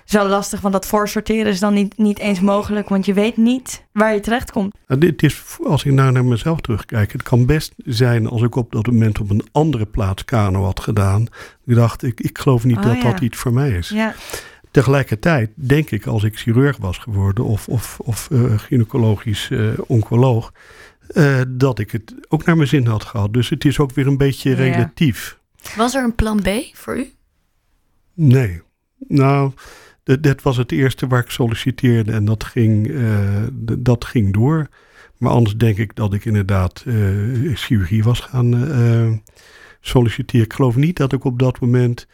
is 0.09 0.15
wel 0.15 0.27
lastig, 0.27 0.61
want 0.61 0.73
dat 0.73 0.85
voorsorteren 0.85 1.51
is 1.51 1.59
dan 1.59 1.73
niet, 1.73 1.97
niet 1.97 2.19
eens 2.19 2.39
mogelijk, 2.39 2.89
want 2.89 3.05
je 3.05 3.13
weet 3.13 3.37
niet 3.37 3.83
waar 3.91 4.13
je 4.13 4.19
terecht 4.19 4.51
komt. 4.51 4.75
Nou, 4.87 4.99
dit 5.01 5.23
is, 5.23 5.43
als 5.63 5.83
ik 5.83 5.91
nou 5.91 6.11
naar 6.11 6.25
mezelf 6.25 6.61
terugkijk, 6.61 7.11
het 7.11 7.23
kan 7.23 7.45
best 7.45 7.73
zijn 7.85 8.27
als 8.27 8.41
ik 8.41 8.55
op 8.55 8.71
dat 8.71 8.87
moment 8.87 9.19
op 9.19 9.29
een 9.29 9.47
andere 9.51 9.85
plaats 9.85 10.25
kano 10.25 10.63
had 10.63 10.79
gedaan. 10.79 11.25
Ik 11.65 11.75
dacht, 11.75 12.03
ik, 12.03 12.19
ik 12.19 12.37
geloof 12.37 12.63
niet 12.63 12.77
Oh, 12.77 12.83
dat 12.83 12.95
ja. 13.01 13.11
dat 13.11 13.19
iets 13.21 13.37
voor 13.37 13.53
mij 13.53 13.69
is. 13.71 13.89
Ja, 13.89 14.15
Tegelijkertijd 14.71 15.49
denk 15.55 15.89
ik, 15.91 16.05
als 16.05 16.23
ik 16.23 16.37
chirurg 16.39 16.77
was 16.77 16.97
geworden 16.97 17.45
of, 17.45 17.67
of, 17.67 17.99
of 17.99 18.31
eh, 18.31 18.57
gynaecologisch 18.57 19.49
eh, 19.51 19.67
oncoloog, 19.87 20.53
eh, 21.07 21.41
dat 21.47 21.79
ik 21.79 21.91
het 21.91 22.13
ook 22.27 22.45
naar 22.45 22.55
mijn 22.55 22.67
zin 22.67 22.85
had 22.85 23.03
gehad. 23.03 23.33
Dus 23.33 23.49
het 23.49 23.65
is 23.65 23.79
ook 23.79 23.91
weer 23.93 24.07
een 24.07 24.17
beetje 24.17 24.49
Ja. 24.49 24.55
relatief. 24.55 25.39
Was 25.75 25.95
er 25.95 26.03
een 26.03 26.15
plan 26.15 26.41
B 26.41 26.47
voor 26.73 26.97
u? 26.97 27.11
Nee. 28.13 28.61
Nou, 29.07 29.51
d- 30.15 30.23
dit 30.23 30.41
was 30.41 30.57
het 30.57 30.71
eerste 30.71 31.07
waar 31.07 31.23
ik 31.23 31.29
solliciteerde 31.29 32.11
en 32.11 32.25
dat 32.25 32.43
ging, 32.43 32.87
eh, 32.87 33.43
dat 33.77 34.05
ging 34.05 34.33
door. 34.33 34.67
Maar 35.17 35.31
anders 35.31 35.57
denk 35.57 35.77
ik 35.77 35.95
dat 35.95 36.13
ik 36.13 36.25
inderdaad 36.25 36.83
eh, 36.87 36.95
chirurgie 37.53 38.03
was 38.03 38.19
gaan 38.19 38.71
eh, 38.71 39.11
solliciteren. 39.81 40.45
Ik 40.45 40.53
geloof 40.53 40.75
niet 40.75 40.97
dat 40.97 41.13
ik 41.13 41.23
op 41.23 41.39
dat 41.39 41.59
moment 41.59 42.07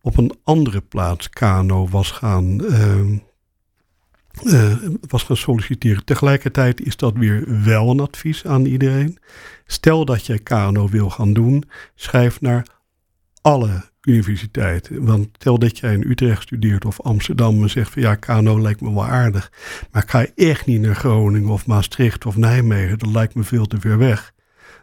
op 0.00 0.16
een 0.16 0.32
andere 0.44 0.80
plaats 0.80 1.28
KNO 1.28 1.88
was 1.88 2.10
gaan, 2.10 2.60
was 5.08 5.22
gaan 5.22 5.36
solliciteren. 5.36 6.04
Tegelijkertijd 6.04 6.80
is 6.80 6.96
dat 6.96 7.16
weer 7.16 7.62
wel 7.64 7.90
een 7.90 8.00
advies 8.00 8.46
aan 8.46 8.64
iedereen. 8.64 9.18
Stel 9.66 10.04
dat 10.04 10.26
jij 10.26 10.38
KNO 10.38 10.88
wil 10.88 11.10
gaan 11.10 11.32
doen, 11.32 11.64
schrijf 11.94 12.40
naar 12.40 12.66
alle 13.40 13.84
universiteiten. 14.08 15.04
Want 15.04 15.28
stel 15.32 15.58
dat 15.58 15.78
jij 15.78 15.92
in 15.92 16.10
Utrecht 16.10 16.42
studeert 16.42 16.84
of 16.84 17.00
Amsterdam 17.00 17.62
en 17.62 17.70
zegt 17.70 17.92
van 17.92 18.02
ja, 18.02 18.14
KNO 18.14 18.60
lijkt 18.60 18.80
me 18.80 18.94
wel 18.94 19.04
aardig. 19.04 19.52
Maar 19.92 20.02
ik 20.02 20.10
ga 20.10 20.26
echt 20.34 20.66
niet 20.66 20.80
naar 20.80 20.94
Groningen 20.94 21.48
of 21.50 21.66
Maastricht 21.66 22.26
of 22.26 22.36
Nijmegen. 22.36 22.98
Dat 22.98 23.10
lijkt 23.10 23.34
me 23.34 23.42
veel 23.42 23.66
te 23.66 23.80
ver 23.80 23.98
weg. 23.98 24.32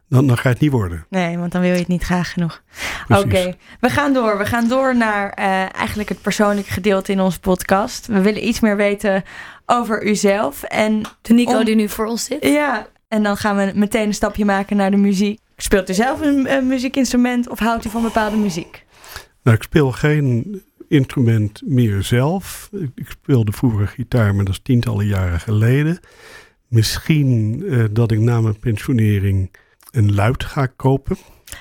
Dan, 0.10 0.28
dan 0.28 0.36
ga 0.38 0.42
je 0.50 0.54
het 0.54 0.60
niet 0.64 0.72
worden. 0.72 1.06
nee, 1.10 1.38
want 1.38 1.52
dan 1.52 1.62
wil 1.62 1.72
je 1.72 1.78
het 1.78 1.88
niet 1.88 2.04
graag 2.04 2.34
genoeg. 2.34 2.62
Oké, 3.08 3.56
we 3.80 3.90
gaan 3.90 4.14
door. 4.14 4.38
We 4.38 4.46
gaan 4.46 4.68
door 4.68 4.96
naar 4.98 5.30
eh, 5.30 5.46
eigenlijk 5.76 6.10
het 6.10 6.22
persoonlijke 6.22 6.72
gedeelte 6.72 7.12
in 7.12 7.20
onze 7.22 7.40
podcast. 7.40 8.08
We 8.08 8.22
willen 8.22 8.48
iets 8.48 8.60
meer 8.60 8.76
weten 8.78 9.24
over 9.66 10.08
uzelf. 10.08 10.64
En 10.64 11.02
De 11.22 11.34
Nico 11.34 11.58
Om- 11.58 11.66
die 11.66 11.76
nu 11.76 11.90
voor 11.90 12.06
ons 12.06 12.24
zit? 12.24 12.44
ja, 12.46 12.88
en 13.08 13.24
dan 13.24 13.38
gaan 13.38 13.56
we 13.56 13.72
meteen 13.76 14.08
een 14.08 14.14
stapje 14.14 14.46
maken 14.46 14.78
naar 14.78 14.92
de 14.92 14.98
muziek. 14.98 15.40
Speelt 15.58 15.90
u 15.90 15.94
zelf 15.94 16.22
een, 16.22 16.52
een 16.54 16.68
muziekinstrument 16.68 17.50
of 17.50 17.60
houdt 17.60 17.86
u 17.86 17.90
van 17.90 18.02
bepaalde 18.02 18.38
muziek? 18.38 18.85
Nou, 19.46 19.58
ik 19.58 19.64
speel 19.64 19.92
geen 19.92 20.62
instrument 20.88 21.62
meer 21.66 22.04
zelf. 22.04 22.70
Ik, 22.96 23.10
speelde 23.10 23.52
vroeger 23.52 23.88
gitaar, 23.88 24.36
maar 24.36 24.46
dat 24.46 24.54
is 24.54 24.60
tientallen 24.64 25.06
jaren 25.06 25.40
geleden. 25.40 26.00
Misschien 26.68 27.64
eh, 27.70 27.84
dat 27.92 28.12
ik 28.12 28.20
na 28.20 28.42
mijn 28.42 28.60
pensionering 28.60 29.56
een 29.92 30.14
luid 30.14 30.44
ga 30.44 30.66
kopen. 30.66 31.18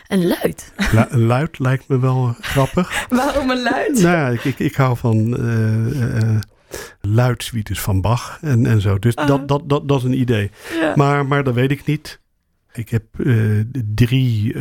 Een 0.08 0.26
luid. 0.26 0.72
Lu- 0.92 1.04
een 1.08 1.24
luid 1.26 1.58
lijkt 1.58 1.88
me 1.88 1.98
wel 1.98 2.34
grappig. 2.40 3.06
Waarom 3.08 3.50
een 3.50 3.62
luid? 3.62 3.92
Nou 3.92 4.16
ja, 4.16 4.28
ik, 4.28 4.44
ik, 4.44 4.58
ik 4.58 4.74
hou 4.74 4.96
van 4.96 5.36
eh 5.36 6.32
eh 6.34 6.40
luidsuites 7.00 7.80
van 7.80 8.00
Bach 8.00 8.38
en, 8.40 8.66
en 8.66 8.80
zo. 8.80 8.98
Dus 8.98 9.14
dat, 9.14 9.48
dat, 9.48 9.68
dat, 9.68 9.88
dat 9.88 9.98
is 9.98 10.04
een 10.04 10.20
idee. 10.20 10.50
Ja. 10.80 10.92
Maar, 10.96 11.26
maar 11.26 11.44
dat 11.44 11.54
weet 11.54 11.70
ik 11.70 11.84
niet. 11.84 12.20
Ik 12.72 12.88
heb 12.88 13.04
drie 13.94 14.54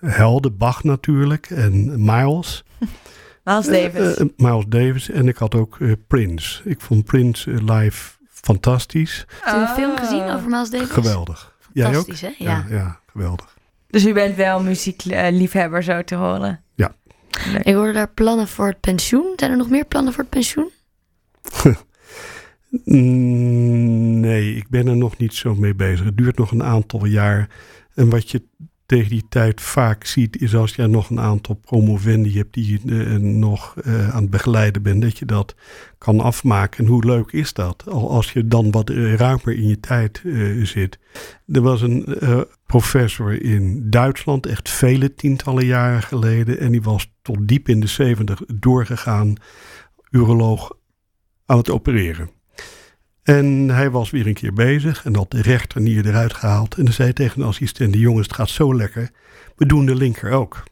helden, 0.00 0.56
Bach 0.56 0.84
natuurlijk 0.84 1.50
en 1.50 2.04
Miles. 2.04 2.64
Miles 3.44 3.66
Davis. 3.66 4.16
Eh, 4.16 4.20
eh, 4.20 4.26
Miles 4.36 4.64
Davis 4.68 5.10
en 5.10 5.28
ik 5.28 5.36
had 5.36 5.54
ook 5.54 5.76
eh, 5.80 5.92
Prince. 6.06 6.60
Ik 6.68 6.80
vond 6.80 7.04
Prince 7.04 7.50
eh, 7.52 7.58
live 7.78 8.12
fantastisch. 8.28 9.26
Heb 9.40 9.54
je 9.54 9.60
een 9.60 9.68
film 9.68 9.90
Ah. 9.90 9.98
gezien 9.98 10.22
over 10.22 10.48
Miles 10.48 10.70
Davis? 10.70 10.90
Geweldig. 10.90 11.56
Jij 11.72 11.86
ook? 11.86 11.92
Fantastisch, 11.94 12.20
hè? 12.20 12.44
Ja. 12.44 12.64
Ja, 12.68 12.76
ja, 12.76 13.00
geweldig. 13.12 13.58
Dus 13.86 14.06
u 14.06 14.12
bent 14.12 14.36
wel 14.36 14.62
muziekliefhebber 14.62 15.82
zo 15.82 16.02
te 16.04 16.14
horen. 16.14 16.60
Ja. 16.74 16.94
Leuk. 17.52 17.62
Ik 17.64 17.74
hoorde 17.74 17.92
daar 17.92 18.10
plannen 18.12 18.48
voor 18.48 18.66
het 18.66 18.80
pensioen. 18.80 19.32
Zijn 19.36 19.50
er 19.50 19.56
nog 19.56 19.70
meer 19.70 19.84
plannen 19.84 20.12
voor 20.12 20.22
het 20.22 20.32
pensioen? 20.32 20.70
Mm, 22.84 24.20
Nee, 24.20 24.54
ik 24.56 24.68
ben 24.68 24.86
er 24.86 24.96
nog 24.96 25.16
niet 25.16 25.34
zo 25.34 25.54
mee 25.54 25.74
bezig. 25.74 26.04
Het 26.04 26.16
duurt 26.16 26.36
nog 26.38 26.50
een 26.50 26.62
aantal 26.62 27.04
jaar. 27.04 27.48
En 27.94 28.08
wat 28.10 28.30
je 28.30 28.42
tegen 28.90 29.10
die 29.10 29.24
tijd 29.28 29.60
vaak 29.60 30.04
ziet, 30.04 30.40
is 30.40 30.54
als 30.54 30.74
je 30.74 30.86
nog 30.86 31.10
een 31.10 31.20
aantal 31.20 31.54
promovendi 31.54 32.36
hebt 32.36 32.54
die 32.54 32.70
je 32.70 33.04
eh, 33.04 33.16
nog 33.16 33.76
eh, 33.76 34.14
aan 34.14 34.22
het 34.22 34.30
begeleiden 34.30 34.82
bent, 34.82 35.02
dat 35.02 35.18
je 35.18 35.24
dat 35.24 35.54
kan 35.98 36.20
afmaken. 36.20 36.84
En 36.84 36.90
hoe 36.90 37.04
leuk 37.04 37.32
is 37.32 37.52
dat? 37.52 37.84
Al 37.88 38.10
als 38.10 38.32
je 38.32 38.46
dan 38.46 38.70
wat 38.70 38.90
eh, 38.90 39.14
ruimer 39.14 39.52
in 39.52 39.68
je 39.68 39.80
tijd 39.80 40.22
zit. 40.62 40.98
Er 41.46 41.62
was 41.62 41.82
een 41.82 42.16
professor 42.66 43.42
in 43.42 43.90
Duitsland, 43.90 44.46
echt 44.46 44.70
vele 44.70 45.14
tientallen 45.14 45.66
jaren 45.66 46.02
geleden, 46.02 46.58
en 46.58 46.70
die 46.70 46.82
was 46.82 47.12
tot 47.22 47.48
diep 47.48 47.68
in 47.68 47.80
de 47.80 47.86
zeventig 47.86 48.42
doorgegaan, 48.46 49.34
uroloog 50.10 50.72
aan 51.46 51.58
het 51.58 51.70
opereren. 51.70 52.39
En 53.36 53.68
hij 53.68 53.90
was 53.90 54.10
weer 54.10 54.26
een 54.26 54.34
keer 54.34 54.52
bezig 54.52 55.04
en 55.04 55.16
had 55.16 55.30
de 55.30 55.42
rechternier 55.42 56.06
eruit 56.06 56.34
gehaald. 56.34 56.74
En 56.74 56.84
dan 56.84 56.92
zei 56.92 57.12
tegen 57.12 57.40
de 57.40 57.46
assistent, 57.46 57.94
jongens, 57.94 58.26
het 58.26 58.36
gaat 58.36 58.48
zo 58.48 58.74
lekker. 58.74 59.10
We 59.56 59.66
doen 59.66 59.86
de 59.86 59.94
linker 59.94 60.30
ook. 60.30 60.62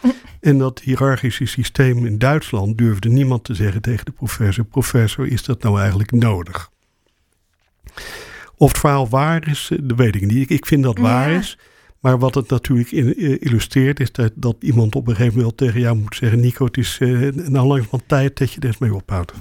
En 0.40 0.58
dat 0.58 0.80
hiërarchische 0.80 1.46
systeem 1.46 2.06
in 2.06 2.18
Duitsland 2.18 2.78
durfde 2.78 3.08
niemand 3.08 3.44
te 3.44 3.54
zeggen 3.54 3.82
tegen 3.82 4.04
de 4.04 4.10
professor. 4.10 4.64
Professor, 4.64 5.26
is 5.26 5.42
dat 5.44 5.62
nou 5.62 5.78
eigenlijk 5.80 6.10
nodig? 6.10 6.70
Of 8.56 8.68
het 8.68 8.78
verhaal 8.78 9.08
waar 9.08 9.48
is, 9.48 9.68
eh, 9.72 9.78
dat 9.82 9.96
weet 9.96 10.14
ik 10.14 10.26
niet. 10.26 10.50
Ik, 10.50 10.66
vind 10.66 10.82
dat 10.82 10.98
waar 10.98 11.30
Ja. 11.30 11.38
is. 11.38 11.58
Maar 12.00 12.18
wat 12.18 12.34
het 12.34 12.48
natuurlijk 12.48 12.92
eh, 12.92 13.36
illustreert 13.40 14.00
is 14.00 14.12
dat, 14.12 14.32
dat 14.34 14.56
iemand 14.60 14.94
op 14.94 15.08
een 15.08 15.16
gegeven 15.16 15.38
moment 15.38 15.56
tegen 15.56 15.80
jou 15.80 15.96
moet 15.96 16.16
zeggen... 16.16 16.40
Nico, 16.40 16.64
het 16.64 16.76
is 16.76 16.98
uh, 17.00 17.32
nou 17.32 17.82
van 17.82 18.02
tijd 18.06 18.38
dat 18.38 18.52
je 18.52 18.60
er 18.60 18.66
eens 18.66 18.78
mee 18.78 18.94
ophoudt. 18.94 19.32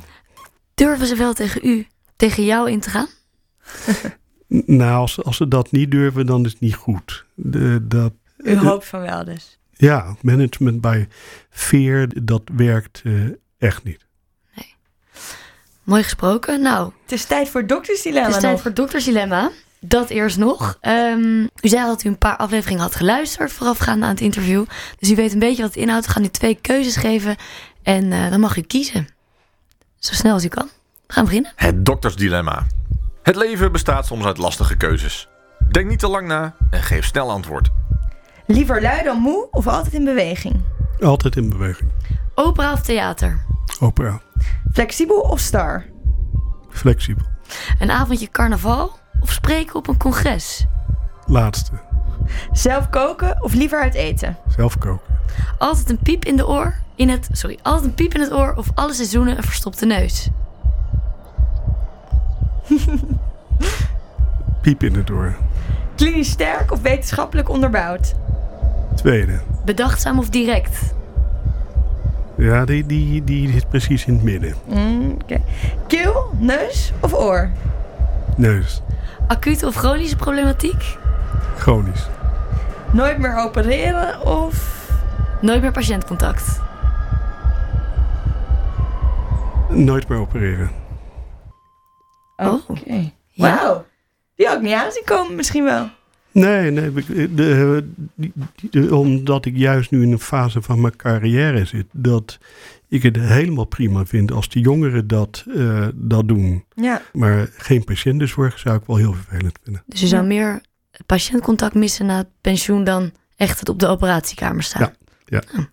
Durven 0.75 1.07
ze 1.07 1.15
wel 1.15 1.33
tegen 1.33 1.61
u, 1.63 1.87
tegen 2.21 2.45
jou 2.45 2.71
in 2.71 2.79
te 2.79 2.89
gaan? 2.89 3.07
Nou, 4.65 4.99
als, 4.99 5.23
als 5.23 5.37
ze 5.37 5.47
dat 5.47 5.71
niet 5.71 5.91
durven, 5.91 6.25
dan 6.25 6.45
is 6.45 6.51
het 6.51 6.59
niet 6.61 6.75
goed. 6.75 7.25
De, 7.33 7.87
dat, 7.87 8.13
U 8.37 8.57
hoopt 8.57 8.85
van 8.87 9.01
wel 9.01 9.25
dus. 9.25 9.59
ja, 9.71 10.15
management 10.21 10.81
by 10.81 11.05
fear, 11.49 12.07
dat 12.23 12.41
werkt 12.55 13.01
eh, 13.03 13.13
echt 13.57 13.83
niet. 13.83 14.05
Mooi 15.83 16.03
gesproken. 16.03 16.61
Nou, 16.61 16.91
Het 17.01 17.11
is 17.11 17.25
tijd 17.25 17.49
voor 17.49 17.67
doktersdilemma 17.67 18.25
het 18.27 18.35
is 18.35 18.41
tijd 18.41 18.53
nog. 18.53 18.61
voor 18.61 18.73
Dokters 18.73 19.05
Dilemma. 19.05 19.51
Dat 19.79 20.09
eerst 20.09 20.37
nog. 20.37 20.77
Ehm, 20.81 21.41
u 21.43 21.67
zei 21.67 21.85
dat 21.85 22.03
u 22.03 22.09
een 22.09 22.17
paar 22.17 22.37
afleveringen 22.37 22.81
had 22.81 22.95
geluisterd 22.95 23.51
voorafgaand 23.51 24.03
aan 24.03 24.09
het 24.09 24.21
interview. 24.21 24.65
Dus 24.99 25.11
u 25.11 25.15
weet 25.15 25.33
een 25.33 25.39
beetje 25.39 25.61
wat 25.61 25.73
het 25.73 25.83
inhoudt. 25.83 26.05
We 26.05 26.11
gaan 26.11 26.23
u 26.23 26.27
twee 26.29 26.55
keuzes 26.61 26.95
geven 26.95 27.35
en 27.83 28.11
eh, 28.11 28.29
dan 28.29 28.39
mag 28.39 28.57
u 28.57 28.61
kiezen. 28.61 29.07
Zo 29.99 30.13
snel 30.13 30.33
als 30.33 30.45
u 30.45 30.47
kan. 30.47 30.69
We 31.11 31.17
gaan 31.17 31.25
beginnen. 31.25 31.51
Het 31.55 31.85
doktersdilemma. 31.85 32.67
Het 33.23 33.35
leven 33.35 33.71
bestaat 33.71 34.05
soms 34.05 34.25
uit 34.25 34.37
lastige 34.37 34.75
keuzes. 34.75 35.27
Denk 35.71 35.87
niet 35.89 35.99
te 35.99 36.07
lang 36.07 36.27
na 36.27 36.55
en 36.69 36.81
geef 36.81 37.05
snel 37.05 37.29
antwoord. 37.31 37.69
Liever 38.45 38.81
lui 38.81 39.03
dan 39.03 39.17
moe 39.17 39.47
of 39.51 39.67
altijd 39.67 39.93
in 39.93 40.03
beweging? 40.03 40.61
Altijd 40.99 41.35
in 41.35 41.49
beweging. 41.49 41.91
Opera 42.35 42.73
of 42.73 42.81
theater? 42.81 43.45
Opera. 43.79 44.21
Flexibel 44.73 45.19
of 45.19 45.39
star? 45.39 45.85
Flexibel. 46.69 47.25
Een 47.79 47.91
avondje 47.91 48.31
carnaval 48.31 48.99
of 49.19 49.31
spreken 49.31 49.75
op 49.75 49.87
een 49.87 49.97
congres? 49.97 50.65
Laatste. 51.25 51.71
Zelf 52.51 52.89
koken 52.89 53.43
of 53.43 53.53
liever 53.53 53.81
uit 53.81 53.93
eten? 53.93 54.37
Zelf 54.55 54.77
koken. 54.77 55.15
Altijd 55.57 55.89
een 55.89 55.99
piep 55.99 56.25
in 56.25 56.35
de 56.35 56.47
oor. 56.47 56.75
In 56.95 57.09
het, 57.09 57.29
sorry, 57.31 57.59
altijd 57.61 57.85
een 57.85 57.93
piep 57.93 58.13
in 58.13 58.21
het 58.21 58.33
oor 58.33 58.53
of 58.55 58.67
alle 58.73 58.93
seizoenen 58.93 59.37
een 59.37 59.43
verstopte 59.43 59.85
neus. 59.85 60.29
Piep 64.61 64.83
in 64.83 64.95
het 64.95 65.09
oor. 65.09 65.35
Klinisch 65.95 66.29
sterk 66.29 66.71
of 66.71 66.81
wetenschappelijk 66.81 67.49
onderbouwd? 67.49 68.15
Tweede. 68.95 69.39
Bedachtzaam 69.65 70.19
of 70.19 70.29
direct? 70.29 70.93
Ja, 72.37 72.65
die, 72.65 72.85
die, 72.85 73.23
die 73.23 73.51
zit 73.51 73.69
precies 73.69 74.05
in 74.05 74.13
het 74.13 74.23
midden. 74.23 74.53
Mm, 74.65 75.17
oké. 75.21 75.41
Keel, 75.87 76.33
neus 76.37 76.93
of 76.99 77.13
oor? 77.13 77.49
Neus. 78.37 78.81
Acute 79.27 79.67
of 79.67 79.75
chronische 79.75 80.15
problematiek? 80.15 80.97
Chronisch. 81.57 82.07
Nooit 82.91 83.17
meer 83.17 83.37
opereren 83.37 84.21
of... 84.21 84.79
Nooit 85.41 85.61
meer 85.61 85.71
patiëntcontact? 85.71 86.61
Nooit 89.69 90.07
meer 90.07 90.19
opereren. 90.19 90.80
Oh. 92.47 92.69
Oké. 92.69 93.11
Ja. 93.29 93.55
Wauw. 93.55 93.85
Die 94.35 94.47
had 94.47 94.55
ik 94.55 94.61
niet 94.61 94.73
aanzien 94.73 95.03
komen 95.05 95.35
misschien 95.35 95.63
wel. 95.63 95.89
Nee, 96.31 96.71
nee 96.71 96.91
ik- 96.95 97.37
de, 97.37 98.95
omdat 98.95 99.45
ik 99.45 99.57
juist 99.57 99.91
nu 99.91 100.01
in 100.03 100.11
een 100.11 100.19
fase 100.19 100.61
van 100.61 100.81
mijn 100.81 100.95
carrière 100.95 101.65
zit, 101.65 101.85
dat 101.91 102.37
ik 102.87 103.03
het 103.03 103.15
helemaal 103.17 103.65
prima 103.65 104.05
vind 104.05 104.31
als 104.31 104.49
de 104.49 104.59
jongeren 104.59 105.07
dat, 105.07 105.45
eh, 105.55 105.87
dat 105.93 106.27
doen. 106.27 106.65
Ja. 106.75 107.01
Maar 107.13 107.49
geen 107.57 107.83
patiëntenzorg 107.83 108.59
zou 108.59 108.77
ik 108.77 108.83
wel 108.85 108.95
heel 108.95 109.13
vervelend 109.13 109.59
vinden. 109.63 109.83
Dus 109.85 109.99
je 110.01 110.07
zou 110.07 110.25
meer 110.25 110.61
het 110.91 111.05
patiëntcontact 111.05 111.73
missen 111.73 112.05
na 112.05 112.17
het 112.17 112.27
pensioen 112.41 112.83
dan 112.83 113.11
echt 113.35 113.59
het 113.59 113.69
op 113.69 113.79
de 113.79 113.87
operatiekamer 113.87 114.63
staan. 114.63 114.81
Ja, 114.81 114.93
ja. 115.25 115.59
Oh. 115.59 115.65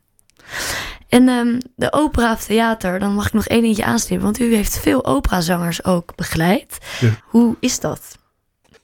En 1.08 1.28
ehm, 1.28 1.58
de 1.76 1.92
opera 1.92 2.32
of 2.32 2.44
theater, 2.44 2.98
dan 2.98 3.14
mag 3.14 3.26
ik 3.26 3.32
nog 3.32 3.46
één 3.46 3.64
eentje 3.64 3.84
aanstippen. 3.84 4.24
Want 4.24 4.40
u 4.40 4.54
heeft 4.54 4.78
veel 4.78 5.04
operazangers 5.04 5.84
ook 5.84 6.16
begeleid. 6.16 6.78
Ja. 7.00 7.10
Hoe 7.24 7.56
is 7.60 7.80
dat? 7.80 8.18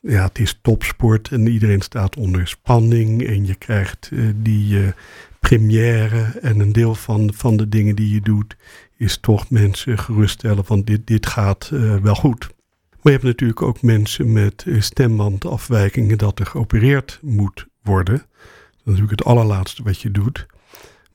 Ja, 0.00 0.24
het 0.24 0.38
is 0.38 0.58
topsport 0.62 1.28
en 1.28 1.46
iedereen 1.46 1.80
staat 1.80 2.16
onder 2.16 2.48
spanning. 2.48 3.26
En 3.26 3.46
je 3.46 3.54
krijgt 3.54 4.10
eh, 4.12 4.20
die 4.34 4.82
eh, 4.82 4.88
première. 5.40 6.38
En 6.40 6.60
een 6.60 6.72
deel 6.72 6.94
van, 6.94 7.32
van 7.34 7.56
de 7.56 7.68
dingen 7.68 7.96
die 7.96 8.14
je 8.14 8.20
doet, 8.20 8.56
is 8.96 9.18
toch 9.18 9.50
mensen 9.50 9.98
geruststellen 9.98 10.64
van 10.64 10.82
dit, 10.82 11.06
dit 11.06 11.26
gaat 11.26 11.70
eh, 11.72 11.96
wel 11.96 12.14
goed. 12.14 12.48
Maar 12.90 13.12
je 13.12 13.18
hebt 13.18 13.22
natuurlijk 13.22 13.62
ook 13.62 13.82
mensen 13.82 14.32
met 14.32 14.66
stembandafwijkingen 14.78 16.18
dat 16.18 16.38
er 16.38 16.46
geopereerd 16.46 17.18
moet 17.22 17.66
worden. 17.82 18.16
Dat 18.16 18.24
is 18.76 18.82
natuurlijk 18.84 19.10
het 19.10 19.24
allerlaatste 19.24 19.82
wat 19.82 20.00
je 20.00 20.10
doet. 20.10 20.46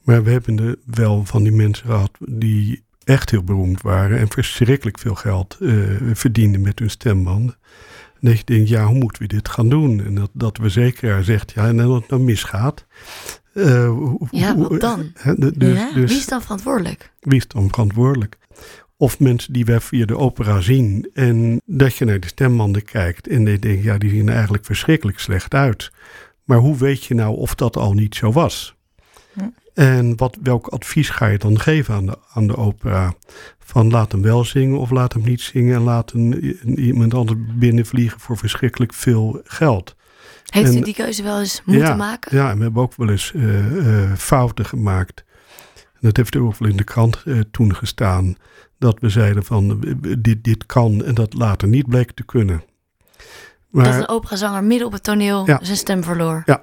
Maar 0.03 0.23
we 0.23 0.31
hebben 0.31 0.59
er 0.59 0.75
wel 0.85 1.25
van 1.25 1.43
die 1.43 1.51
mensen 1.51 1.85
gehad 1.85 2.11
die 2.19 2.83
echt 3.03 3.29
heel 3.31 3.43
beroemd 3.43 3.81
waren 3.81 4.19
en 4.19 4.29
verschrikkelijk 4.31 4.99
veel 4.99 5.15
geld 5.15 5.57
eh, 5.61 5.73
verdienden 6.13 6.61
met 6.61 6.79
hun 6.79 6.89
stembanden. 6.89 7.57
En 8.21 8.27
dat 8.29 8.37
je 8.37 8.43
denkt, 8.45 8.69
ja, 8.69 8.85
hoe 8.85 8.97
moeten 8.97 9.21
we 9.21 9.27
dit 9.27 9.49
gaan 9.49 9.69
doen? 9.69 10.05
En 10.05 10.15
dat, 10.15 10.29
dat 10.33 10.57
we 10.57 10.69
zeker 10.69 11.23
zegt, 11.23 11.51
ja, 11.51 11.67
en 11.67 11.79
als 11.79 11.99
het 12.01 12.09
nou 12.09 12.21
misgaat. 12.21 12.85
eh, 13.53 14.01
Ja, 14.31 14.57
wat 14.57 14.81
dan? 14.81 15.11
dus, 15.55 15.77
Ja, 15.77 15.91
dus 15.93 16.09
Wie 16.09 16.19
is 16.19 16.25
dan 16.25 16.41
verantwoordelijk? 16.41 17.11
wie 17.19 17.37
is 17.37 17.47
dan 17.47 17.69
verantwoordelijk? 17.69 18.37
Of 18.97 19.19
mensen 19.19 19.53
die 19.53 19.65
wij 19.65 19.79
via 19.79 20.05
de 20.05 20.17
opera 20.17 20.61
zien 20.61 21.09
en 21.13 21.61
dat 21.65 21.95
je 21.95 22.05
naar 22.05 22.19
de 22.19 22.27
stembanden 22.27 22.83
kijkt 22.83 23.27
en 23.27 23.45
je 23.45 23.59
denkt, 23.59 23.83
ja, 23.83 23.97
die 23.97 24.09
zien 24.09 24.27
er 24.27 24.33
eigenlijk 24.33 24.65
verschrikkelijk 24.65 25.19
slecht 25.19 25.53
uit. 25.53 25.91
Maar 26.43 26.57
hoe 26.57 26.77
weet 26.77 27.03
je 27.03 27.13
nou 27.13 27.35
of 27.35 27.55
dat 27.55 27.77
al 27.77 27.93
niet 27.93 28.15
zo 28.15 28.31
was? 28.31 28.75
En 29.79 30.17
wat, 30.17 30.37
welk 30.43 30.67
advies 30.67 31.09
ga 31.09 31.25
je 31.25 31.37
dan 31.37 31.59
geven 31.59 31.93
aan 31.95 32.05
de, 32.05 32.17
aan 32.33 32.47
de 32.47 32.55
opera? 32.57 33.13
Van 33.59 33.89
laat 33.89 34.11
hem 34.11 34.21
wel 34.21 34.43
zingen 34.45 34.79
of 34.79 34.89
laat 34.89 35.13
hem 35.13 35.23
niet 35.23 35.41
zingen 35.41 35.75
en 35.75 35.81
laat 35.81 36.11
een, 36.11 36.55
een- 36.61 36.79
iemand 36.79 37.13
anders 37.13 37.39
binnenvliegen 37.55 38.19
voor 38.19 38.37
verschrikkelijk 38.37 38.93
veel 38.93 39.41
geld. 39.43 39.95
Heeft 40.45 40.75
u 40.75 40.81
die 40.81 40.93
keuze 40.93 41.23
wel 41.23 41.39
eens 41.39 41.61
moeten 41.65 41.85
ja, 41.87 41.95
maken? 41.95 42.37
Ja, 42.37 42.49
en 42.49 42.57
we 42.57 42.63
hebben 42.63 42.81
ook 42.81 42.95
wel 42.95 43.09
eens 43.09 43.33
eh, 43.33 44.03
eh, 44.03 44.11
fouten 44.17 44.65
gemaakt. 44.65 45.23
En 45.75 45.99
dat 45.99 46.17
heeft 46.17 46.35
ook 46.35 46.57
wel 46.57 46.69
in 46.69 46.77
de 46.77 46.83
krant 46.83 47.23
eh, 47.25 47.39
toen 47.51 47.75
gestaan. 47.75 48.35
Dat 48.79 48.99
we 48.99 49.09
zeiden 49.09 49.43
van 49.43 49.79
dit, 50.19 50.43
dit 50.43 50.65
kan 50.65 51.03
en 51.03 51.13
dat 51.15 51.33
later 51.33 51.67
niet 51.67 51.87
bleek 51.87 52.11
te 52.11 52.23
kunnen. 52.25 52.63
Maar 53.69 53.83
Dat 53.85 53.93
een 53.95 54.07
operazanger 54.09 54.63
midden 54.63 54.87
op 54.87 54.93
het 54.93 55.03
toneel 55.03 55.45
Ja. 55.45 55.59
zijn 55.61 55.77
stem 55.77 56.03
verloor. 56.03 56.43
ja, 56.45 56.61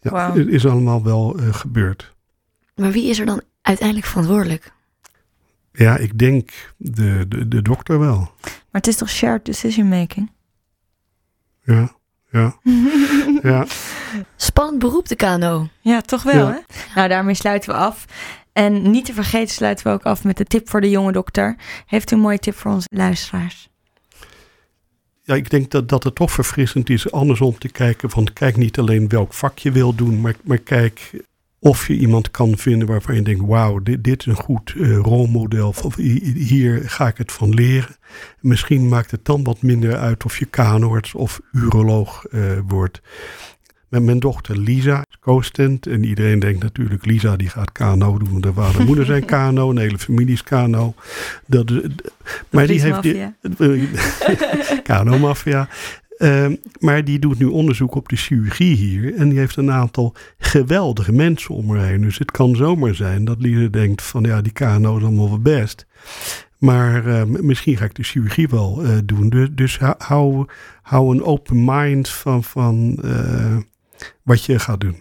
Wauw. 0.00 0.34
het 0.36 0.48
is 0.48 0.66
allemaal 0.66 1.02
wel 1.04 1.36
gebeurd. 1.50 2.13
Maar 2.74 2.90
wie 2.92 3.08
is 3.08 3.18
er 3.18 3.26
dan 3.26 3.42
uiteindelijk 3.62 4.06
verantwoordelijk? 4.06 4.72
Ja, 5.72 5.96
ik 5.96 6.18
denk 6.18 6.50
de, 6.76 7.24
de, 7.28 7.48
de 7.48 7.62
dokter 7.62 7.98
wel. 7.98 8.18
Maar 8.42 8.82
het 8.82 8.86
is 8.86 8.96
toch 8.96 9.08
shared 9.10 9.44
decision 9.44 9.88
making? 9.88 10.30
Ja, 11.64 11.96
ja, 12.30 12.56
ja. 13.42 13.66
Spannend 14.36 14.78
beroep, 14.78 15.08
de 15.08 15.16
KNO. 15.16 15.68
Ja, 15.80 16.00
toch 16.00 16.22
wel, 16.22 16.46
Ja. 16.48 16.52
hè? 16.52 16.74
Nou, 16.94 17.08
daarmee 17.08 17.34
sluiten 17.34 17.70
we 17.70 17.76
af. 17.76 18.04
En 18.52 18.90
niet 18.90 19.04
te 19.04 19.12
vergeten 19.12 19.54
sluiten 19.54 19.86
we 19.86 19.92
ook 19.92 20.02
af 20.02 20.24
met 20.24 20.36
de 20.36 20.44
tip 20.44 20.68
voor 20.68 20.80
de 20.80 20.90
jonge 20.90 21.12
dokter. 21.12 21.56
Heeft 21.86 22.10
u 22.10 22.14
een 22.14 22.22
mooie 22.22 22.38
tip 22.38 22.54
voor 22.54 22.72
onze 22.72 22.88
luisteraars? 22.90 23.68
Ja, 25.22 25.34
ik 25.34 25.50
denk 25.50 25.70
dat, 25.70 25.88
dat 25.88 26.04
het 26.04 26.14
toch 26.14 26.30
verfrissend 26.32 26.90
is 26.90 27.12
andersom 27.12 27.58
te 27.58 27.68
kijken 27.68 28.10
van 28.10 28.28
kijk 28.32 28.56
niet 28.56 28.78
alleen 28.78 29.08
welk 29.08 29.32
vak 29.34 29.58
je 29.58 29.72
wil 29.72 29.94
doen, 29.94 30.20
maar, 30.20 30.34
maar 30.42 30.58
kijk 30.58 31.10
of 31.64 31.86
je 31.86 31.94
iemand 31.96 32.30
kan 32.30 32.58
vinden 32.58 32.88
waarvan 32.88 33.14
je 33.14 33.22
denkt, 33.22 33.44
wauw, 33.46 33.78
dit, 33.78 34.04
dit 34.04 34.20
is 34.20 34.26
een 34.26 34.34
goed 34.42 34.74
eh, 34.80 34.96
rolmodel, 34.96 35.74
of 35.82 35.96
hi- 35.96 36.32
hier 36.34 36.82
ga 36.86 37.06
ik 37.08 37.16
het 37.18 37.32
van 37.32 37.54
leren. 37.54 37.96
Misschien 38.40 38.88
maakt 38.88 39.10
het 39.10 39.24
dan 39.24 39.44
wat 39.44 39.62
minder 39.62 39.96
uit 39.96 40.24
of 40.24 40.38
je 40.38 40.44
KNO-arts 40.44 41.14
of 41.14 41.40
uroloog 41.52 42.24
eh, 42.26 42.40
wordt. 42.66 43.00
Met 43.88 44.02
mijn 44.02 44.18
dochter 44.18 44.58
Lisa 44.58 44.98
is 45.10 45.16
co-stent 45.20 45.86
en 45.86 46.04
iedereen 46.04 46.38
denkt 46.38 46.62
natuurlijk, 46.62 47.06
Lisa 47.06 47.36
die 47.36 47.48
gaat 47.48 47.72
KNO 47.72 48.18
doen, 48.18 48.40
de 48.40 48.52
vader 48.52 48.80
en 48.80 48.86
moeder 48.86 49.04
zijn 49.04 49.24
KNO, 49.24 49.70
een 49.70 49.78
hele 49.78 49.98
familie 49.98 50.32
is 50.34 50.42
KNO. 50.42 50.94
Dat, 51.46 51.70
maar 52.50 52.66
die 52.66 52.80
heeft... 52.80 53.02
die- 53.02 53.14
Ehm, 56.24 56.54
maar 56.78 57.04
die 57.04 57.18
doet 57.18 57.38
nu 57.38 57.44
onderzoek 57.46 57.94
op 57.94 58.08
de 58.08 58.16
chirurgie 58.16 58.76
hier. 58.76 59.14
En 59.14 59.28
die 59.28 59.38
heeft 59.38 59.56
een 59.56 59.70
aantal 59.70 60.14
geweldige 60.38 61.12
mensen 61.12 61.54
om 61.54 61.70
haar 61.76 61.86
heen. 61.86 62.00
Dus 62.00 62.18
het 62.18 62.30
kan 62.30 62.56
zomaar 62.56 62.94
zijn 62.94 63.24
dat 63.24 63.40
Lisa 63.40 63.68
denkt 63.68 64.02
van 64.02 64.22
ja, 64.22 64.40
die 64.40 64.52
KNO 64.52 64.96
is 64.96 65.02
allemaal 65.02 65.28
wel 65.28 65.40
best. 65.40 65.86
Maar 66.58 67.06
eh, 67.06 67.24
m- 67.24 67.46
misschien 67.46 67.76
ga 67.76 67.84
ik 67.84 67.94
de 67.94 68.02
chirurgie 68.02 68.48
wel 68.48 68.82
eh, 68.82 68.90
doen. 69.04 69.28
Dus, 69.28 69.48
dus 69.52 69.78
hou- 69.78 70.46
hou, 70.82 71.14
een 71.14 71.22
open 71.24 71.64
mind 71.64 72.08
van, 72.08 72.44
van 72.44 72.98
eh, 73.02 73.56
wat 74.22 74.44
je 74.44 74.58
gaat 74.58 74.80
doen. 74.80 74.96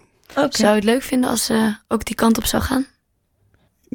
Zou 0.55 0.69
je 0.69 0.75
het 0.75 0.83
leuk 0.83 1.01
vinden 1.03 1.29
als 1.29 1.45
ze 1.45 1.75
ook 1.87 2.05
die 2.05 2.15
kant 2.15 2.37
op 2.37 2.45
zou 2.45 2.63
gaan? 2.63 2.85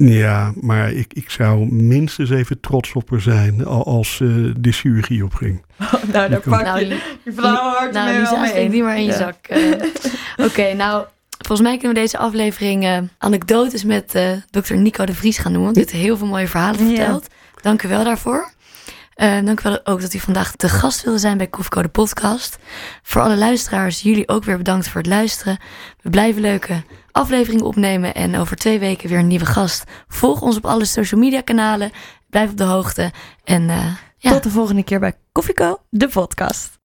Ja, 0.01 0.53
maar 0.61 0.91
ik, 0.91 1.13
ik 1.13 1.29
zou 1.29 1.73
minstens 1.73 2.29
even 2.29 2.59
trots 2.59 2.93
op 2.93 3.09
haar 3.09 3.21
zijn 3.21 3.65
als 3.65 4.19
eh, 4.21 4.27
de 4.57 4.71
chirurgie 4.71 5.23
opging. 5.23 5.61
nou, 5.77 6.11
daar 6.11 6.29
Die 6.29 6.39
pak 6.39 6.61
Nou, 6.63 6.79
je 6.79 6.87
je 7.23 7.33
flauwe 7.33 7.77
hart 7.77 7.93
nou, 7.93 8.17
mee 8.17 8.25
steek 8.49 8.63
in. 8.63 8.71
die 8.71 8.83
maar 8.83 8.95
in 8.97 9.03
je 9.03 9.11
Ja. 9.11 9.17
zak. 9.17 9.35
eh. 9.47 9.71
Oké, 10.45 10.73
nou, 10.73 11.05
volgens 11.37 11.67
mij 11.67 11.77
kunnen 11.77 11.93
we 11.95 12.01
deze 12.01 12.17
aflevering 12.17 12.83
eh, 12.85 12.97
anekdotes 13.17 13.83
met 13.83 14.15
eh 14.15 14.31
dokter 14.49 14.77
Nico 14.77 15.05
de 15.05 15.13
Vries 15.13 15.37
gaan 15.37 15.53
doen. 15.53 15.63
Want 15.63 15.75
u 15.77 15.79
heeft 15.79 15.91
heel 15.91 16.17
veel 16.17 16.27
mooie 16.27 16.47
verhalen 16.47 16.79
Ja. 16.89 16.95
verteld. 16.95 17.27
Dank 17.61 17.83
u 17.83 17.87
wel 17.87 18.03
daarvoor. 18.03 18.51
Eh, 19.13 19.39
dank 19.45 19.59
u 19.59 19.63
wel 19.63 19.85
ook 19.85 20.01
dat 20.01 20.13
u 20.13 20.19
vandaag 20.19 20.55
te 20.55 20.69
gast 20.69 21.03
wilde 21.03 21.19
zijn 21.19 21.37
bij 21.37 21.47
Koffieko 21.47 21.81
de 21.81 21.87
podcast. 21.87 22.57
Voor 23.03 23.21
alle 23.21 23.37
luisteraars, 23.37 24.01
jullie 24.01 24.27
ook 24.27 24.43
weer 24.43 24.57
bedankt 24.57 24.87
voor 24.87 25.01
het 25.01 25.09
luisteren. 25.09 25.57
We 26.01 26.09
blijven 26.09 26.41
leuke 26.41 26.83
afleveringen 27.11 27.65
opnemen 27.65 28.15
en 28.15 28.35
over 28.35 28.55
twee 28.55 28.79
weken 28.79 29.09
weer 29.09 29.19
een 29.19 29.27
nieuwe 29.27 29.45
gast. 29.45 29.83
Volg 30.07 30.41
ons 30.41 30.57
op 30.57 30.65
alle 30.65 30.85
social 30.85 31.19
media 31.19 31.41
kanalen. 31.41 31.91
Blijf 32.29 32.51
op 32.51 32.57
de 32.57 32.63
hoogte. 32.63 33.11
En 33.43 33.69
eh, 33.69 33.85
ja. 34.17 34.31
Tot 34.31 34.43
de 34.43 34.49
volgende 34.49 34.83
keer 34.83 34.99
bij 34.99 35.13
Koffieko, 35.31 35.77
de 35.89 36.07
podcast. 36.07 36.79